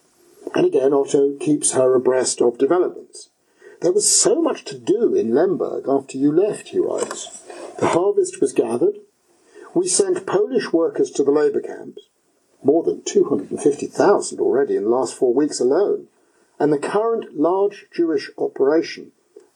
And 0.54 0.66
again, 0.66 0.92
Otto 0.92 1.36
keeps 1.38 1.72
her 1.72 1.94
abreast 1.94 2.40
of 2.40 2.58
developments. 2.58 3.30
There 3.80 3.92
was 3.92 4.08
so 4.08 4.40
much 4.40 4.64
to 4.66 4.78
do 4.78 5.14
in 5.14 5.34
Lemberg 5.34 5.86
after 5.88 6.16
you 6.16 6.32
left, 6.32 6.68
he 6.68 6.78
writes. 6.78 7.42
The 7.78 7.88
harvest 7.88 8.40
was 8.40 8.52
gathered. 8.52 8.98
We 9.74 9.88
sent 9.88 10.26
Polish 10.26 10.72
workers 10.72 11.10
to 11.12 11.24
the 11.24 11.30
labour 11.30 11.60
camps 11.60 12.02
more 12.62 12.82
than 12.82 13.02
250,000 13.02 14.40
already 14.40 14.76
in 14.76 14.84
the 14.84 14.90
last 14.90 15.14
four 15.14 15.32
weeks 15.32 15.60
alone. 15.60 16.08
And 16.58 16.72
the 16.72 16.78
current 16.78 17.38
large 17.38 17.86
Jewish 17.94 18.30
operation, 18.38 19.12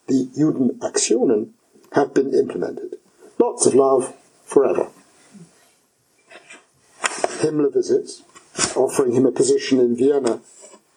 the 0.06 0.28
Judenaktionen, 0.38 1.50
have 1.93 2.14
been 2.14 2.34
implemented. 2.34 2.97
Lots 3.38 3.66
of 3.66 3.74
love 3.74 4.14
forever. 4.45 4.91
Himmler 7.41 7.72
visits, 7.72 8.22
offering 8.76 9.12
him 9.12 9.26
a 9.26 9.32
position 9.32 9.80
in 9.80 9.97
Vienna 9.97 10.41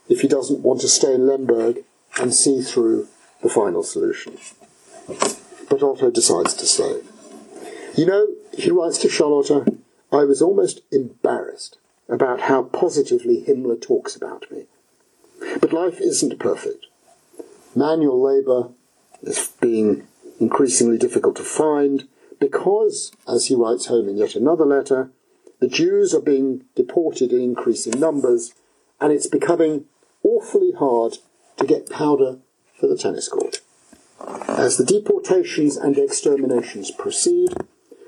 if 0.10 0.22
he 0.22 0.28
doesn't 0.28 0.60
want 0.60 0.82
to 0.82 0.88
stay 0.88 1.14
in 1.14 1.26
Lemberg 1.26 1.84
and 2.20 2.34
see 2.34 2.62
through 2.62 3.08
the 3.42 3.50
final 3.50 3.84
solution. 3.84 4.38
But 5.70 5.82
Otto 5.82 6.12
decides 6.12 6.54
to 6.56 6.66
stay. 6.66 7.02
You 7.96 8.06
know, 8.06 8.28
he 8.58 8.72
writes 8.72 8.98
to 9.00 9.10
Charlotta, 9.10 9.66
I 10.12 10.26
was 10.26 10.42
almost 10.42 10.82
embarrassed 10.92 11.78
about 12.10 12.42
how 12.42 12.64
positively 12.64 13.44
Himmler 13.48 13.82
talks 13.82 14.16
about 14.16 14.52
me. 14.52 14.66
But 15.60 15.74
life 15.74 16.00
isn't 16.00 16.40
perfect. 16.40 16.86
Manual 17.76 18.22
labour 18.22 18.70
is 19.22 19.52
being 19.60 20.08
increasingly 20.40 20.98
difficult 20.98 21.36
to 21.38 21.44
find 21.44 22.08
because, 22.40 23.12
as 23.28 23.48
he 23.48 23.56
writes 23.56 23.86
home 23.88 24.10
in 24.10 24.18
yet 24.18 24.36
another 24.36 24.66
letter, 24.66 25.12
the 25.60 25.68
Jews 25.68 26.14
are 26.14 26.22
being 26.22 26.66
deported 26.76 27.32
in 27.32 27.42
increasing 27.42 28.00
numbers 28.00 28.54
and 29.00 29.12
it's 29.12 29.28
becoming 29.28 29.86
awfully 30.24 30.72
hard 30.72 31.18
to 31.58 31.66
get 31.66 31.90
powder 31.90 32.38
for 32.80 32.88
the 32.88 32.98
tennis 32.98 33.28
court. 33.28 33.62
As 34.48 34.78
the 34.78 34.86
deportations 34.86 35.78
and 35.78 35.98
exterminations 35.98 36.92
proceed, 36.92 37.54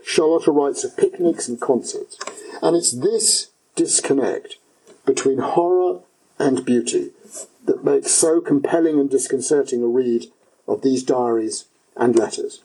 Charlotta 0.06 0.52
writes 0.52 0.84
of 0.84 0.96
picnics 0.96 1.48
and 1.48 1.60
concerts, 1.60 2.18
and 2.62 2.76
it's 2.76 2.92
this 2.92 3.52
disconnect 3.76 4.58
between 5.06 5.40
horror 5.40 6.00
and 6.40 6.66
beauty 6.66 7.12
that 7.66 7.84
makes 7.84 8.12
so 8.12 8.40
compelling 8.40 9.00
and 9.00 9.10
disconcerting 9.10 9.82
a 9.82 9.88
read 9.88 10.28
of 10.68 10.82
these 10.82 11.04
diaries 11.04 11.66
and 11.96 12.16
letters. 12.16 12.64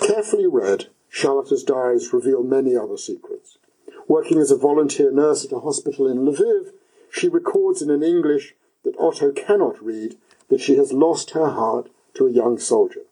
Carefully 0.00 0.46
read, 0.46 0.86
Charlotte's 1.08 1.62
diaries 1.62 2.12
reveal 2.12 2.42
many 2.42 2.76
other 2.76 2.96
secrets. 2.96 3.58
Working 4.06 4.38
as 4.38 4.50
a 4.50 4.56
volunteer 4.56 5.10
nurse 5.10 5.44
at 5.44 5.52
a 5.52 5.60
hospital 5.60 6.06
in 6.06 6.18
Lviv, 6.18 6.72
she 7.10 7.28
records 7.28 7.82
in 7.82 7.90
an 7.90 8.02
English 8.02 8.54
that 8.84 8.98
Otto 8.98 9.32
cannot 9.32 9.84
read 9.84 10.16
that 10.48 10.60
she 10.60 10.76
has 10.76 10.92
lost 10.92 11.30
her 11.30 11.50
heart 11.50 11.90
to 12.14 12.26
a 12.26 12.32
young 12.32 12.58
soldier. 12.58 13.02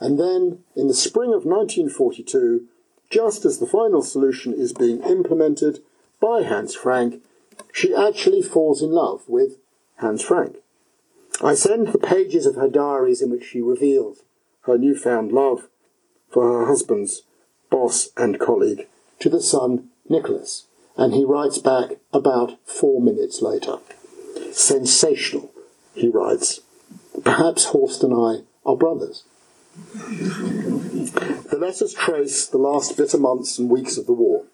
And 0.00 0.18
then, 0.18 0.64
in 0.74 0.88
the 0.88 0.94
spring 0.94 1.32
of 1.32 1.44
1942, 1.44 2.66
just 3.10 3.44
as 3.44 3.58
the 3.58 3.66
final 3.66 4.02
solution 4.02 4.52
is 4.52 4.72
being 4.72 5.02
implemented 5.02 5.80
by 6.20 6.42
Hans 6.42 6.74
Frank, 6.74 7.22
she 7.72 7.94
actually 7.94 8.42
falls 8.42 8.82
in 8.82 8.90
love 8.90 9.22
with 9.28 9.58
Hans 9.96 10.22
Frank. 10.22 10.56
I 11.42 11.54
send 11.54 11.88
the 11.88 11.98
pages 11.98 12.46
of 12.46 12.56
her 12.56 12.68
diaries 12.68 13.22
in 13.22 13.30
which 13.30 13.44
she 13.44 13.60
reveals 13.60 14.22
her 14.66 14.78
newfound 14.78 15.32
love 15.32 15.68
for 16.30 16.50
her 16.52 16.66
husband's 16.66 17.22
boss 17.70 18.10
and 18.16 18.40
colleague 18.40 18.86
to 19.20 19.28
the 19.28 19.40
son 19.40 19.90
Nicholas, 20.08 20.66
and 20.96 21.14
he 21.14 21.24
writes 21.24 21.58
back 21.58 21.98
about 22.12 22.58
four 22.64 23.00
minutes 23.00 23.40
later. 23.40 23.78
Sensational, 24.52 25.52
he 25.94 26.08
writes. 26.08 26.60
Perhaps 27.22 27.66
Horst 27.66 28.02
and 28.02 28.12
I 28.12 28.44
are 28.68 28.76
brothers. 28.76 29.24
The 29.94 31.58
letters 31.58 31.94
trace 31.94 32.46
the 32.46 32.58
last 32.58 32.96
bitter 32.96 33.18
months 33.18 33.58
and 33.58 33.70
weeks 33.70 33.96
of 33.96 34.06
the 34.06 34.12
war, 34.12 34.44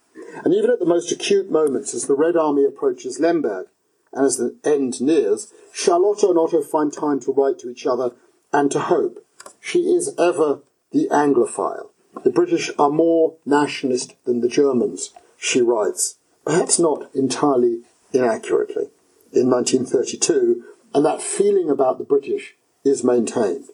and 0.45 0.55
even 0.55 0.71
at 0.71 0.79
the 0.79 0.87
most 0.87 1.11
acute 1.13 1.51
moments 1.51 1.95
as 1.95 2.07
the 2.07 2.15
Red 2.15 2.37
Army 2.37 2.65
approaches 2.65 3.21
Lemberg 3.21 3.67
and 4.13 4.27
as 4.27 4.37
the 4.37 4.57
end 4.65 5.01
nears, 5.01 5.53
Charlotte 5.73 6.23
and 6.23 6.39
Otto 6.39 6.63
find 6.63 6.93
time 6.93 7.21
to 7.21 7.33
write 7.33 7.59
to 7.61 7.71
each 7.71 7.87
other 7.87 8.13
and 8.53 8.71
to 8.71 8.81
hope. 8.81 9.25
She 9.61 9.80
is 9.95 10.14
ever 10.18 10.61
the 10.93 11.09
Anglophile. 11.11 11.91
The 12.24 12.30
British 12.30 12.70
are 12.78 12.91
more 12.91 13.36
nationalist 13.47 14.14
than 14.24 14.41
the 14.41 14.49
Germans, 14.49 15.12
she 15.36 15.61
writes, 15.61 16.16
perhaps 16.45 16.78
not 16.78 17.09
entirely 17.14 17.82
inaccurately, 18.12 18.91
in 19.32 19.49
1932, 19.49 20.64
and 20.95 21.05
that 21.05 21.22
feeling 21.22 21.70
about 21.70 21.99
the 21.99 22.05
British 22.05 22.55
is 22.84 23.05
maintained. 23.05 23.68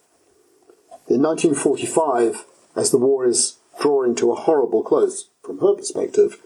In 1.09 1.23
1945, 1.23 2.45
as 2.75 2.91
the 2.91 2.99
war 2.99 3.27
is 3.27 3.57
drawing 3.81 4.15
to 4.17 4.33
a 4.33 4.37
horrible 4.37 4.83
close 4.83 5.31
from 5.43 5.59
her 5.61 5.75
perspective, 5.75 6.39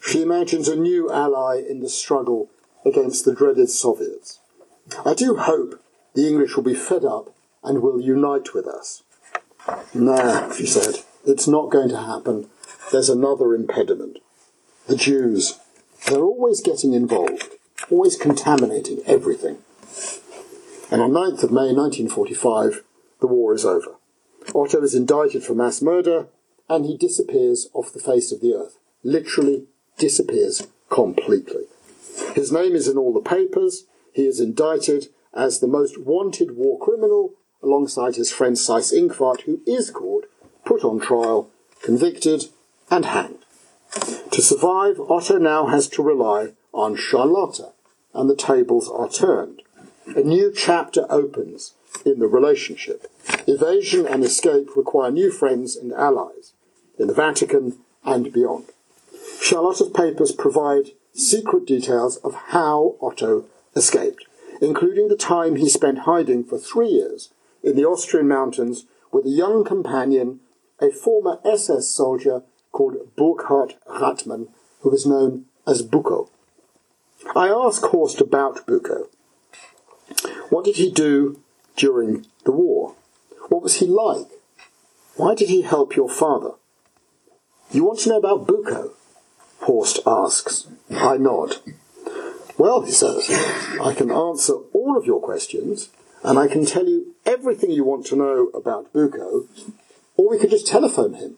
she 0.00 0.22
imagines 0.22 0.68
a 0.68 0.76
new 0.76 1.10
ally 1.10 1.62
in 1.68 1.80
the 1.80 1.88
struggle 1.88 2.50
against 2.84 3.24
the 3.24 3.34
dreaded 3.34 3.70
Soviets. 3.70 4.38
I 5.04 5.14
do 5.14 5.36
hope 5.36 5.82
the 6.14 6.28
English 6.28 6.56
will 6.56 6.64
be 6.64 6.74
fed 6.74 7.04
up 7.04 7.31
and 7.62 7.82
will 7.82 8.00
unite 8.00 8.54
with 8.54 8.66
us. 8.66 9.02
Nah, 9.94 10.52
she 10.52 10.66
said, 10.66 10.96
it's 11.24 11.46
not 11.46 11.70
going 11.70 11.88
to 11.90 12.00
happen. 12.00 12.48
There's 12.90 13.08
another 13.08 13.54
impediment. 13.54 14.18
The 14.86 14.96
Jews. 14.96 15.58
They're 16.06 16.20
always 16.20 16.60
getting 16.60 16.94
involved, 16.94 17.54
always 17.90 18.16
contaminating 18.16 19.00
everything. 19.06 19.58
And 20.90 21.00
on 21.00 21.12
9th 21.12 21.44
of 21.44 21.52
May 21.52 21.72
1945, 21.72 22.82
the 23.20 23.26
war 23.28 23.54
is 23.54 23.64
over. 23.64 23.94
Otto 24.54 24.82
is 24.82 24.94
indicted 24.94 25.44
for 25.44 25.54
mass 25.54 25.80
murder, 25.80 26.26
and 26.68 26.84
he 26.84 26.96
disappears 26.96 27.68
off 27.72 27.92
the 27.92 28.00
face 28.00 28.32
of 28.32 28.40
the 28.40 28.54
earth. 28.54 28.76
Literally 29.04 29.66
disappears 29.96 30.66
completely. 30.90 31.64
His 32.34 32.50
name 32.50 32.74
is 32.74 32.88
in 32.88 32.98
all 32.98 33.12
the 33.12 33.20
papers. 33.20 33.84
He 34.12 34.26
is 34.26 34.40
indicted 34.40 35.06
as 35.32 35.60
the 35.60 35.66
most 35.66 35.98
wanted 35.98 36.56
war 36.56 36.78
criminal 36.78 37.34
alongside 37.62 38.16
his 38.16 38.32
friend 38.32 38.56
Seyss-Inquart, 38.56 39.42
who 39.42 39.60
is 39.66 39.90
caught, 39.90 40.26
put 40.64 40.84
on 40.84 41.00
trial, 41.00 41.50
convicted, 41.82 42.46
and 42.90 43.04
hanged. 43.04 43.44
To 44.30 44.42
survive, 44.42 44.98
Otto 44.98 45.38
now 45.38 45.66
has 45.66 45.88
to 45.90 46.02
rely 46.02 46.52
on 46.72 46.96
Charlotta, 46.96 47.72
and 48.14 48.28
the 48.28 48.36
tables 48.36 48.88
are 48.88 49.08
turned. 49.08 49.62
A 50.16 50.22
new 50.22 50.52
chapter 50.54 51.06
opens 51.10 51.74
in 52.04 52.18
the 52.18 52.26
relationship. 52.26 53.10
Evasion 53.46 54.06
and 54.06 54.24
escape 54.24 54.76
require 54.76 55.10
new 55.10 55.30
friends 55.30 55.76
and 55.76 55.92
allies 55.92 56.52
in 56.98 57.06
the 57.06 57.14
Vatican 57.14 57.78
and 58.04 58.32
beyond. 58.32 58.64
Charlotta's 59.40 59.90
papers 59.90 60.32
provide 60.32 60.92
secret 61.12 61.66
details 61.66 62.16
of 62.18 62.34
how 62.48 62.96
Otto 63.00 63.44
escaped, 63.76 64.24
including 64.60 65.08
the 65.08 65.16
time 65.16 65.56
he 65.56 65.68
spent 65.68 66.00
hiding 66.00 66.44
for 66.44 66.58
three 66.58 66.88
years 66.88 67.30
in 67.62 67.76
the 67.76 67.84
Austrian 67.84 68.28
mountains 68.28 68.86
with 69.10 69.26
a 69.26 69.30
young 69.30 69.64
companion, 69.64 70.40
a 70.80 70.90
former 70.90 71.38
SS 71.44 71.88
soldier 71.88 72.42
called 72.72 72.96
Burkhard 73.16 73.74
Rathmann, 73.88 74.48
who 74.80 74.90
was 74.90 75.06
known 75.06 75.44
as 75.66 75.82
Bucco. 75.82 76.28
I 77.36 77.48
asked 77.48 77.84
Horst 77.86 78.20
about 78.20 78.66
Bucco. 78.66 79.08
What 80.50 80.64
did 80.64 80.76
he 80.76 80.90
do 80.90 81.40
during 81.76 82.26
the 82.44 82.52
war? 82.52 82.94
What 83.48 83.62
was 83.62 83.76
he 83.76 83.86
like? 83.86 84.26
Why 85.16 85.34
did 85.34 85.48
he 85.48 85.62
help 85.62 85.94
your 85.94 86.08
father? 86.08 86.52
You 87.70 87.84
want 87.84 88.00
to 88.00 88.10
know 88.10 88.18
about 88.18 88.46
Bucco? 88.46 88.92
Horst 89.60 90.00
asks. 90.06 90.66
I 90.90 91.16
nod. 91.16 91.56
Well, 92.58 92.82
he 92.82 92.92
says, 92.92 93.30
I 93.80 93.94
can 93.94 94.10
answer 94.10 94.54
all 94.72 94.96
of 94.98 95.06
your 95.06 95.20
questions 95.20 95.90
and 96.22 96.38
I 96.38 96.48
can 96.48 96.66
tell 96.66 96.86
you 96.86 97.11
everything 97.24 97.70
you 97.70 97.84
want 97.84 98.06
to 98.06 98.16
know 98.16 98.48
about 98.54 98.92
Bucco, 98.92 99.46
or 100.16 100.30
we 100.30 100.38
could 100.38 100.50
just 100.50 100.66
telephone 100.66 101.14
him. 101.14 101.36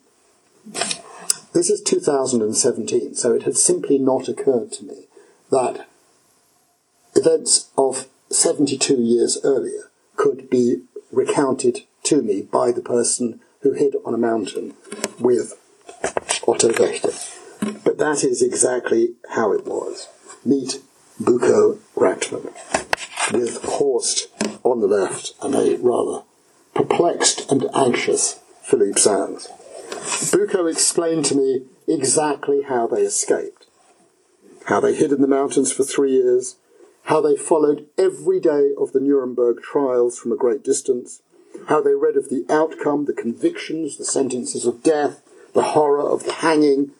This 1.52 1.70
is 1.70 1.82
2017, 1.82 3.14
so 3.14 3.32
it 3.34 3.44
had 3.44 3.56
simply 3.56 3.98
not 3.98 4.28
occurred 4.28 4.72
to 4.72 4.84
me 4.84 5.06
that 5.50 5.86
events 7.14 7.70
of 7.78 8.08
72 8.30 8.94
years 8.96 9.38
earlier 9.44 9.90
could 10.16 10.50
be 10.50 10.82
recounted 11.12 11.82
to 12.04 12.22
me 12.22 12.42
by 12.42 12.72
the 12.72 12.82
person 12.82 13.40
who 13.60 13.72
hid 13.72 13.94
on 14.04 14.14
a 14.14 14.18
mountain 14.18 14.74
with 15.18 15.54
Otto 16.46 16.70
Wächter. 16.70 17.84
But 17.84 17.98
that 17.98 18.24
is 18.24 18.42
exactly 18.42 19.14
how 19.30 19.52
it 19.52 19.64
was. 19.64 20.08
Meet 20.44 20.82
Bucco 21.20 21.78
Rathmann 21.96 22.52
with 23.32 23.62
Horst 23.64 24.28
the 24.86 24.96
left 24.96 25.32
and 25.40 25.54
a 25.54 25.78
rather 25.78 26.24
perplexed 26.74 27.50
and 27.50 27.66
anxious 27.74 28.40
Philippe 28.62 29.00
Sands. 29.00 29.48
Bucco 30.30 30.66
explained 30.66 31.24
to 31.26 31.34
me 31.34 31.62
exactly 31.88 32.62
how 32.62 32.86
they 32.86 33.02
escaped, 33.02 33.66
how 34.66 34.80
they 34.80 34.94
hid 34.94 35.12
in 35.12 35.22
the 35.22 35.26
mountains 35.26 35.72
for 35.72 35.84
three 35.84 36.12
years, 36.12 36.56
how 37.04 37.20
they 37.22 37.36
followed 37.36 37.86
every 37.96 38.40
day 38.40 38.72
of 38.78 38.92
the 38.92 39.00
Nuremberg 39.00 39.62
trials 39.62 40.18
from 40.18 40.32
a 40.32 40.36
great 40.36 40.62
distance, 40.62 41.22
how 41.68 41.80
they 41.80 41.94
read 41.94 42.16
of 42.16 42.28
the 42.28 42.44
outcome, 42.50 43.06
the 43.06 43.12
convictions, 43.14 43.96
the 43.96 44.04
sentences 44.04 44.66
of 44.66 44.82
death, 44.82 45.22
the 45.54 45.62
horror 45.62 46.06
of 46.06 46.24
the 46.24 46.32
hanging 46.32 46.90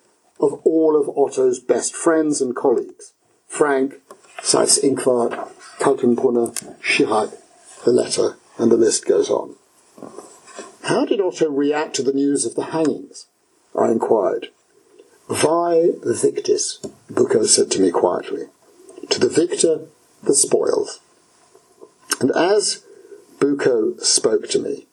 of 0.41 0.55
all 0.65 0.99
of 0.99 1.11
Otto's 1.19 1.61
best 1.61 1.95
friends 1.95 2.41
and 2.41 2.57
colleagues 2.57 3.13
Frank, 3.47 4.01
Seyss-Inquart, 4.41 5.51
Kaltenbrunner, 5.79 6.77
Schirach, 6.81 7.31
the 7.85 7.93
letter, 7.93 8.37
and 8.59 8.71
the 8.71 8.77
list 8.77 9.07
goes 9.07 9.31
on. 9.31 9.57
How 10.85 11.05
did 11.05 11.21
Otto 11.21 11.51
react 11.51 11.95
to 11.97 12.03
the 12.03 12.13
news 12.13 12.45
of 12.45 12.55
the 12.55 12.65
hangings? 12.65 13.27
I 13.79 13.91
inquired. 13.91 14.49
Vae 15.29 15.93
victis, 16.03 16.85
Bucco 17.11 17.45
said 17.45 17.71
to 17.73 17.81
me 17.81 17.91
quietly. 17.91 18.49
To 19.11 19.19
the 19.19 19.29
victor, 19.29 19.87
the 20.23 20.35
spoils. 20.35 21.01
And 22.21 22.31
as 22.33 22.85
Bucco 23.41 23.97
spoke 23.99 24.49
to 24.49 24.59
me. 24.59 24.87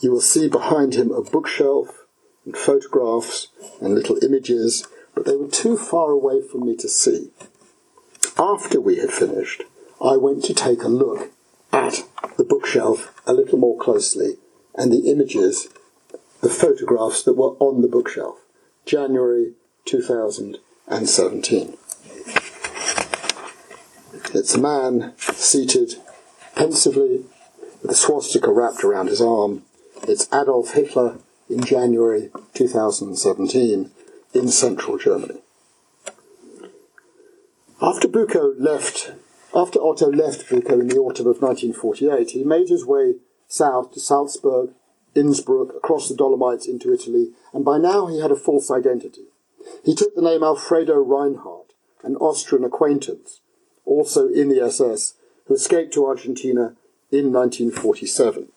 You 0.00 0.10
will 0.10 0.20
see 0.20 0.48
behind 0.48 0.94
him 0.94 1.12
a 1.12 1.22
bookshelf 1.22 2.06
and 2.44 2.56
photographs 2.56 3.48
and 3.80 3.94
little 3.94 4.22
images, 4.24 4.86
but 5.14 5.24
they 5.24 5.36
were 5.36 5.48
too 5.48 5.76
far 5.76 6.10
away 6.10 6.40
for 6.42 6.58
me 6.58 6.74
to 6.76 6.88
see. 6.88 7.30
After 8.38 8.80
we 8.80 8.96
had 8.96 9.10
finished, 9.10 9.62
I 10.00 10.16
went 10.16 10.44
to 10.44 10.54
take 10.54 10.82
a 10.82 10.88
look 10.88 11.30
at 11.72 12.04
the 12.36 12.44
bookshelf 12.44 13.14
a 13.26 13.32
little 13.32 13.58
more 13.58 13.76
closely 13.78 14.36
and 14.74 14.92
the 14.92 15.10
images, 15.10 15.68
the 16.40 16.48
photographs 16.48 17.22
that 17.24 17.34
were 17.34 17.56
on 17.58 17.82
the 17.82 17.88
bookshelf. 17.88 18.38
January 18.86 19.52
2017. 19.84 21.76
It's 24.32 24.54
a 24.54 24.60
man 24.60 25.12
seated 25.18 25.96
pensively 26.54 27.24
with 27.82 27.90
a 27.90 27.94
swastika 27.94 28.52
wrapped 28.52 28.84
around 28.84 29.08
his 29.08 29.20
arm. 29.20 29.62
It's 30.02 30.28
Adolf 30.32 30.72
Hitler 30.72 31.18
in 31.48 31.64
January 31.64 32.30
2017 32.54 33.90
in 34.32 34.48
central 34.48 34.98
Germany. 34.98 35.40
After 37.82 38.08
Bucco 38.08 38.54
left, 38.58 39.12
after 39.54 39.80
Otto 39.80 40.10
left 40.10 40.48
Bucco 40.48 40.78
in 40.80 40.88
the 40.88 40.98
autumn 40.98 41.26
of 41.26 41.42
1948, 41.42 42.30
he 42.30 42.44
made 42.44 42.68
his 42.68 42.86
way 42.86 43.14
south 43.48 43.92
to 43.92 44.00
Salzburg, 44.00 44.70
Innsbruck, 45.14 45.74
across 45.74 46.08
the 46.08 46.14
Dolomites 46.14 46.68
into 46.68 46.92
Italy, 46.92 47.32
and 47.52 47.64
by 47.64 47.78
now 47.78 48.06
he 48.06 48.20
had 48.20 48.30
a 48.30 48.36
false 48.36 48.70
identity. 48.70 49.24
He 49.84 49.94
took 49.94 50.14
the 50.14 50.22
name 50.22 50.42
Alfredo 50.42 51.00
Reinhardt, 51.00 51.72
an 52.04 52.16
Austrian 52.16 52.64
acquaintance, 52.64 53.40
also 53.84 54.28
in 54.28 54.48
the 54.48 54.60
SS, 54.60 55.14
who 55.46 55.54
escaped 55.54 55.92
to 55.94 56.06
Argentina 56.06 56.76
in 57.10 57.32
1947. 57.32 58.48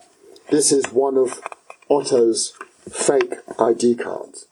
This 0.52 0.72
is 0.72 0.86
one 0.92 1.18
of 1.18 1.42
Otto's 1.90 2.54
fake 2.90 3.34
ID 3.60 3.96
cards. 3.96 4.46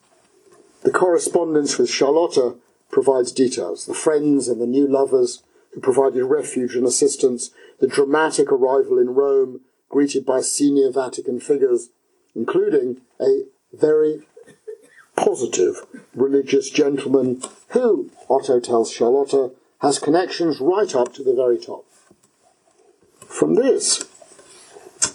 The 0.83 0.91
correspondence 0.91 1.77
with 1.77 1.89
Charlotta 1.89 2.55
provides 2.89 3.31
details. 3.31 3.85
The 3.85 3.93
friends 3.93 4.47
and 4.47 4.59
the 4.59 4.65
new 4.65 4.87
lovers 4.87 5.43
who 5.73 5.81
provided 5.81 6.23
refuge 6.25 6.75
and 6.75 6.85
assistance, 6.85 7.51
the 7.79 7.87
dramatic 7.87 8.51
arrival 8.51 8.97
in 8.97 9.11
Rome, 9.11 9.61
greeted 9.89 10.25
by 10.25 10.41
senior 10.41 10.91
Vatican 10.91 11.39
figures, 11.39 11.89
including 12.35 13.01
a 13.19 13.43
very 13.73 14.21
positive 15.15 15.85
religious 16.15 16.69
gentleman 16.69 17.41
who, 17.69 18.09
Otto 18.29 18.59
tells 18.59 18.91
Charlotta, 18.91 19.51
has 19.81 19.99
connections 19.99 20.59
right 20.59 20.93
up 20.95 21.13
to 21.13 21.23
the 21.23 21.33
very 21.33 21.57
top. 21.57 21.85
From 23.27 23.55
this 23.55 24.05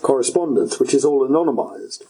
correspondence, 0.02 0.78
which 0.80 0.94
is 0.94 1.04
all 1.04 1.26
anonymized, 1.26 2.02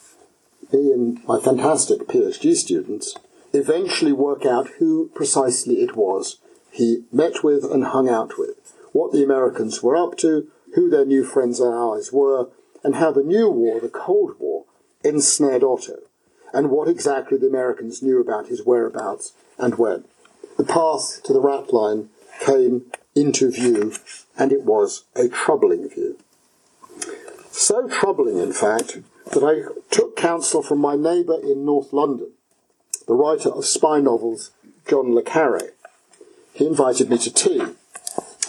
me 0.72 0.90
and 0.90 1.24
my 1.26 1.38
fantastic 1.40 2.00
PhD 2.08 2.54
students 2.54 3.14
eventually 3.52 4.12
work 4.12 4.44
out 4.44 4.68
who 4.78 5.10
precisely 5.14 5.76
it 5.76 5.96
was 5.96 6.38
he 6.76 7.04
met 7.12 7.42
with 7.42 7.64
and 7.64 7.86
hung 7.86 8.08
out 8.08 8.38
with, 8.38 8.74
what 8.92 9.12
the 9.12 9.22
Americans 9.22 9.82
were 9.82 9.96
up 9.96 10.16
to, 10.18 10.48
who 10.74 10.88
their 10.88 11.04
new 11.04 11.24
friends 11.24 11.60
and 11.60 11.72
allies 11.72 12.12
were, 12.12 12.48
and 12.84 12.96
how 12.96 13.10
the 13.10 13.22
new 13.22 13.50
war, 13.50 13.80
the 13.80 13.88
Cold 13.88 14.38
War, 14.38 14.64
ensnared 15.02 15.62
Otto 15.62 15.98
and 16.56 16.70
what 16.70 16.88
exactly 16.88 17.36
the 17.36 17.46
Americans 17.46 18.02
knew 18.02 18.18
about 18.18 18.48
his 18.48 18.64
whereabouts 18.64 19.34
and 19.58 19.76
when. 19.76 20.04
The 20.56 20.64
path 20.64 21.20
to 21.24 21.34
the 21.34 21.40
rat 21.40 21.70
line 21.72 22.08
came 22.40 22.86
into 23.14 23.50
view, 23.50 23.92
and 24.38 24.52
it 24.52 24.62
was 24.62 25.04
a 25.14 25.28
troubling 25.28 25.88
view. 25.88 26.18
So 27.50 27.88
troubling, 27.88 28.38
in 28.38 28.54
fact, 28.54 29.00
that 29.32 29.44
I 29.44 29.70
took 29.90 30.16
counsel 30.16 30.62
from 30.62 30.78
my 30.78 30.96
neighbour 30.96 31.38
in 31.42 31.66
North 31.66 31.92
London, 31.92 32.32
the 33.06 33.14
writer 33.14 33.50
of 33.50 33.66
spy 33.66 34.00
novels, 34.00 34.50
John 34.88 35.14
le 35.14 35.22
Carre. 35.22 35.72
He 36.56 36.66
invited 36.66 37.10
me 37.10 37.18
to 37.18 37.32
tea. 37.32 37.62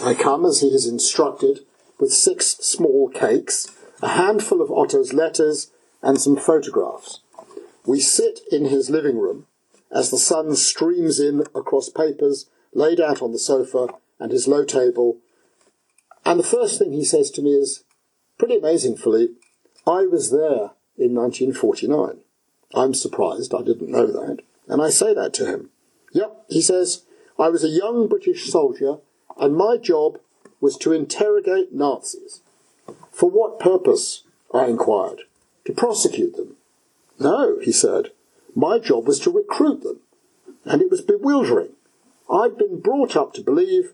I 0.01 0.13
come, 0.13 0.45
as 0.45 0.61
he 0.61 0.71
has 0.71 0.87
instructed, 0.87 1.65
with 1.99 2.13
six 2.13 2.55
small 2.61 3.09
cakes, 3.09 3.67
a 4.01 4.09
handful 4.09 4.61
of 4.61 4.71
Otto's 4.71 5.11
letters, 5.11 5.71
and 6.01 6.19
some 6.19 6.37
photographs. 6.37 7.19
We 7.85 7.99
sit 7.99 8.39
in 8.49 8.65
his 8.65 8.89
living 8.89 9.17
room 9.17 9.45
as 9.91 10.09
the 10.09 10.17
sun 10.17 10.55
streams 10.55 11.19
in 11.19 11.41
across 11.53 11.89
papers 11.89 12.49
laid 12.73 13.01
out 13.01 13.21
on 13.21 13.33
the 13.33 13.39
sofa 13.39 13.89
and 14.19 14.31
his 14.31 14.47
low 14.47 14.63
table. 14.63 15.17
And 16.25 16.39
the 16.39 16.45
first 16.45 16.79
thing 16.79 16.93
he 16.93 17.03
says 17.03 17.29
to 17.31 17.41
me 17.41 17.51
is, 17.51 17.83
pretty 18.37 18.55
amazing, 18.55 18.95
Philippe, 18.95 19.33
I 19.85 20.05
was 20.05 20.31
there 20.31 20.71
in 20.97 21.13
1949. 21.13 22.19
I'm 22.73 22.93
surprised, 22.93 23.53
I 23.53 23.63
didn't 23.63 23.91
know 23.91 24.07
that. 24.07 24.39
And 24.69 24.81
I 24.81 24.89
say 24.89 25.13
that 25.13 25.33
to 25.35 25.45
him. 25.45 25.71
Yep, 26.13 26.45
he 26.49 26.61
says, 26.61 27.03
I 27.39 27.49
was 27.49 27.63
a 27.63 27.69
young 27.69 28.07
British 28.07 28.49
soldier 28.51 28.97
and 29.39 29.55
my 29.55 29.77
job 29.77 30.19
was 30.59 30.77
to 30.77 30.91
interrogate 30.91 31.73
Nazis. 31.73 32.41
For 33.11 33.29
what 33.29 33.59
purpose? 33.59 34.23
I 34.53 34.65
inquired. 34.65 35.21
To 35.65 35.73
prosecute 35.73 36.35
them. 36.35 36.55
No, 37.19 37.59
he 37.59 37.71
said. 37.71 38.11
My 38.55 38.79
job 38.79 39.07
was 39.07 39.19
to 39.21 39.31
recruit 39.31 39.83
them. 39.83 39.99
And 40.65 40.81
it 40.81 40.89
was 40.89 41.01
bewildering. 41.01 41.73
I'd 42.29 42.57
been 42.57 42.79
brought 42.79 43.15
up 43.15 43.33
to 43.33 43.41
believe 43.41 43.93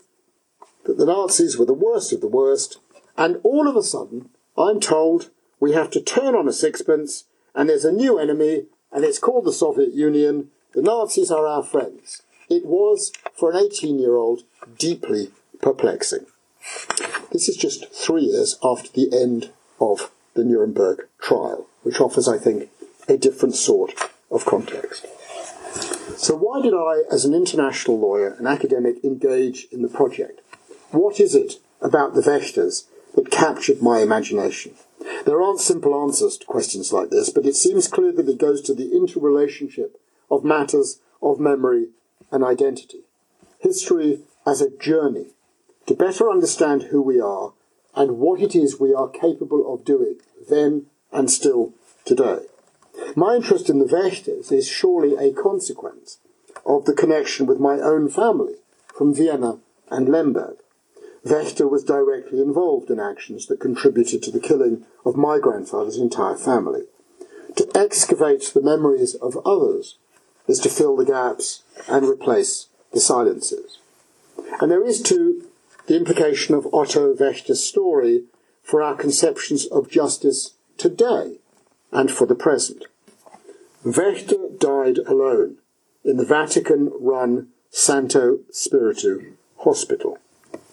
that 0.85 0.97
the 0.97 1.05
Nazis 1.05 1.57
were 1.57 1.65
the 1.65 1.73
worst 1.73 2.11
of 2.13 2.21
the 2.21 2.27
worst, 2.27 2.79
and 3.17 3.39
all 3.43 3.67
of 3.67 3.75
a 3.75 3.83
sudden, 3.83 4.29
I'm 4.57 4.79
told 4.79 5.29
we 5.59 5.73
have 5.73 5.89
to 5.91 6.01
turn 6.01 6.35
on 6.35 6.47
a 6.47 6.53
sixpence, 6.53 7.25
and 7.55 7.69
there's 7.69 7.85
a 7.85 7.91
new 7.91 8.17
enemy, 8.17 8.65
and 8.91 9.05
it's 9.05 9.19
called 9.19 9.45
the 9.45 9.53
Soviet 9.53 9.93
Union. 9.93 10.49
The 10.73 10.81
Nazis 10.81 11.31
are 11.31 11.47
our 11.47 11.63
friends. 11.63 12.23
It 12.49 12.65
was, 12.65 13.11
for 13.33 13.51
an 13.51 13.57
18 13.57 13.99
year 13.99 14.15
old, 14.15 14.43
deeply 14.77 15.31
perplexing. 15.61 16.25
This 17.31 17.49
is 17.49 17.57
just 17.57 17.91
three 17.93 18.23
years 18.23 18.57
after 18.63 18.89
the 18.91 19.09
end 19.11 19.49
of 19.79 20.11
the 20.33 20.43
Nuremberg 20.43 21.07
trial, 21.19 21.67
which 21.83 21.99
offers, 21.99 22.27
I 22.27 22.37
think, 22.37 22.69
a 23.07 23.17
different 23.17 23.55
sort 23.55 23.93
of 24.31 24.45
context. 24.45 25.05
So, 26.17 26.35
why 26.35 26.61
did 26.61 26.73
I, 26.73 27.03
as 27.11 27.25
an 27.25 27.33
international 27.33 27.99
lawyer 27.99 28.35
and 28.37 28.47
academic, 28.47 29.03
engage 29.03 29.67
in 29.71 29.81
the 29.81 29.87
project? 29.87 30.41
What 30.91 31.19
is 31.19 31.35
it 31.35 31.55
about 31.81 32.13
the 32.13 32.21
Wächters 32.21 32.85
that 33.15 33.31
captured 33.31 33.81
my 33.81 33.99
imagination? 33.99 34.75
There 35.25 35.41
aren't 35.41 35.59
simple 35.59 35.99
answers 36.01 36.37
to 36.37 36.45
questions 36.45 36.93
like 36.93 37.09
this, 37.09 37.29
but 37.29 37.45
it 37.45 37.55
seems 37.55 37.87
clear 37.87 38.11
that 38.13 38.29
it 38.29 38.37
goes 38.37 38.61
to 38.61 38.73
the 38.73 38.95
interrelationship 38.95 39.99
of 40.29 40.43
matters 40.43 40.99
of 41.21 41.39
memory 41.39 41.89
and 42.33 42.43
identity. 42.43 43.03
History 43.59 44.19
as 44.45 44.59
a 44.59 44.75
journey 44.77 45.27
to 45.85 45.93
better 45.93 46.29
understand 46.29 46.83
who 46.83 47.01
we 47.01 47.21
are 47.21 47.53
and 47.95 48.17
what 48.17 48.41
it 48.41 48.55
is 48.55 48.79
we 48.79 48.93
are 48.93 49.07
capable 49.07 49.73
of 49.73 49.85
doing 49.85 50.17
then 50.49 50.87
and 51.11 51.29
still 51.29 51.73
today. 52.05 52.39
My 53.15 53.35
interest 53.35 53.69
in 53.69 53.79
the 53.79 53.85
Wächters 53.85 54.51
is 54.51 54.67
surely 54.67 55.15
a 55.15 55.33
consequence 55.33 56.19
of 56.65 56.85
the 56.85 56.93
connection 56.93 57.45
with 57.45 57.59
my 57.59 57.75
own 57.75 58.09
family 58.09 58.55
from 58.95 59.13
Vienna 59.13 59.59
and 59.89 60.09
Lemberg. 60.09 60.57
Wächter 61.25 61.69
was 61.69 61.83
directly 61.83 62.41
involved 62.41 62.89
in 62.89 62.99
actions 62.99 63.47
that 63.47 63.59
contributed 63.59 64.21
to 64.23 64.31
the 64.31 64.39
killing 64.39 64.85
of 65.05 65.15
my 65.15 65.39
grandfather's 65.39 65.97
entire 65.97 66.35
family. 66.35 66.83
To 67.55 67.69
excavate 67.75 68.51
the 68.53 68.61
memories 68.61 69.15
of 69.15 69.37
others 69.45 69.97
is 70.47 70.59
to 70.59 70.69
fill 70.69 70.95
the 70.95 71.05
gaps 71.05 71.63
and 71.87 72.07
replace 72.07 72.67
the 72.91 72.99
silences. 72.99 73.77
And 74.59 74.69
there 74.69 74.85
is, 74.85 75.01
too, 75.01 75.49
the 75.87 75.95
implication 75.95 76.55
of 76.55 76.67
Otto 76.73 77.13
Wächter's 77.13 77.63
story 77.63 78.23
for 78.63 78.81
our 78.81 78.95
conceptions 78.95 79.65
of 79.65 79.89
justice 79.89 80.51
today 80.77 81.37
and 81.91 82.09
for 82.11 82.25
the 82.25 82.35
present. 82.35 82.85
Wächter 83.83 84.57
died 84.59 84.99
alone 85.05 85.57
in 86.05 86.17
the 86.17 86.25
Vatican 86.25 86.91
run 86.99 87.49
Santo 87.69 88.39
Spirito 88.51 89.19
Hospital. 89.59 90.17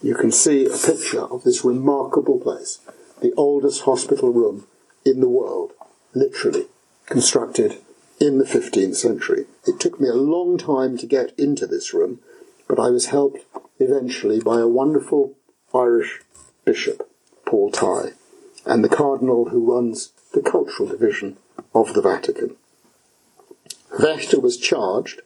You 0.02 0.14
can 0.14 0.32
see 0.32 0.66
a 0.66 0.76
picture 0.76 1.22
of 1.22 1.42
this 1.42 1.64
remarkable 1.64 2.38
place, 2.38 2.78
the 3.20 3.32
oldest 3.36 3.82
hospital 3.82 4.32
room 4.32 4.66
in 5.04 5.20
the 5.20 5.28
world, 5.28 5.72
literally 6.14 6.66
constructed 7.06 7.78
in 8.20 8.36
the 8.38 8.44
15th 8.44 8.96
century. 8.96 9.46
It 9.66 9.80
took 9.80 9.98
me 9.98 10.08
a 10.08 10.14
long 10.14 10.58
time 10.58 10.98
to 10.98 11.06
get 11.06 11.32
into 11.38 11.66
this 11.66 11.94
room, 11.94 12.20
but 12.68 12.78
I 12.78 12.90
was 12.90 13.06
helped 13.06 13.40
eventually 13.78 14.40
by 14.40 14.60
a 14.60 14.68
wonderful 14.68 15.34
Irish 15.74 16.20
bishop, 16.64 17.10
Paul 17.46 17.72
Tighe, 17.72 18.12
and 18.66 18.84
the 18.84 18.88
cardinal 18.88 19.48
who 19.48 19.72
runs 19.72 20.12
the 20.34 20.42
cultural 20.42 20.88
division 20.88 21.38
of 21.74 21.94
the 21.94 22.02
Vatican. 22.02 22.56
Wächter 23.98 24.40
was 24.40 24.58
charged, 24.58 25.22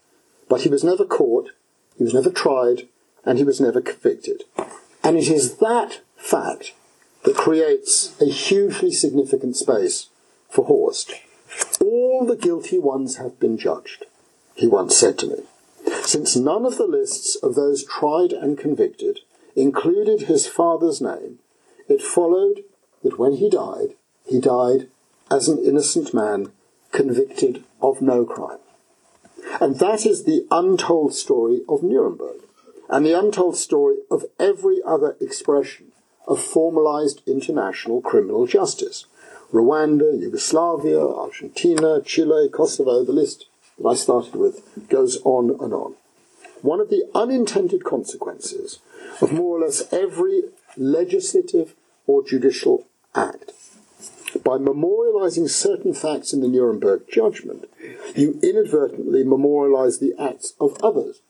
but 0.49 0.63
he 0.63 0.69
was 0.69 0.85
never 0.85 1.05
caught, 1.05 1.51
he 1.99 2.05
was 2.05 2.15
never 2.15 2.31
tried, 2.31 2.89
and 3.25 3.39
he 3.39 3.45
was 3.45 3.61
never 3.61 3.81
convicted. 3.81 4.45
And 5.03 5.19
it 5.19 5.29
is 5.29 5.57
that 5.57 6.01
fact 6.17 6.75
that 7.25 7.37
creates 7.37 8.19
a 8.21 8.27
hugely 8.27 8.93
significant 8.93 9.57
space 9.57 10.09
for 10.49 10.65
Horst. 10.65 11.15
All 11.81 12.25
the 12.27 12.37
guilty 12.37 12.79
ones 12.79 13.17
have 13.17 13.39
been 13.39 13.59
judged, 13.59 14.07
he 14.55 14.67
once 14.67 14.97
said 14.97 15.19
to 15.19 15.27
me. 15.27 15.43
Since 16.03 16.37
none 16.37 16.65
of 16.65 16.79
the 16.79 16.87
lists 16.87 17.37
of 17.37 17.55
those 17.55 17.85
tried 17.85 18.33
and 18.33 18.59
convicted 18.59 19.21
included 19.57 20.23
his 20.23 20.47
father's 20.47 21.01
name, 21.01 21.39
it 21.89 22.03
followed 22.03 22.65
that 23.03 23.19
when 23.19 23.35
he 23.35 23.51
died, 23.51 23.95
he 24.27 24.41
died 24.41 24.89
as 25.31 25.49
an 25.49 25.59
innocent 25.59 26.15
man 26.15 26.53
convicted 26.93 27.65
of 27.83 28.01
no 28.01 28.25
crime. 28.25 28.59
And 29.61 29.79
that 29.79 30.07
is 30.07 30.25
the 30.25 30.47
untold 30.51 31.15
story 31.15 31.63
of 31.69 31.83
Nuremberg, 31.83 32.41
and 32.89 33.05
the 33.05 33.19
untold 33.19 33.57
story 33.57 33.99
of 34.11 34.25
every 34.39 34.81
other 34.85 35.17
expression 35.21 35.93
of 36.27 36.43
formalized 36.43 37.23
international 37.27 38.01
criminal 38.01 38.47
justice. 38.47 39.07
Rwanda, 39.55 40.21
Yugoslavia, 40.21 40.99
Argentina, 40.99 42.01
Chile, 42.03 42.49
Kosovo, 42.49 43.05
the 43.05 43.13
list 43.13 43.47
that 43.79 43.89
I 43.89 43.95
started 43.95 44.35
with 44.35 44.89
goes 44.89 45.21
on 45.23 45.51
and 45.51 45.73
on. 45.73 45.95
One 46.63 46.81
of 46.81 46.91
the 46.91 47.05
unintended 47.15 47.85
consequences 47.85 48.81
of 49.21 49.33
more 49.33 49.57
or 49.57 49.61
less 49.61 49.93
every 49.93 50.43
legislative 50.77 51.77
or 52.09 52.25
judicial 52.25 52.89
act. 53.15 53.53
By 54.43 54.59
memorializing 54.59 55.49
certain 55.49 55.95
facts 55.95 56.33
in 56.33 56.41
the 56.41 56.49
Nuremberg 56.49 57.03
judgment, 57.09 57.67
you 58.17 58.41
inadvertently 58.43 59.23
memorialize 59.23 60.01
the 60.01 60.15
acts 60.19 60.55
of 60.61 60.77
others 60.83 61.21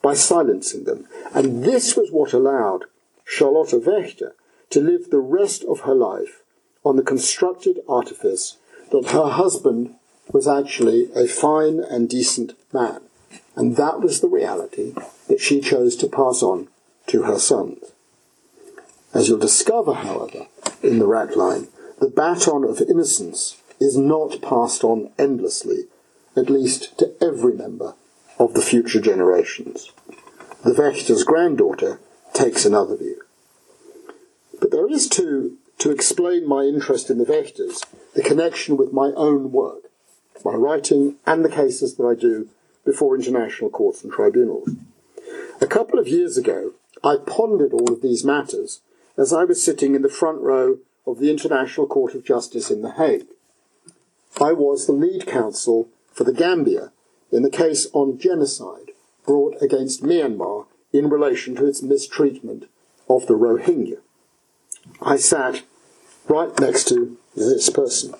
by 0.00 0.14
silencing 0.14 0.84
them. 0.84 1.06
And 1.34 1.62
this 1.62 1.98
was 1.98 2.10
what 2.10 2.32
allowed 2.32 2.84
Charlotte 3.26 3.84
Wächter 3.84 4.32
to 4.70 4.80
live 4.80 5.10
the 5.10 5.20
rest 5.20 5.64
of 5.64 5.80
her 5.80 5.94
life 5.94 6.40
on 6.84 6.96
the 6.96 7.02
constructed 7.02 7.80
artifice 7.88 8.56
that 8.90 9.10
her 9.10 9.28
husband 9.28 9.94
was 10.32 10.46
actually 10.46 11.10
a 11.14 11.26
fine 11.26 11.80
and 11.80 12.08
decent 12.08 12.54
man. 12.72 13.00
And 13.56 13.76
that 13.76 14.00
was 14.00 14.20
the 14.20 14.28
reality 14.28 14.94
that 15.28 15.40
she 15.40 15.60
chose 15.60 15.96
to 15.96 16.06
pass 16.06 16.42
on 16.42 16.68
to 17.08 17.24
her 17.24 17.38
sons. 17.38 17.92
As 19.12 19.28
you'll 19.28 19.38
discover, 19.38 19.94
however, 19.94 20.46
in 20.82 20.98
the 20.98 21.06
Ratline, 21.06 21.68
the 21.98 22.08
baton 22.08 22.64
of 22.64 22.80
innocence 22.80 23.60
is 23.80 23.96
not 23.96 24.42
passed 24.42 24.84
on 24.84 25.10
endlessly, 25.18 25.84
at 26.36 26.50
least 26.50 26.96
to 26.98 27.12
every 27.20 27.54
member 27.54 27.94
of 28.38 28.54
the 28.54 28.62
future 28.62 29.00
generations. 29.00 29.90
The 30.64 30.74
Wächter's 30.74 31.24
granddaughter 31.24 32.00
takes 32.32 32.64
another 32.64 32.96
view. 32.96 33.22
But 34.60 34.70
there 34.70 34.88
is, 34.88 35.08
too, 35.08 35.57
to 35.78 35.90
explain 35.90 36.46
my 36.46 36.62
interest 36.62 37.08
in 37.08 37.18
the 37.18 37.24
Wächters, 37.24 37.84
the 38.14 38.22
connection 38.22 38.76
with 38.76 38.92
my 38.92 39.12
own 39.16 39.52
work, 39.52 39.84
my 40.44 40.52
writing, 40.52 41.16
and 41.26 41.44
the 41.44 41.48
cases 41.48 41.94
that 41.96 42.04
I 42.04 42.14
do 42.14 42.48
before 42.84 43.14
international 43.14 43.70
courts 43.70 44.02
and 44.02 44.12
tribunals. 44.12 44.70
A 45.60 45.66
couple 45.66 45.98
of 45.98 46.08
years 46.08 46.36
ago, 46.36 46.72
I 47.04 47.16
pondered 47.24 47.72
all 47.72 47.92
of 47.92 48.02
these 48.02 48.24
matters 48.24 48.80
as 49.16 49.32
I 49.32 49.44
was 49.44 49.62
sitting 49.62 49.94
in 49.94 50.02
the 50.02 50.08
front 50.08 50.40
row 50.40 50.78
of 51.06 51.18
the 51.18 51.30
International 51.30 51.86
Court 51.86 52.14
of 52.14 52.24
Justice 52.24 52.70
in 52.70 52.82
The 52.82 52.92
Hague. 52.92 53.26
I 54.40 54.52
was 54.52 54.86
the 54.86 54.92
lead 54.92 55.26
counsel 55.26 55.88
for 56.12 56.24
the 56.24 56.32
Gambia 56.32 56.92
in 57.32 57.42
the 57.42 57.50
case 57.50 57.86
on 57.92 58.18
genocide 58.18 58.92
brought 59.26 59.60
against 59.60 60.02
Myanmar 60.02 60.66
in 60.92 61.10
relation 61.10 61.54
to 61.56 61.66
its 61.66 61.82
mistreatment 61.82 62.66
of 63.08 63.26
the 63.26 63.34
Rohingya. 63.34 63.98
I 65.02 65.16
sat 65.16 65.62
right 66.28 66.58
next 66.60 66.88
to 66.88 67.16
this 67.34 67.70
person, 67.70 68.14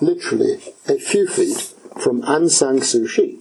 literally 0.00 0.60
a 0.88 0.98
few 0.98 1.26
feet 1.26 1.74
from 2.02 2.22
Aung 2.22 2.50
San 2.50 2.80
Suu 2.80 3.08
Kyi, 3.12 3.38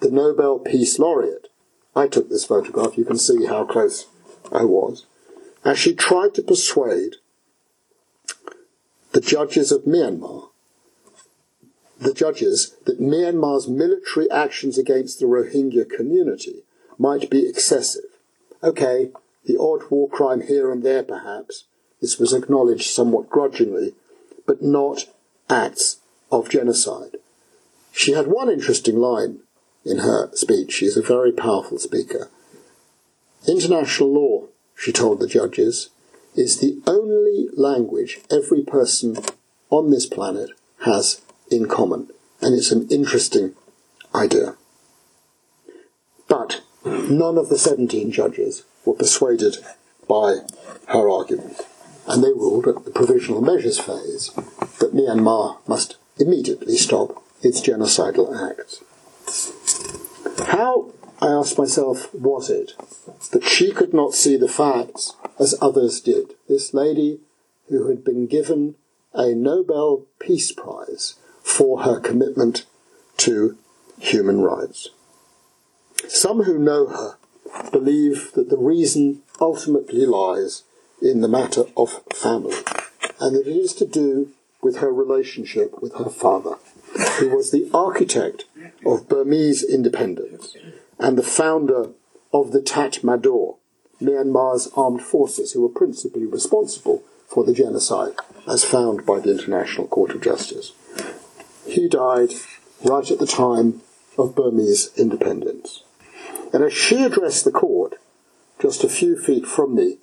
the 0.00 0.10
Nobel 0.10 0.58
Peace 0.58 0.98
Laureate. 0.98 1.48
I 1.96 2.08
took 2.08 2.28
this 2.28 2.44
photograph, 2.44 2.98
you 2.98 3.04
can 3.04 3.18
see 3.18 3.46
how 3.46 3.64
close 3.64 4.06
I 4.52 4.64
was, 4.64 5.06
as 5.64 5.78
she 5.78 5.94
tried 5.94 6.34
to 6.34 6.42
persuade 6.42 7.16
the 9.12 9.20
judges 9.20 9.72
of 9.72 9.82
Myanmar, 9.82 10.50
the 11.98 12.14
judges, 12.14 12.76
that 12.84 13.00
Myanmar's 13.00 13.66
military 13.66 14.30
actions 14.30 14.78
against 14.78 15.18
the 15.18 15.26
Rohingya 15.26 15.88
community 15.88 16.62
might 16.98 17.30
be 17.30 17.48
excessive. 17.48 18.04
Okay, 18.62 19.10
the 19.46 19.56
odd 19.56 19.90
war 19.90 20.08
crime 20.08 20.42
here 20.42 20.70
and 20.70 20.84
there 20.84 21.02
perhaps, 21.02 21.64
this 22.00 22.18
was 22.18 22.32
acknowledged 22.32 22.90
somewhat 22.90 23.28
grudgingly, 23.28 23.94
but 24.46 24.62
not 24.62 25.06
acts 25.50 25.98
of 26.30 26.48
genocide. 26.48 27.16
She 27.92 28.12
had 28.12 28.28
one 28.28 28.50
interesting 28.50 28.96
line 28.96 29.40
in 29.84 29.98
her 29.98 30.30
speech. 30.34 30.72
She's 30.72 30.96
a 30.96 31.02
very 31.02 31.32
powerful 31.32 31.78
speaker. 31.78 32.30
International 33.46 34.12
law, 34.12 34.46
she 34.76 34.92
told 34.92 35.20
the 35.20 35.26
judges, 35.26 35.90
is 36.34 36.60
the 36.60 36.80
only 36.86 37.48
language 37.56 38.20
every 38.30 38.62
person 38.62 39.16
on 39.70 39.90
this 39.90 40.06
planet 40.06 40.50
has 40.84 41.20
in 41.50 41.66
common. 41.66 42.08
And 42.40 42.54
it's 42.54 42.70
an 42.70 42.86
interesting 42.88 43.54
idea. 44.14 44.54
But 46.28 46.60
none 46.84 47.38
of 47.38 47.48
the 47.48 47.58
17 47.58 48.12
judges 48.12 48.62
were 48.84 48.94
persuaded 48.94 49.56
by 50.06 50.36
her 50.88 51.10
argument 51.10 51.60
and 52.08 52.24
they 52.24 52.32
ruled 52.32 52.66
at 52.66 52.84
the 52.84 52.90
provisional 52.90 53.42
measures 53.42 53.78
phase 53.78 54.30
that 54.80 54.94
Myanmar 54.94 55.58
must 55.68 55.96
immediately 56.18 56.76
stop 56.76 57.22
its 57.42 57.60
genocidal 57.60 58.50
acts. 58.50 58.82
How, 60.48 60.90
I 61.20 61.28
asked 61.28 61.58
myself, 61.58 62.12
was 62.14 62.48
it 62.48 62.72
that 63.30 63.44
she 63.44 63.72
could 63.72 63.92
not 63.92 64.14
see 64.14 64.36
the 64.36 64.48
facts 64.48 65.14
as 65.38 65.54
others 65.60 66.00
did? 66.00 66.34
This 66.48 66.72
lady 66.72 67.20
who 67.68 67.88
had 67.88 68.04
been 68.04 68.26
given 68.26 68.76
a 69.12 69.34
Nobel 69.34 70.06
Peace 70.18 70.50
Prize 70.50 71.16
for 71.42 71.82
her 71.82 72.00
commitment 72.00 72.64
to 73.18 73.58
human 73.98 74.40
rights. 74.40 74.88
Some 76.08 76.44
who 76.44 76.58
know 76.58 76.86
her 76.86 77.18
believe 77.70 78.32
that 78.32 78.48
the 78.48 78.56
reason 78.56 79.22
ultimately 79.40 80.06
lies 80.06 80.62
in 81.00 81.20
the 81.20 81.28
matter 81.28 81.64
of 81.76 82.02
family, 82.12 82.56
and 83.20 83.36
that 83.36 83.46
it 83.46 83.56
is 83.56 83.72
to 83.74 83.86
do 83.86 84.30
with 84.62 84.78
her 84.78 84.92
relationship 84.92 85.80
with 85.80 85.94
her 85.96 86.10
father, 86.10 86.56
who 87.18 87.28
was 87.36 87.50
the 87.50 87.70
architect 87.72 88.44
of 88.84 89.08
Burmese 89.08 89.62
independence 89.62 90.56
and 90.98 91.16
the 91.16 91.22
founder 91.22 91.90
of 92.32 92.52
the 92.52 92.60
Tatmadaw, 92.60 93.56
Myanmar's 94.00 94.68
armed 94.76 95.02
forces, 95.02 95.52
who 95.52 95.62
were 95.62 95.68
principally 95.68 96.26
responsible 96.26 97.02
for 97.26 97.44
the 97.44 97.52
genocide, 97.52 98.14
as 98.46 98.64
found 98.64 99.04
by 99.04 99.20
the 99.20 99.30
International 99.30 99.86
Court 99.86 100.12
of 100.12 100.22
Justice. 100.22 100.72
He 101.66 101.88
died 101.88 102.30
right 102.84 103.10
at 103.10 103.18
the 103.18 103.26
time 103.26 103.82
of 104.16 104.34
Burmese 104.34 104.90
independence. 104.96 105.82
And 106.52 106.64
as 106.64 106.72
she 106.72 107.04
addressed 107.04 107.44
the 107.44 107.50
court, 107.50 107.94
just 108.60 108.82
a 108.82 108.88
few 108.88 109.16
feet 109.16 109.46
from 109.46 109.74
me, 109.74 109.98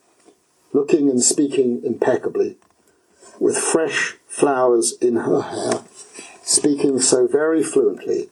looking 0.75 1.09
and 1.09 1.23
speaking 1.23 1.81
impeccably, 1.85 2.57
with 3.39 3.57
fresh 3.57 4.17
flowers 4.27 4.93
in 5.01 5.15
her 5.15 5.41
hair, 5.41 5.85
speaking 6.43 6.99
so 6.99 7.25
very 7.25 7.63
fluently. 7.63 8.29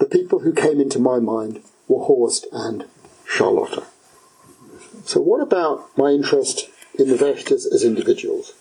The 0.00 0.06
people 0.06 0.40
who 0.40 0.52
came 0.52 0.80
into 0.80 0.98
my 0.98 1.20
mind 1.20 1.62
were 1.86 2.04
Horst 2.04 2.48
and 2.50 2.86
Charlotta. 3.24 3.84
So 5.04 5.20
what 5.20 5.40
about 5.40 5.96
my 5.96 6.10
interest 6.10 6.68
in 6.98 7.08
the 7.08 7.14
Wächters 7.14 7.72
as 7.72 7.84
individuals? 7.84 8.54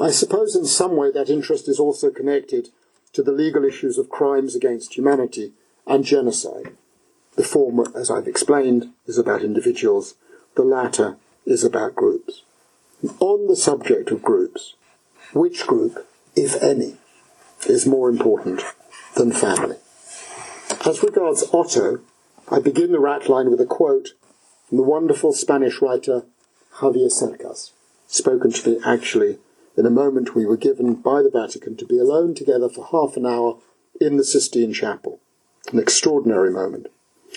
I 0.00 0.10
suppose 0.12 0.56
in 0.56 0.64
some 0.64 0.96
way 0.96 1.12
that 1.12 1.28
interest 1.28 1.68
is 1.68 1.78
also 1.78 2.10
connected 2.10 2.70
to 3.12 3.22
the 3.22 3.32
legal 3.32 3.64
issues 3.66 3.98
of 3.98 4.08
crimes 4.08 4.56
against 4.56 4.96
humanity 4.96 5.52
and 5.86 6.04
genocide. 6.04 6.72
The 7.36 7.44
former, 7.44 7.84
as 7.94 8.10
I've 8.10 8.28
explained, 8.28 8.88
is 9.06 9.18
about 9.18 9.42
individuals. 9.42 10.14
The 10.54 10.62
latter 10.62 11.18
is 11.44 11.64
about 11.64 11.94
groups. 11.94 12.42
On 13.20 13.48
the 13.48 13.56
subject 13.56 14.10
of 14.10 14.22
groups, 14.22 14.74
which 15.32 15.66
group, 15.66 16.06
if 16.36 16.62
any, 16.62 16.96
is 17.66 17.86
more 17.86 18.08
important 18.08 18.62
than 19.16 19.32
family? 19.32 19.76
As 20.86 21.02
regards 21.02 21.44
Otto, 21.52 22.00
I 22.50 22.60
begin 22.60 22.92
the 22.92 22.98
Ratline 22.98 23.50
with 23.50 23.60
a 23.60 23.66
quote 23.66 24.10
from 24.68 24.78
the 24.78 24.82
wonderful 24.82 25.32
Spanish 25.32 25.80
writer 25.80 26.24
Javier 26.76 27.10
Cercas, 27.10 27.72
spoken 28.06 28.52
to 28.52 28.70
me 28.70 28.78
actually 28.84 29.38
in 29.76 29.86
a 29.86 29.90
moment 29.90 30.34
we 30.34 30.44
were 30.44 30.56
given 30.56 30.94
by 30.94 31.22
the 31.22 31.30
Vatican 31.30 31.76
to 31.76 31.86
be 31.86 31.98
alone 31.98 32.34
together 32.34 32.68
for 32.68 32.86
half 32.86 33.16
an 33.16 33.26
hour 33.26 33.58
in 34.00 34.16
the 34.16 34.24
Sistine 34.24 34.72
Chapel. 34.72 35.20
An 35.72 35.78
extraordinary 35.78 36.50
moment. 36.50 36.88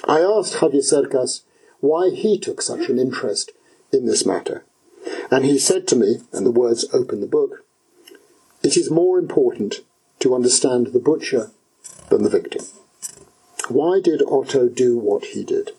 I 0.05 0.19
asked 0.19 0.55
Javier 0.55 0.83
Cercas 0.83 1.43
why 1.79 2.09
he 2.09 2.39
took 2.39 2.61
such 2.61 2.89
an 2.89 2.99
interest 2.99 3.51
in 3.91 4.05
this 4.05 4.25
matter. 4.25 4.63
And 5.31 5.45
he 5.45 5.59
said 5.59 5.88
to 5.88 5.95
me, 5.95 6.21
and 6.33 6.45
the 6.45 6.51
words 6.51 6.86
open 6.93 7.21
the 7.21 7.27
book, 7.27 7.65
it 8.63 8.77
is 8.77 8.89
more 8.89 9.19
important 9.19 9.81
to 10.19 10.33
understand 10.33 10.88
the 10.88 10.99
butcher 10.99 11.51
than 12.09 12.23
the 12.23 12.29
victim. 12.29 12.65
Why 13.69 13.99
did 13.99 14.21
Otto 14.21 14.69
do 14.69 14.97
what 14.97 15.25
he 15.25 15.43
did? 15.43 15.71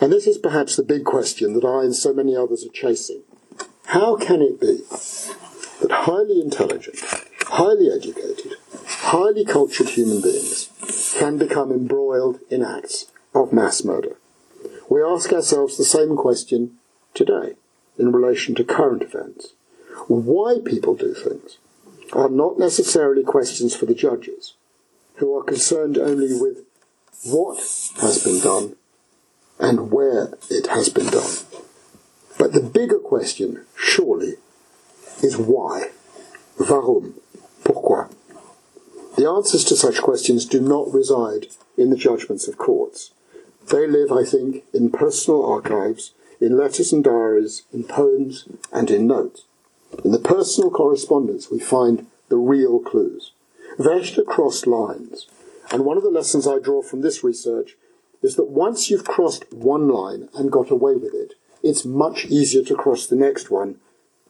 And 0.00 0.12
this 0.12 0.26
is 0.26 0.38
perhaps 0.38 0.76
the 0.76 0.82
big 0.82 1.04
question 1.04 1.54
that 1.54 1.64
I 1.64 1.84
and 1.84 1.94
so 1.94 2.12
many 2.12 2.36
others 2.36 2.64
are 2.64 2.72
chasing. 2.72 3.22
How 3.86 4.16
can 4.16 4.42
it 4.42 4.60
be 4.60 4.82
that 5.80 5.90
highly 5.90 6.40
intelligent, 6.40 6.98
highly 7.46 7.90
educated, 7.90 8.54
highly 8.86 9.44
cultured 9.44 9.90
human 9.90 10.20
beings 10.20 10.70
can 11.18 11.38
become 11.38 11.72
embroiled 11.72 12.40
in 12.50 12.62
acts 12.62 13.10
of 13.34 13.52
mass 13.52 13.84
murder? 13.84 14.16
We 14.88 15.02
ask 15.02 15.32
ourselves 15.32 15.76
the 15.76 15.84
same 15.84 16.16
question 16.16 16.77
today 17.18 17.56
in 17.98 18.12
relation 18.12 18.54
to 18.54 18.64
current 18.64 19.02
events. 19.02 19.52
Why 20.06 20.58
people 20.64 20.94
do 20.94 21.12
things 21.12 21.58
are 22.12 22.30
not 22.30 22.58
necessarily 22.58 23.24
questions 23.24 23.74
for 23.74 23.84
the 23.84 23.94
judges, 23.94 24.54
who 25.16 25.36
are 25.36 25.42
concerned 25.42 25.98
only 25.98 26.40
with 26.40 26.64
what 27.24 27.58
has 28.00 28.22
been 28.24 28.40
done 28.40 28.76
and 29.58 29.90
where 29.90 30.34
it 30.48 30.68
has 30.68 30.88
been 30.88 31.08
done. 31.08 31.34
But 32.38 32.52
the 32.52 32.60
bigger 32.60 33.00
question, 33.00 33.66
surely, 33.76 34.34
is 35.20 35.36
why? 35.36 35.90
Warum? 36.58 37.14
Pourquoi? 37.64 38.08
The 39.16 39.28
answers 39.28 39.64
to 39.64 39.76
such 39.76 40.00
questions 40.00 40.46
do 40.46 40.60
not 40.60 40.94
reside 40.94 41.48
in 41.76 41.90
the 41.90 41.96
judgments 41.96 42.46
of 42.46 42.56
courts. 42.56 43.10
They 43.66 43.88
live, 43.88 44.12
I 44.12 44.24
think, 44.24 44.62
in 44.72 44.90
personal 44.90 45.44
archives, 45.44 46.12
in 46.40 46.56
letters 46.56 46.92
and 46.92 47.02
diaries, 47.02 47.64
in 47.72 47.84
poems, 47.84 48.46
and 48.72 48.90
in 48.90 49.06
notes. 49.06 49.44
In 50.04 50.12
the 50.12 50.18
personal 50.18 50.70
correspondence, 50.70 51.50
we 51.50 51.58
find 51.58 52.06
the 52.28 52.36
real 52.36 52.78
clues. 52.78 53.32
Wächter 53.78 54.24
crossed 54.24 54.66
lines, 54.66 55.26
and 55.70 55.84
one 55.84 55.96
of 55.96 56.02
the 56.02 56.10
lessons 56.10 56.46
I 56.46 56.58
draw 56.58 56.82
from 56.82 57.00
this 57.00 57.24
research 57.24 57.76
is 58.22 58.36
that 58.36 58.50
once 58.50 58.90
you've 58.90 59.04
crossed 59.04 59.52
one 59.52 59.88
line 59.88 60.28
and 60.34 60.50
got 60.50 60.70
away 60.70 60.94
with 60.94 61.14
it, 61.14 61.34
it's 61.62 61.84
much 61.84 62.26
easier 62.26 62.64
to 62.64 62.74
cross 62.74 63.06
the 63.06 63.16
next 63.16 63.50
one, 63.50 63.76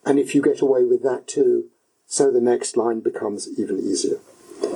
and 0.04 0.18
if 0.18 0.34
you 0.34 0.42
get 0.42 0.60
away 0.60 0.84
with 0.84 1.02
that 1.02 1.26
too, 1.26 1.66
so 2.06 2.30
the 2.30 2.40
next 2.40 2.76
line 2.76 3.00
becomes 3.00 3.48
even 3.58 3.78
easier. 3.78 4.18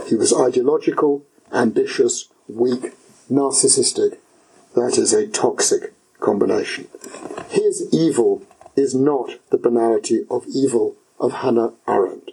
He 0.06 0.14
was 0.14 0.34
ideological, 0.34 1.24
ambitious, 1.52 2.28
weak, 2.48 2.92
narcissistic. 3.30 4.18
That 4.74 4.98
is 4.98 5.12
a 5.12 5.26
toxic 5.26 5.92
combination. 6.22 6.88
His 7.48 7.88
evil 7.92 8.42
is 8.76 8.94
not 8.94 9.38
the 9.50 9.58
banality 9.58 10.24
of 10.30 10.46
evil 10.48 10.96
of 11.20 11.32
Hannah 11.32 11.74
Arendt. 11.86 12.30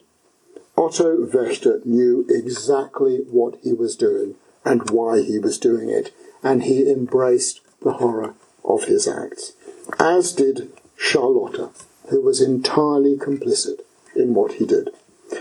Otto 0.78 1.26
Wächter 1.26 1.86
knew 1.86 2.26
exactly 2.30 3.18
what 3.30 3.58
he 3.62 3.74
was 3.74 3.98
doing 3.98 4.36
and 4.64 4.90
why 4.90 5.22
he 5.22 5.38
was 5.38 5.58
doing 5.58 5.90
it, 5.90 6.14
and 6.42 6.64
he 6.64 6.90
embraced 6.90 7.60
the 7.82 7.94
horror 7.94 8.34
of 8.64 8.86
his 8.86 9.08
acts, 9.08 9.54
as 10.00 10.32
did 10.32 10.72
Charlotta, 10.98 11.70
who 12.10 12.22
was 12.22 12.42
entirely 12.42 13.18
complicit 13.18 13.82
in 14.16 14.34
what 14.34 14.54
he 14.54 14.66
did. 14.66 14.90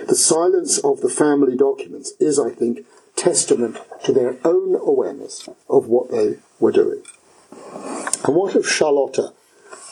The 0.09 0.15
silence 0.15 0.79
of 0.79 1.01
the 1.01 1.09
family 1.09 1.57
documents 1.57 2.13
is, 2.19 2.39
I 2.39 2.51
think, 2.51 2.85
testament 3.17 3.79
to 4.05 4.13
their 4.13 4.37
own 4.45 4.75
awareness 4.75 5.49
of 5.69 5.87
what 5.87 6.11
they 6.11 6.37
were 6.61 6.73
doing. 6.73 7.03
And 8.25 8.35
what 8.35 8.55
of 8.55 8.69
Charlotta? 8.69 9.33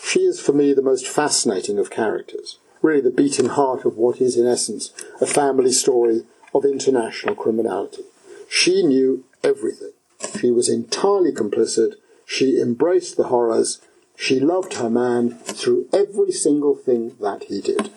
She 0.03 0.21
is 0.21 0.41
for 0.41 0.53
me 0.53 0.73
the 0.73 0.83
most 0.83 1.07
fascinating 1.07 1.79
of 1.79 1.91
characters, 1.91 2.59
really 2.83 3.01
the 3.01 3.11
beating 3.11 3.47
heart 3.47 3.85
of 3.85 3.97
what 3.97 4.21
is 4.21 4.37
in 4.37 4.47
essence 4.47 4.93
a 5.21 5.27
family 5.27 5.73
story 5.73 6.25
of 6.55 6.65
international 6.65 7.35
criminality. 7.35 8.03
She 8.49 8.83
knew 8.83 9.25
everything. 9.43 9.93
She 10.41 10.51
was 10.51 10.69
entirely 10.69 11.33
complicit. 11.33 11.95
She 12.25 12.61
embraced 12.61 13.17
the 13.17 13.25
horrors. 13.25 13.81
She 14.17 14.41
loved 14.41 14.75
her 14.75 14.91
man 14.91 15.39
through 15.39 15.89
every 15.93 16.33
single 16.33 16.75
thing 16.75 17.17
that 17.21 17.45
he 17.45 17.61
did. 17.61 17.91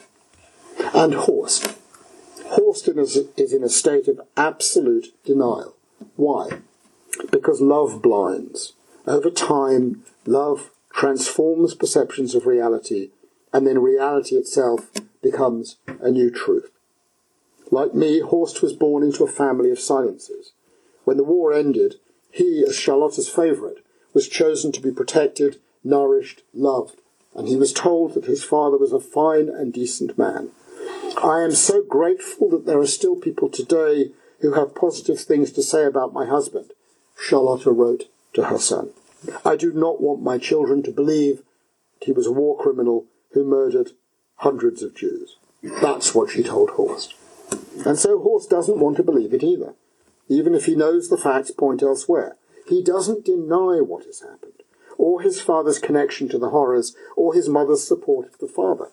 And 0.93 1.13
Horst. 1.13 1.75
Horst 2.45 2.87
is 2.87 3.53
in 3.53 3.63
a 3.63 3.69
state 3.69 4.07
of 4.07 4.21
absolute 4.35 5.13
denial. 5.23 5.75
Why? 6.15 6.59
Because 7.31 7.61
love 7.61 8.01
blinds. 8.01 8.73
Over 9.05 9.29
time, 9.29 10.03
love 10.29 10.71
transforms 10.93 11.73
perceptions 11.73 12.35
of 12.35 12.45
reality, 12.45 13.09
and 13.51 13.65
then 13.65 13.81
reality 13.81 14.35
itself 14.35 14.89
becomes 15.21 15.77
a 15.99 16.11
new 16.11 16.29
truth. 16.29 16.71
Like 17.71 17.93
me, 17.93 18.19
Horst 18.19 18.61
was 18.61 18.73
born 18.73 19.03
into 19.03 19.23
a 19.23 19.31
family 19.31 19.71
of 19.71 19.79
silences. 19.79 20.53
When 21.03 21.17
the 21.17 21.23
war 21.23 21.53
ended, 21.53 21.95
he, 22.31 22.63
as 22.67 22.75
Charlotta's 22.75 23.29
favourite, 23.29 23.77
was 24.13 24.27
chosen 24.27 24.71
to 24.71 24.81
be 24.81 24.91
protected, 24.91 25.57
nourished, 25.83 26.43
loved, 26.53 27.01
and 27.35 27.47
he 27.47 27.55
was 27.55 27.73
told 27.73 28.13
that 28.13 28.25
his 28.25 28.43
father 28.43 28.77
was 28.77 28.91
a 28.91 28.99
fine 28.99 29.49
and 29.49 29.71
decent 29.71 30.17
man. 30.17 30.49
I 31.23 31.41
am 31.41 31.51
so 31.51 31.83
grateful 31.83 32.49
that 32.49 32.65
there 32.65 32.79
are 32.79 32.87
still 32.87 33.15
people 33.15 33.49
today 33.49 34.11
who 34.41 34.53
have 34.53 34.75
positive 34.75 35.19
things 35.19 35.51
to 35.51 35.63
say 35.63 35.85
about 35.85 36.13
my 36.13 36.25
husband, 36.25 36.71
Charlotta 37.19 37.71
wrote 37.71 38.05
to 38.33 38.45
her 38.45 38.57
son. 38.57 38.91
I 39.43 39.55
do 39.55 39.73
not 39.73 40.01
want 40.01 40.21
my 40.21 40.37
children 40.37 40.83
to 40.83 40.91
believe 40.91 41.37
that 41.99 42.05
he 42.05 42.11
was 42.11 42.27
a 42.27 42.31
war 42.31 42.57
criminal 42.57 43.05
who 43.31 43.43
murdered 43.43 43.91
hundreds 44.37 44.81
of 44.81 44.95
Jews. 44.95 45.37
That's 45.81 46.15
what 46.15 46.29
she 46.29 46.43
told 46.43 46.71
Horst. 46.71 47.13
And 47.85 47.97
so 47.97 48.19
Horst 48.19 48.49
doesn't 48.49 48.79
want 48.79 48.97
to 48.97 49.03
believe 49.03 49.33
it 49.33 49.43
either 49.43 49.73
even 50.29 50.53
if 50.53 50.65
he 50.65 50.75
knows 50.75 51.09
the 51.09 51.17
facts 51.17 51.51
point 51.51 51.83
elsewhere. 51.83 52.37
He 52.67 52.83
doesn't 52.83 53.25
deny 53.25 53.81
what 53.81 54.05
has 54.05 54.21
happened, 54.21 54.63
or 54.97 55.21
his 55.21 55.41
father's 55.41 55.79
connection 55.79 56.29
to 56.29 56.37
the 56.37 56.51
horrors, 56.51 56.95
or 57.17 57.33
his 57.33 57.49
mother's 57.49 57.85
support 57.85 58.27
of 58.27 58.37
the 58.37 58.47
father. 58.47 58.89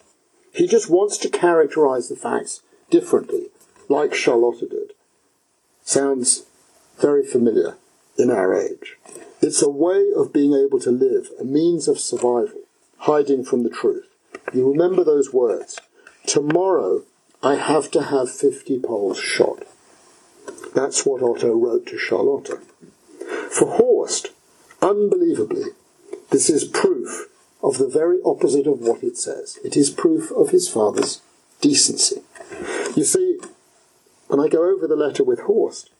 He 0.53 0.67
just 0.67 0.89
wants 0.89 1.19
to 1.19 1.29
characterize 1.29 2.09
the 2.09 2.17
facts 2.17 2.63
differently, 2.91 3.51
like 3.89 4.15
Charlotta 4.15 4.67
did. 4.67 4.95
Sounds 5.85 6.47
very 6.99 7.25
familiar 7.25 7.77
in 8.19 8.31
our 8.31 8.55
age. 8.55 8.97
It's 9.41 9.63
a 9.63 9.69
way 9.69 10.07
of 10.17 10.33
being 10.33 10.55
able 10.55 10.81
to 10.81 10.91
live, 10.91 11.29
a 11.39 11.45
means 11.45 11.89
of 11.89 12.01
survival, 12.01 12.63
hiding 12.99 13.45
from 13.45 13.63
the 13.63 13.71
truth. 13.71 14.09
You 14.53 14.71
remember 14.71 15.05
those 15.05 15.33
words. 15.33 15.79
Tomorrow 16.27 17.03
I 17.43 17.57
have 17.57 17.91
to 17.93 18.05
have 18.05 18.31
50 18.31 18.81
Poles 18.81 19.21
shot. 19.21 19.65
That's 20.75 21.05
what 21.05 21.23
Otto 21.23 21.55
wrote 21.55 21.87
to 21.87 21.99
Charlotta. 21.99 22.61
For 23.51 23.77
Horst, 23.77 24.29
unbelievably, 24.81 25.65
this 26.31 26.49
is 26.51 26.65
proof 26.65 27.29
of 27.63 27.79
the 27.79 27.89
very 27.89 28.19
opposite 28.25 28.67
of 28.67 28.81
what 28.81 29.03
it 29.03 29.17
says. 29.19 29.59
It 29.65 29.77
is 29.77 29.91
proof 29.91 30.31
of 30.33 30.51
his 30.51 30.69
father's 30.69 31.21
decency. 31.61 32.23
You 32.97 33.05
see, 33.05 33.39
when 34.29 34.41
I 34.41 34.49
go 34.49 34.65
over 34.65 34.87
the 34.87 34.97
letter 34.97 35.25
with 35.25 35.41
Horst, 35.41 35.91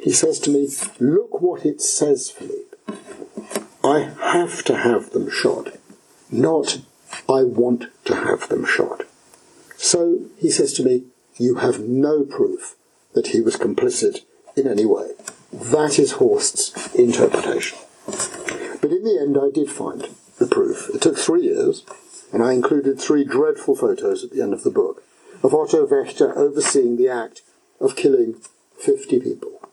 he 0.00 0.12
says 0.12 0.38
to 0.40 0.50
me, 0.50 0.68
Look 1.00 1.40
what 1.40 1.64
it 1.64 1.80
says, 1.80 2.30
Philippe. 2.30 2.67
I 3.88 4.00
have 4.20 4.64
to 4.64 4.76
have 4.76 5.12
them 5.12 5.30
shot, 5.30 5.78
not 6.30 6.80
I 7.26 7.42
want 7.42 7.86
to 8.04 8.14
have 8.14 8.50
them 8.50 8.66
shot. 8.66 9.04
So 9.78 10.26
he 10.38 10.50
says 10.50 10.74
to 10.74 10.84
me, 10.84 11.04
You 11.38 11.54
have 11.54 11.80
no 11.80 12.24
proof 12.24 12.76
that 13.14 13.28
he 13.28 13.40
was 13.40 13.56
complicit 13.56 14.24
in 14.56 14.68
any 14.68 14.84
way. 14.84 15.12
That 15.50 15.98
is 15.98 16.14
Horst's 16.14 16.94
interpretation. 16.94 17.78
But 18.82 18.90
in 18.90 19.04
the 19.04 19.18
end, 19.22 19.38
I 19.38 19.50
did 19.50 19.70
find 19.70 20.06
the 20.38 20.46
proof. 20.46 20.90
It 20.94 21.00
took 21.00 21.16
three 21.16 21.44
years, 21.44 21.82
and 22.30 22.42
I 22.42 22.52
included 22.52 23.00
three 23.00 23.24
dreadful 23.24 23.74
photos 23.74 24.22
at 24.22 24.32
the 24.32 24.42
end 24.42 24.52
of 24.52 24.64
the 24.64 24.70
book 24.70 25.02
of 25.42 25.54
Otto 25.54 25.86
Wächter 25.86 26.36
overseeing 26.36 26.96
the 26.96 27.08
act 27.08 27.40
of 27.80 27.96
killing 27.96 28.34
50 28.78 29.18
people. 29.20 29.66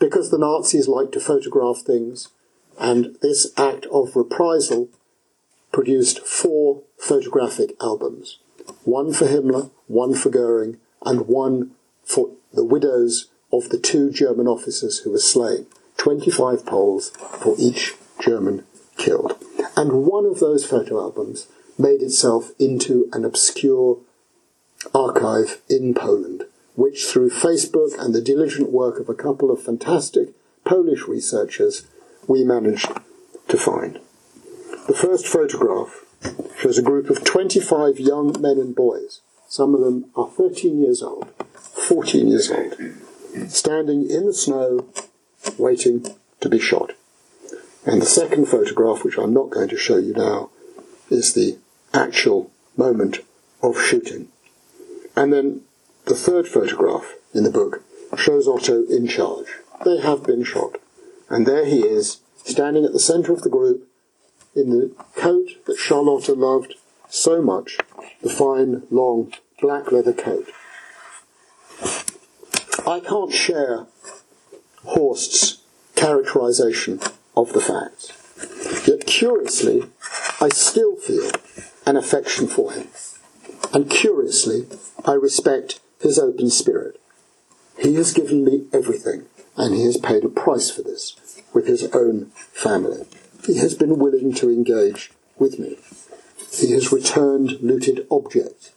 Because 0.00 0.32
the 0.32 0.38
Nazis 0.38 0.88
liked 0.88 1.12
to 1.12 1.20
photograph 1.20 1.82
things, 1.86 2.30
and 2.78 3.16
this 3.22 3.52
act 3.56 3.86
of 3.86 4.16
reprisal 4.16 4.88
produced 5.72 6.20
four 6.26 6.82
photographic 6.98 7.74
albums 7.80 8.38
one 8.84 9.12
for 9.12 9.26
Himmler, 9.26 9.70
one 9.86 10.14
for 10.14 10.30
Goering, 10.30 10.78
and 11.04 11.26
one 11.26 11.72
for 12.02 12.30
the 12.52 12.64
widows 12.64 13.28
of 13.52 13.68
the 13.68 13.78
two 13.78 14.10
German 14.10 14.46
officers 14.46 15.00
who 15.00 15.10
were 15.10 15.18
slain. 15.18 15.66
25 15.96 16.66
Poles 16.66 17.10
for 17.40 17.54
each 17.58 17.94
German 18.20 18.64
killed. 18.96 19.36
And 19.76 20.04
one 20.04 20.26
of 20.26 20.40
those 20.40 20.64
photo 20.64 21.00
albums 21.00 21.46
made 21.78 22.02
itself 22.02 22.52
into 22.58 23.08
an 23.12 23.24
obscure 23.24 23.98
archive 24.94 25.60
in 25.68 25.94
Poland, 25.94 26.44
which 26.74 27.06
through 27.06 27.30
Facebook 27.30 27.98
and 27.98 28.14
the 28.14 28.20
diligent 28.20 28.70
work 28.70 28.98
of 28.98 29.08
a 29.08 29.14
couple 29.14 29.50
of 29.50 29.62
fantastic 29.62 30.30
Polish 30.64 31.06
researchers, 31.06 31.86
we 32.28 32.44
managed 32.44 32.88
to 33.48 33.56
find. 33.56 34.00
The 34.86 34.94
first 34.94 35.26
photograph 35.26 36.04
shows 36.58 36.78
a 36.78 36.82
group 36.82 37.10
of 37.10 37.24
25 37.24 37.98
young 37.98 38.34
men 38.40 38.58
and 38.58 38.74
boys. 38.74 39.20
Some 39.48 39.74
of 39.74 39.80
them 39.80 40.06
are 40.16 40.28
13 40.28 40.80
years 40.80 41.02
old, 41.02 41.28
14 41.88 42.28
years 42.28 42.50
old, 42.50 42.76
standing 43.48 44.10
in 44.10 44.26
the 44.26 44.34
snow 44.34 44.86
waiting 45.58 46.06
to 46.40 46.48
be 46.48 46.58
shot. 46.58 46.92
And 47.86 48.00
the 48.00 48.06
second 48.06 48.46
photograph, 48.46 49.04
which 49.04 49.18
I'm 49.18 49.34
not 49.34 49.50
going 49.50 49.68
to 49.68 49.76
show 49.76 49.98
you 49.98 50.14
now, 50.14 50.50
is 51.10 51.34
the 51.34 51.58
actual 51.92 52.50
moment 52.76 53.18
of 53.62 53.80
shooting. 53.80 54.28
And 55.16 55.32
then 55.32 55.60
the 56.06 56.14
third 56.14 56.48
photograph 56.48 57.14
in 57.34 57.44
the 57.44 57.50
book 57.50 57.82
shows 58.16 58.48
Otto 58.48 58.84
in 58.84 59.06
charge. 59.06 59.46
They 59.84 59.98
have 59.98 60.24
been 60.24 60.44
shot. 60.44 60.78
And 61.34 61.46
there 61.46 61.66
he 61.66 61.80
is, 61.80 62.20
standing 62.44 62.84
at 62.84 62.92
the 62.92 63.00
centre 63.00 63.32
of 63.32 63.42
the 63.42 63.50
group, 63.50 63.88
in 64.54 64.70
the 64.70 64.94
coat 65.16 65.48
that 65.66 65.76
Charlotta 65.76 66.32
loved 66.32 66.74
so 67.08 67.42
much, 67.42 67.76
the 68.22 68.30
fine, 68.30 68.84
long, 68.88 69.32
black 69.60 69.90
leather 69.90 70.12
coat. 70.12 70.46
I 72.86 73.00
can't 73.00 73.32
share 73.32 73.86
Horst's 74.84 75.60
characterization 75.96 77.00
of 77.36 77.52
the 77.52 77.60
facts. 77.60 78.86
Yet 78.86 79.04
curiously, 79.04 79.90
I 80.40 80.50
still 80.50 80.94
feel 80.94 81.32
an 81.84 81.96
affection 81.96 82.46
for 82.46 82.70
him. 82.70 82.86
And 83.72 83.90
curiously, 83.90 84.68
I 85.04 85.14
respect 85.14 85.80
his 86.00 86.16
open 86.16 86.48
spirit. 86.50 87.00
He 87.76 87.96
has 87.96 88.12
given 88.12 88.44
me 88.44 88.68
everything, 88.72 89.24
and 89.56 89.74
he 89.74 89.84
has 89.84 89.96
paid 89.96 90.22
a 90.22 90.28
price 90.28 90.70
for 90.70 90.82
this 90.82 91.16
with 91.54 91.66
his 91.66 91.84
own 91.94 92.26
family. 92.52 93.06
He 93.46 93.58
has 93.58 93.74
been 93.74 93.98
willing 93.98 94.34
to 94.34 94.50
engage 94.50 95.12
with 95.38 95.58
me. 95.58 95.78
He 96.52 96.72
has 96.72 96.92
returned 96.92 97.60
looted 97.60 98.06
objects 98.10 98.72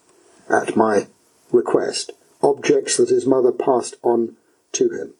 at 0.50 0.78
my 0.78 1.08
request, 1.52 2.12
objects 2.42 2.98
that 2.98 3.10
his 3.10 3.26
mother 3.26 3.52
passed 3.52 3.96
on 4.04 4.36
to 4.74 4.90
him. 4.90 5.14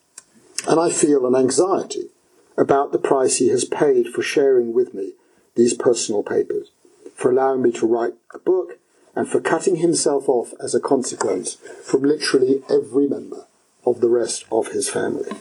And 0.68 0.80
I 0.80 0.92
feel 0.92 1.26
an 1.26 1.36
anxiety 1.36 2.10
about 2.58 2.92
the 2.92 3.00
price 3.00 3.38
he 3.38 3.50
has 3.50 3.66
paid 3.66 4.08
for 4.08 4.22
sharing 4.22 4.74
with 4.74 4.94
me 4.94 5.14
these 5.56 5.74
personal 5.74 6.24
papers, 6.24 6.72
for 7.16 7.32
allowing 7.32 7.62
me 7.62 7.72
to 7.74 7.88
write 7.88 8.14
a 8.34 8.40
book, 8.40 8.80
and 9.16 9.28
for 9.28 9.40
cutting 9.40 9.78
himself 9.78 10.30
off 10.30 10.54
as 10.64 10.76
a 10.76 10.80
consequence 10.80 11.56
from 11.84 12.04
literally 12.04 12.62
every 12.70 13.08
member 13.08 13.48
of 13.86 14.00
the 14.00 14.10
rest 14.10 14.46
of 14.52 14.68
his 14.70 14.90
family. 14.90 15.32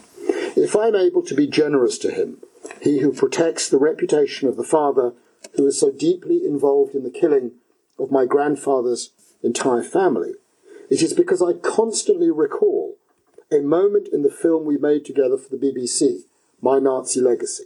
If 0.57 0.75
I 0.75 0.89
am 0.89 0.97
able 0.97 1.23
to 1.23 1.35
be 1.35 1.47
generous 1.47 1.99
to 1.99 2.11
him 2.11 2.39
he 2.81 3.01
who 3.01 3.13
protects 3.13 3.69
the 3.69 3.79
reputation 3.79 4.49
of 4.49 4.57
the 4.57 4.65
father 4.65 5.13
who 5.55 5.67
is 5.67 5.79
so 5.79 5.91
deeply 5.91 6.45
involved 6.45 6.95
in 6.95 7.05
the 7.05 7.11
killing 7.11 7.53
of 7.99 8.11
my 8.11 8.25
grandfather's 8.25 9.11
entire 9.43 9.83
family. 9.83 10.33
It 10.91 11.03
is 11.03 11.13
because 11.13 11.43
I 11.43 11.53
constantly 11.53 12.31
recall 12.31 12.97
a 13.51 13.61
moment 13.61 14.09
in 14.13 14.23
the 14.23 14.31
film 14.31 14.65
we 14.65 14.77
made 14.77 15.05
together 15.05 15.37
for 15.37 15.49
the 15.49 15.57
BBC, 15.57 16.23
My 16.61 16.79
Nazi 16.79 17.21
Legacy. 17.21 17.65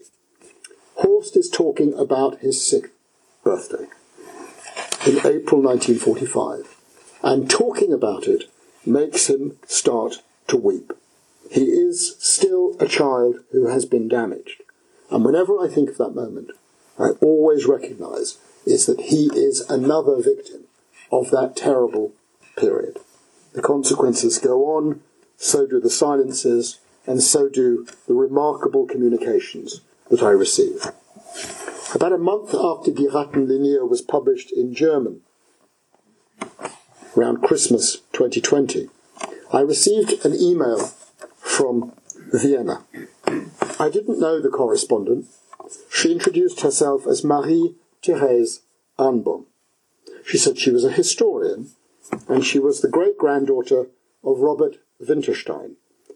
Horst 0.97 1.37
is 1.37 1.49
talking 1.49 1.95
about 1.95 2.41
his 2.41 2.67
sixth 2.67 2.93
birthday 3.43 3.87
in 5.07 5.19
April 5.19 5.63
1945, 5.63 6.77
and 7.23 7.49
talking 7.49 7.93
about 7.93 8.27
it 8.27 8.45
makes 8.85 9.29
him 9.29 9.57
start 9.67 10.23
to 10.49 10.57
weep. 10.57 10.93
He 11.51 11.65
is 11.65 12.17
still 12.21 12.77
a 12.79 12.87
child 12.87 13.41
who 13.51 13.67
has 13.67 13.85
been 13.85 14.09
damaged. 14.09 14.63
And 15.11 15.25
whenever 15.25 15.59
I 15.59 15.69
think 15.69 15.91
of 15.91 15.99
that 15.99 16.15
moment, 16.15 16.53
I 16.99 17.11
always 17.21 17.67
recognize 17.67 18.39
is 18.65 18.87
that 18.87 19.01
he 19.01 19.31
is 19.35 19.61
another 19.69 20.17
victim 20.23 20.65
of 21.11 21.31
that 21.31 21.57
terrible 21.57 22.13
period. 22.57 22.99
The 23.53 23.63
consequences 23.63 24.39
go 24.39 24.77
on, 24.77 25.01
so 25.37 25.67
do 25.67 25.81
the 25.81 25.91
silences, 25.91 26.79
and 27.07 27.23
so 27.23 27.49
do 27.49 27.87
the 28.07 28.15
remarkable 28.15 28.87
communications 28.87 29.81
that 30.09 30.23
I 30.23 30.31
receive. 30.31 30.87
About 31.95 32.13
a 32.13 32.19
month 32.19 32.55
after 32.55 32.93
Die 32.93 33.11
Rattenlinie 33.11 33.89
was 33.89 34.03
published 34.03 34.53
in 34.53 34.75
German, 34.75 35.23
around 37.17 37.43
Christmas 37.43 37.97
2020, 38.13 38.89
I 39.53 39.61
received 39.61 40.25
an 40.25 40.35
email 40.35 40.93
from 41.61 41.93
Vienna 42.33 42.87
I 43.79 43.91
didn't 43.91 44.19
know 44.19 44.41
the 44.41 44.49
correspondent. 44.49 45.27
She 45.91 46.11
introduced 46.11 46.63
herself 46.63 47.07
as 47.07 47.23
Marie 47.23 47.75
Therese 48.03 48.63
Arnbaum. 48.99 49.45
She 50.25 50.39
said 50.39 50.59
she 50.59 50.71
was 50.71 50.85
a 50.85 50.91
historian 50.91 51.69
and 52.29 52.47
she 52.47 52.59
was 52.59 52.81
the 52.81 52.89
great 52.89 53.19
granddaughter 53.19 53.89
of 54.25 54.39
Robert 54.39 54.77
Winterstein, 55.07 55.73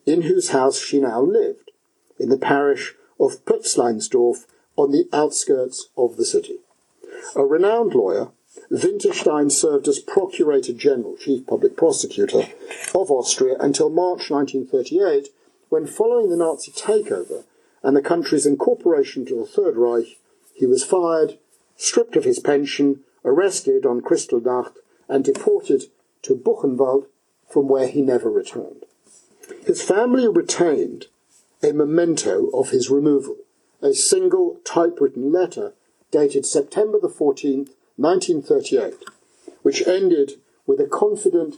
in 0.07 0.23
whose 0.23 0.49
house 0.49 0.79
she 0.79 0.99
now 0.99 1.21
lived, 1.21 1.73
in 2.19 2.31
the 2.31 2.39
parish 2.39 2.95
of 3.21 3.45
Pötzleinsdorf 3.45 4.47
on 4.77 4.93
the 4.93 5.09
outskirts 5.13 5.89
of 5.95 6.17
the 6.17 6.25
city. 6.25 6.61
A 7.37 7.45
renowned 7.45 7.95
lawyer, 7.95 8.29
Winterstein 8.71 9.51
served 9.53 9.89
as 9.89 9.99
Procurator 9.99 10.73
General, 10.73 11.17
Chief 11.17 11.47
Public 11.47 11.77
Prosecutor, 11.77 12.49
of 12.95 13.11
Austria 13.11 13.57
until 13.59 13.91
March 13.91 14.31
1938, 14.31 15.29
when, 15.75 15.87
following 15.89 16.31
the 16.31 16.37
Nazi 16.37 16.71
takeover, 16.71 17.43
and 17.83 17.97
the 17.97 18.01
country's 18.01 18.47
incorporation 18.47 19.27
to 19.27 19.35
the 19.35 19.45
Third 19.45 19.77
Reich, 19.77 20.21
he 20.55 20.67
was 20.67 20.85
fired, 20.85 21.37
stripped 21.75 22.15
of 22.15 22.23
his 22.23 22.39
pension, 22.39 23.01
arrested 23.25 23.85
on 23.85 24.01
Kristallnacht, 24.01 24.77
and 25.09 25.25
deported 25.25 25.87
to 26.23 26.37
Buchenwald, 26.37 27.07
from 27.49 27.67
where 27.67 27.89
he 27.89 28.03
never 28.03 28.31
returned. 28.31 28.85
His 29.67 29.83
family 29.83 30.29
retained 30.29 31.07
a 31.61 31.73
memento 31.73 32.51
of 32.55 32.71
his 32.71 32.89
removal, 32.89 33.39
a 33.83 33.95
single 33.95 34.61
typewritten 34.63 35.33
letter 35.33 35.73
dated 36.13 36.47
September 36.47 37.01
the 37.01 37.09
14th, 37.09 37.71
1938, 37.97 38.95
which 39.63 39.85
ended 39.89 40.35
with 40.69 40.79
a 40.79 40.87
confident 40.87 41.57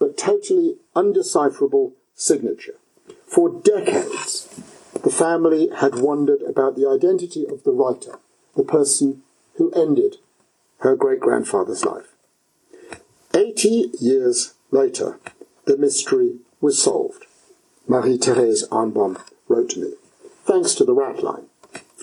but 0.00 0.18
totally 0.18 0.78
undecipherable 0.96 1.92
signature. 2.16 2.74
For 3.32 3.48
decades, 3.48 4.46
the 5.02 5.08
family 5.08 5.70
had 5.74 5.94
wondered 5.94 6.42
about 6.42 6.76
the 6.76 6.86
identity 6.86 7.46
of 7.46 7.64
the 7.64 7.70
writer, 7.70 8.18
the 8.54 8.62
person 8.62 9.22
who 9.54 9.70
ended 9.70 10.18
her 10.80 10.94
great 10.96 11.20
grandfather's 11.20 11.82
life. 11.82 12.12
Eighty 13.34 13.90
years 13.98 14.52
later, 14.70 15.18
the 15.64 15.78
mystery 15.78 16.40
was 16.60 16.82
solved. 16.82 17.24
Marie 17.88 18.18
Therese 18.18 18.68
Arnbaum 18.68 19.18
wrote 19.48 19.70
to 19.70 19.80
me, 19.80 19.94
thanks 20.44 20.74
to 20.74 20.84
the 20.84 20.94
Ratline. 20.94 21.46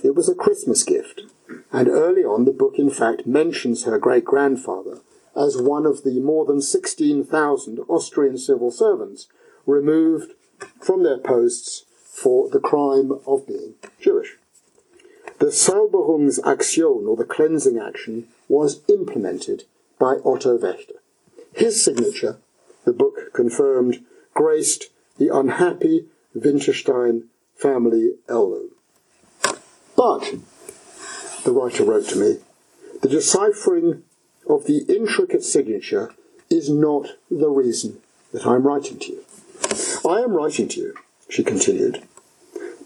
It 0.04 0.16
was 0.16 0.30
a 0.30 0.34
Christmas 0.34 0.82
gift, 0.82 1.22
and 1.72 1.88
early 1.88 2.24
on 2.24 2.46
the 2.46 2.52
book 2.52 2.80
in 2.80 2.90
fact 2.90 3.28
mentions 3.28 3.84
her 3.84 4.00
great 4.00 4.26
grandfather 4.26 5.02
as 5.36 5.62
one 5.62 5.86
of 5.86 6.04
the 6.04 6.20
more 6.22 6.46
than 6.48 6.60
16,000 6.60 7.80
Austrian 7.88 8.40
civil 8.40 8.72
servants 8.72 9.28
removed 9.68 10.34
from 10.82 11.03
their 11.03 11.18
posts 11.18 11.86
for 11.95 12.49
the 12.49 12.60
crime 12.60 13.12
of 13.26 13.47
being 13.47 13.76
Jewish. 13.99 14.38
The 15.39 15.47
Säuberungsaktion, 15.47 17.07
or 17.07 17.16
the 17.16 17.24
cleansing 17.24 17.78
action, 17.78 18.28
was 18.49 18.82
implemented 18.89 19.64
by 19.97 20.16
Otto 20.26 20.57
Wächter. 20.57 20.97
His 21.53 21.84
signature, 21.84 22.38
the 22.86 22.91
book 22.91 23.34
confirmed, 23.34 24.03
graced 24.34 24.89
the 25.18 25.34
unhappy 25.34 26.07
Winterstein 26.36 27.24
family 27.55 28.16
heirloom. 28.28 28.70
But, 29.95 30.34
the 31.43 31.51
writer 31.51 31.84
wrote 31.84 32.07
to 32.10 32.18
me, 32.18 32.38
the 33.01 33.10
deciphering 33.10 34.03
of 34.47 34.66
the 34.66 34.86
intricate 34.89 35.43
signature 35.43 36.14
is 36.49 36.70
not 36.70 37.18
the 37.30 37.49
reason 37.49 37.99
that 38.32 38.45
I'm 38.45 38.64
writing 38.64 38.99
to 38.99 39.12
you. 39.12 39.26
I 40.05 40.22
am 40.22 40.34
writing 40.34 40.67
to 40.70 40.80
you, 40.80 40.95
she 41.30 41.43
continued, 41.43 42.03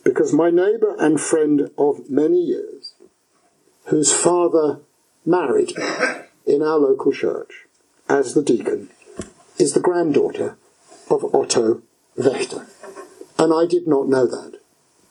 because 0.03 0.33
my 0.33 0.49
neighbour 0.49 0.95
and 0.99 1.19
friend 1.19 1.69
of 1.77 2.09
many 2.09 2.41
years, 2.41 2.93
whose 3.85 4.11
father 4.11 4.79
married 5.25 5.73
in 6.45 6.61
our 6.61 6.77
local 6.77 7.11
church 7.11 7.65
as 8.09 8.33
the 8.33 8.41
deacon, 8.41 8.89
is 9.57 9.73
the 9.73 9.79
granddaughter 9.79 10.57
of 11.09 11.33
Otto 11.33 11.81
Wächter. 12.17 12.67
And 13.37 13.53
I 13.53 13.65
did 13.65 13.87
not 13.87 14.07
know 14.07 14.25
that 14.27 14.59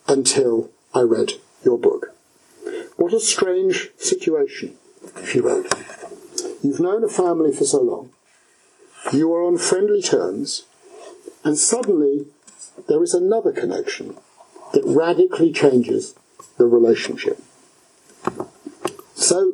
until 0.07 0.71
I 0.95 1.01
read 1.01 1.33
your 1.65 1.79
book. 1.79 2.15
What 2.97 3.15
a 3.15 3.21
strange 3.21 3.91
situation, 3.97 4.77
she 5.25 5.41
wrote. 5.41 5.73
You've 6.63 6.81
known 6.81 7.03
a 7.03 7.09
family 7.09 7.53
for 7.53 7.65
so 7.65 7.81
long. 7.81 8.11
You 9.13 9.33
are 9.35 9.43
on 9.43 9.59
friendly 9.59 10.03
terms, 10.03 10.65
and 11.45 11.59
suddenly 11.59 12.27
there 12.89 13.03
is 13.03 13.15
another 13.15 13.53
connection 13.53 14.17
that 14.73 14.85
radically 14.85 15.53
changes 15.53 16.15
the 16.57 16.67
relationship. 16.67 17.39
So, 19.15 19.53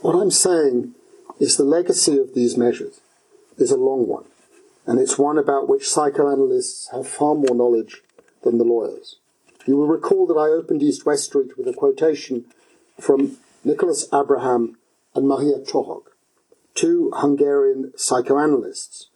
What 0.00 0.14
I'm 0.14 0.30
saying 0.30 0.94
is 1.40 1.56
the 1.56 1.64
legacy 1.64 2.18
of 2.18 2.32
these 2.34 2.56
measures 2.56 3.00
is 3.56 3.72
a 3.72 3.76
long 3.76 4.06
one, 4.06 4.24
and 4.86 5.00
it's 5.00 5.18
one 5.18 5.38
about 5.38 5.68
which 5.68 5.88
psychoanalysts 5.88 6.88
have 6.92 7.08
far 7.08 7.34
more 7.34 7.54
knowledge 7.54 8.02
than 8.44 8.58
the 8.58 8.64
lawyers. 8.64 9.16
You 9.66 9.76
will 9.76 9.88
recall 9.88 10.26
that 10.28 10.38
I 10.38 10.48
opened 10.48 10.84
East 10.84 11.04
West 11.04 11.24
Street 11.24 11.58
with 11.58 11.66
a 11.66 11.72
quotation 11.72 12.44
from 13.00 13.38
Nicholas 13.64 14.06
Abraham 14.14 14.78
and 15.16 15.26
Maria 15.26 15.58
Torok, 15.58 16.04
two 16.74 17.10
Hungarian 17.16 17.92
psychoanalysts 17.96 19.08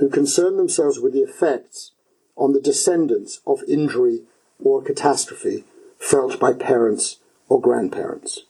who 0.00 0.08
concern 0.08 0.56
themselves 0.56 0.98
with 0.98 1.12
the 1.12 1.20
effects 1.20 1.92
on 2.34 2.54
the 2.54 2.60
descendants 2.60 3.40
of 3.46 3.62
injury 3.68 4.22
or 4.58 4.82
catastrophe 4.82 5.64
felt 5.98 6.40
by 6.40 6.54
parents 6.54 7.18
or 7.50 7.60
grandparents. 7.60 8.40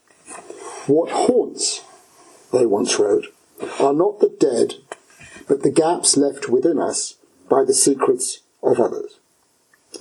What 0.87 1.11
haunts, 1.11 1.83
they 2.53 2.67
once 2.67 3.01
wrote, 3.01 3.27
are 3.81 3.93
not 3.93 4.21
the 4.21 4.29
dead, 4.29 4.77
but 5.49 5.63
the 5.65 5.73
gaps 5.73 6.17
left 6.17 6.49
within 6.49 6.79
us 6.79 7.17
by 7.49 7.65
the 7.65 7.75
secrets 7.75 8.41
of 8.63 8.79
others. 8.79 9.19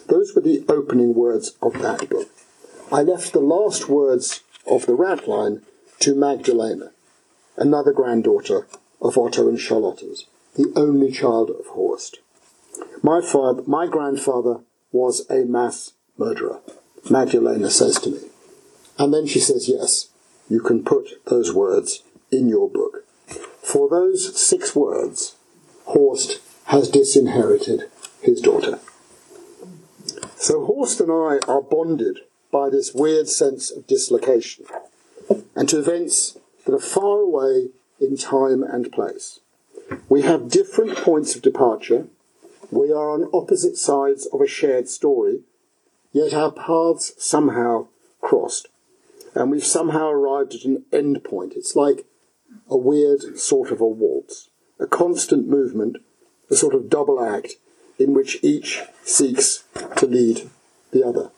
Those 0.07 0.35
were 0.35 0.41
the 0.41 0.63
opening 0.69 1.15
words 1.15 1.55
of 1.63 1.73
that 1.81 2.09
book. 2.09 2.29
I 2.91 3.01
left 3.01 3.33
the 3.33 3.39
last 3.39 3.89
words 3.89 4.43
of 4.67 4.85
the 4.85 4.95
Ratline 4.95 5.63
to 6.01 6.13
Magdalena, 6.13 6.91
another 7.57 7.91
granddaughter 7.91 8.67
of 9.01 9.17
Otto 9.17 9.49
and 9.49 9.59
Charlotta's, 9.59 10.25
the 10.55 10.71
only 10.75 11.11
child 11.11 11.49
of 11.49 11.67
Horst. 11.67 12.19
My 13.01 13.21
father, 13.21 13.63
my 13.65 13.87
grandfather 13.87 14.61
was 14.91 15.29
a 15.29 15.45
mass 15.45 15.93
murderer, 16.17 16.59
Magdalena 17.09 17.69
says 17.69 17.99
to 18.01 18.09
me. 18.09 18.19
And 18.97 19.13
then 19.13 19.25
she 19.25 19.39
says, 19.39 19.69
yes, 19.69 20.09
you 20.49 20.59
can 20.59 20.83
put 20.83 21.23
those 21.25 21.53
words 21.53 22.03
in 22.31 22.49
your 22.49 22.69
book. 22.69 23.05
For 23.61 23.87
those 23.89 24.39
six 24.39 24.75
words, 24.75 25.35
Horst 25.85 26.39
has 26.65 26.89
disinherited 26.89 27.89
his 28.21 28.41
daughter. 28.41 28.79
So 30.35 30.65
Horst 30.65 30.99
and 30.99 31.11
I 31.11 31.39
are 31.47 31.61
bonded 31.61 32.19
by 32.51 32.69
this 32.69 32.93
weird 32.93 33.29
sense 33.29 33.71
of 33.71 33.87
dislocation 33.87 34.65
and 35.55 35.69
to 35.69 35.79
events 35.79 36.37
that 36.65 36.73
are 36.73 36.79
far 36.79 37.19
away 37.19 37.69
in 37.99 38.17
time 38.17 38.63
and 38.63 38.91
place. 38.91 39.39
We 40.07 40.21
have 40.23 40.49
different 40.49 40.97
points 40.97 41.35
of 41.35 41.41
departure. 41.41 42.07
We 42.71 42.91
are 42.91 43.09
on 43.09 43.29
opposite 43.33 43.77
sides 43.77 44.27
of 44.27 44.41
a 44.41 44.47
shared 44.47 44.89
story, 44.89 45.41
yet 46.11 46.33
our 46.33 46.51
paths 46.51 47.13
somehow 47.17 47.87
crossed. 48.21 48.67
And 49.35 49.51
we've 49.51 49.65
somehow 49.65 50.09
arrived 50.09 50.55
at 50.55 50.65
an 50.65 50.85
end 50.91 51.23
point. 51.23 51.53
It's 51.55 51.75
like 51.75 52.05
a 52.69 52.77
weird 52.77 53.39
sort 53.39 53.71
of 53.71 53.81
a 53.81 53.87
waltz, 53.87 54.49
a 54.79 54.87
constant 54.87 55.47
movement, 55.47 55.97
a 56.49 56.55
sort 56.55 56.73
of 56.73 56.89
double 56.89 57.23
act 57.23 57.53
in 57.97 58.13
which 58.13 58.43
each 58.43 58.81
seeks 59.03 59.63
to 59.97 60.05
lead 60.05 60.49
the 60.91 61.03
other. 61.03 61.29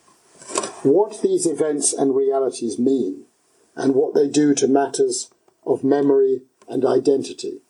What 0.84 1.22
these 1.22 1.46
events 1.46 1.94
and 1.94 2.16
realities 2.16 2.80
mean, 2.80 3.26
and 3.76 3.96
what 3.96 4.14
they 4.14 4.28
do 4.28 4.54
to 4.56 4.68
matters 4.68 5.30
of 5.66 5.84
memory 5.84 6.42
and 6.68 6.86
identity, 6.86 7.62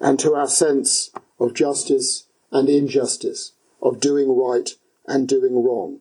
and 0.00 0.18
to 0.20 0.34
our 0.34 0.48
sense 0.48 1.10
of 1.38 1.54
justice 1.54 2.26
and 2.50 2.68
injustice, 2.68 3.52
of 3.82 4.00
doing 4.00 4.36
right 4.36 4.70
and 5.06 5.28
doing 5.28 5.62
wrong, 5.62 6.00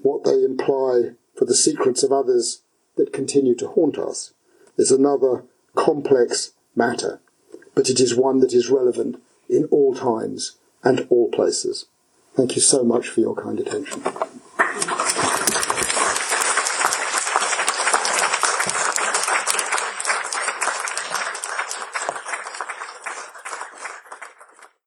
what 0.00 0.24
they 0.24 0.42
imply 0.42 1.12
for 1.36 1.44
the 1.44 1.54
secrets 1.54 2.02
of 2.02 2.12
others 2.12 2.62
that 2.96 3.12
continue 3.12 3.54
to 3.54 3.68
haunt 3.68 3.98
us, 3.98 4.32
is 4.76 4.90
another 4.90 5.44
complex 5.74 6.52
matter, 6.74 7.20
but 7.74 7.88
it 7.88 8.00
is 8.00 8.14
one 8.14 8.40
that 8.40 8.52
is 8.52 8.70
relevant 8.70 9.20
in 9.48 9.64
all 9.66 9.94
times 9.94 10.56
and 10.82 11.06
all 11.10 11.30
places. 11.30 11.86
Thank 12.34 12.56
you 12.56 12.62
so 12.62 12.82
much 12.82 13.08
for 13.08 13.20
your 13.20 13.34
kind 13.34 13.58
attention. 13.60 14.02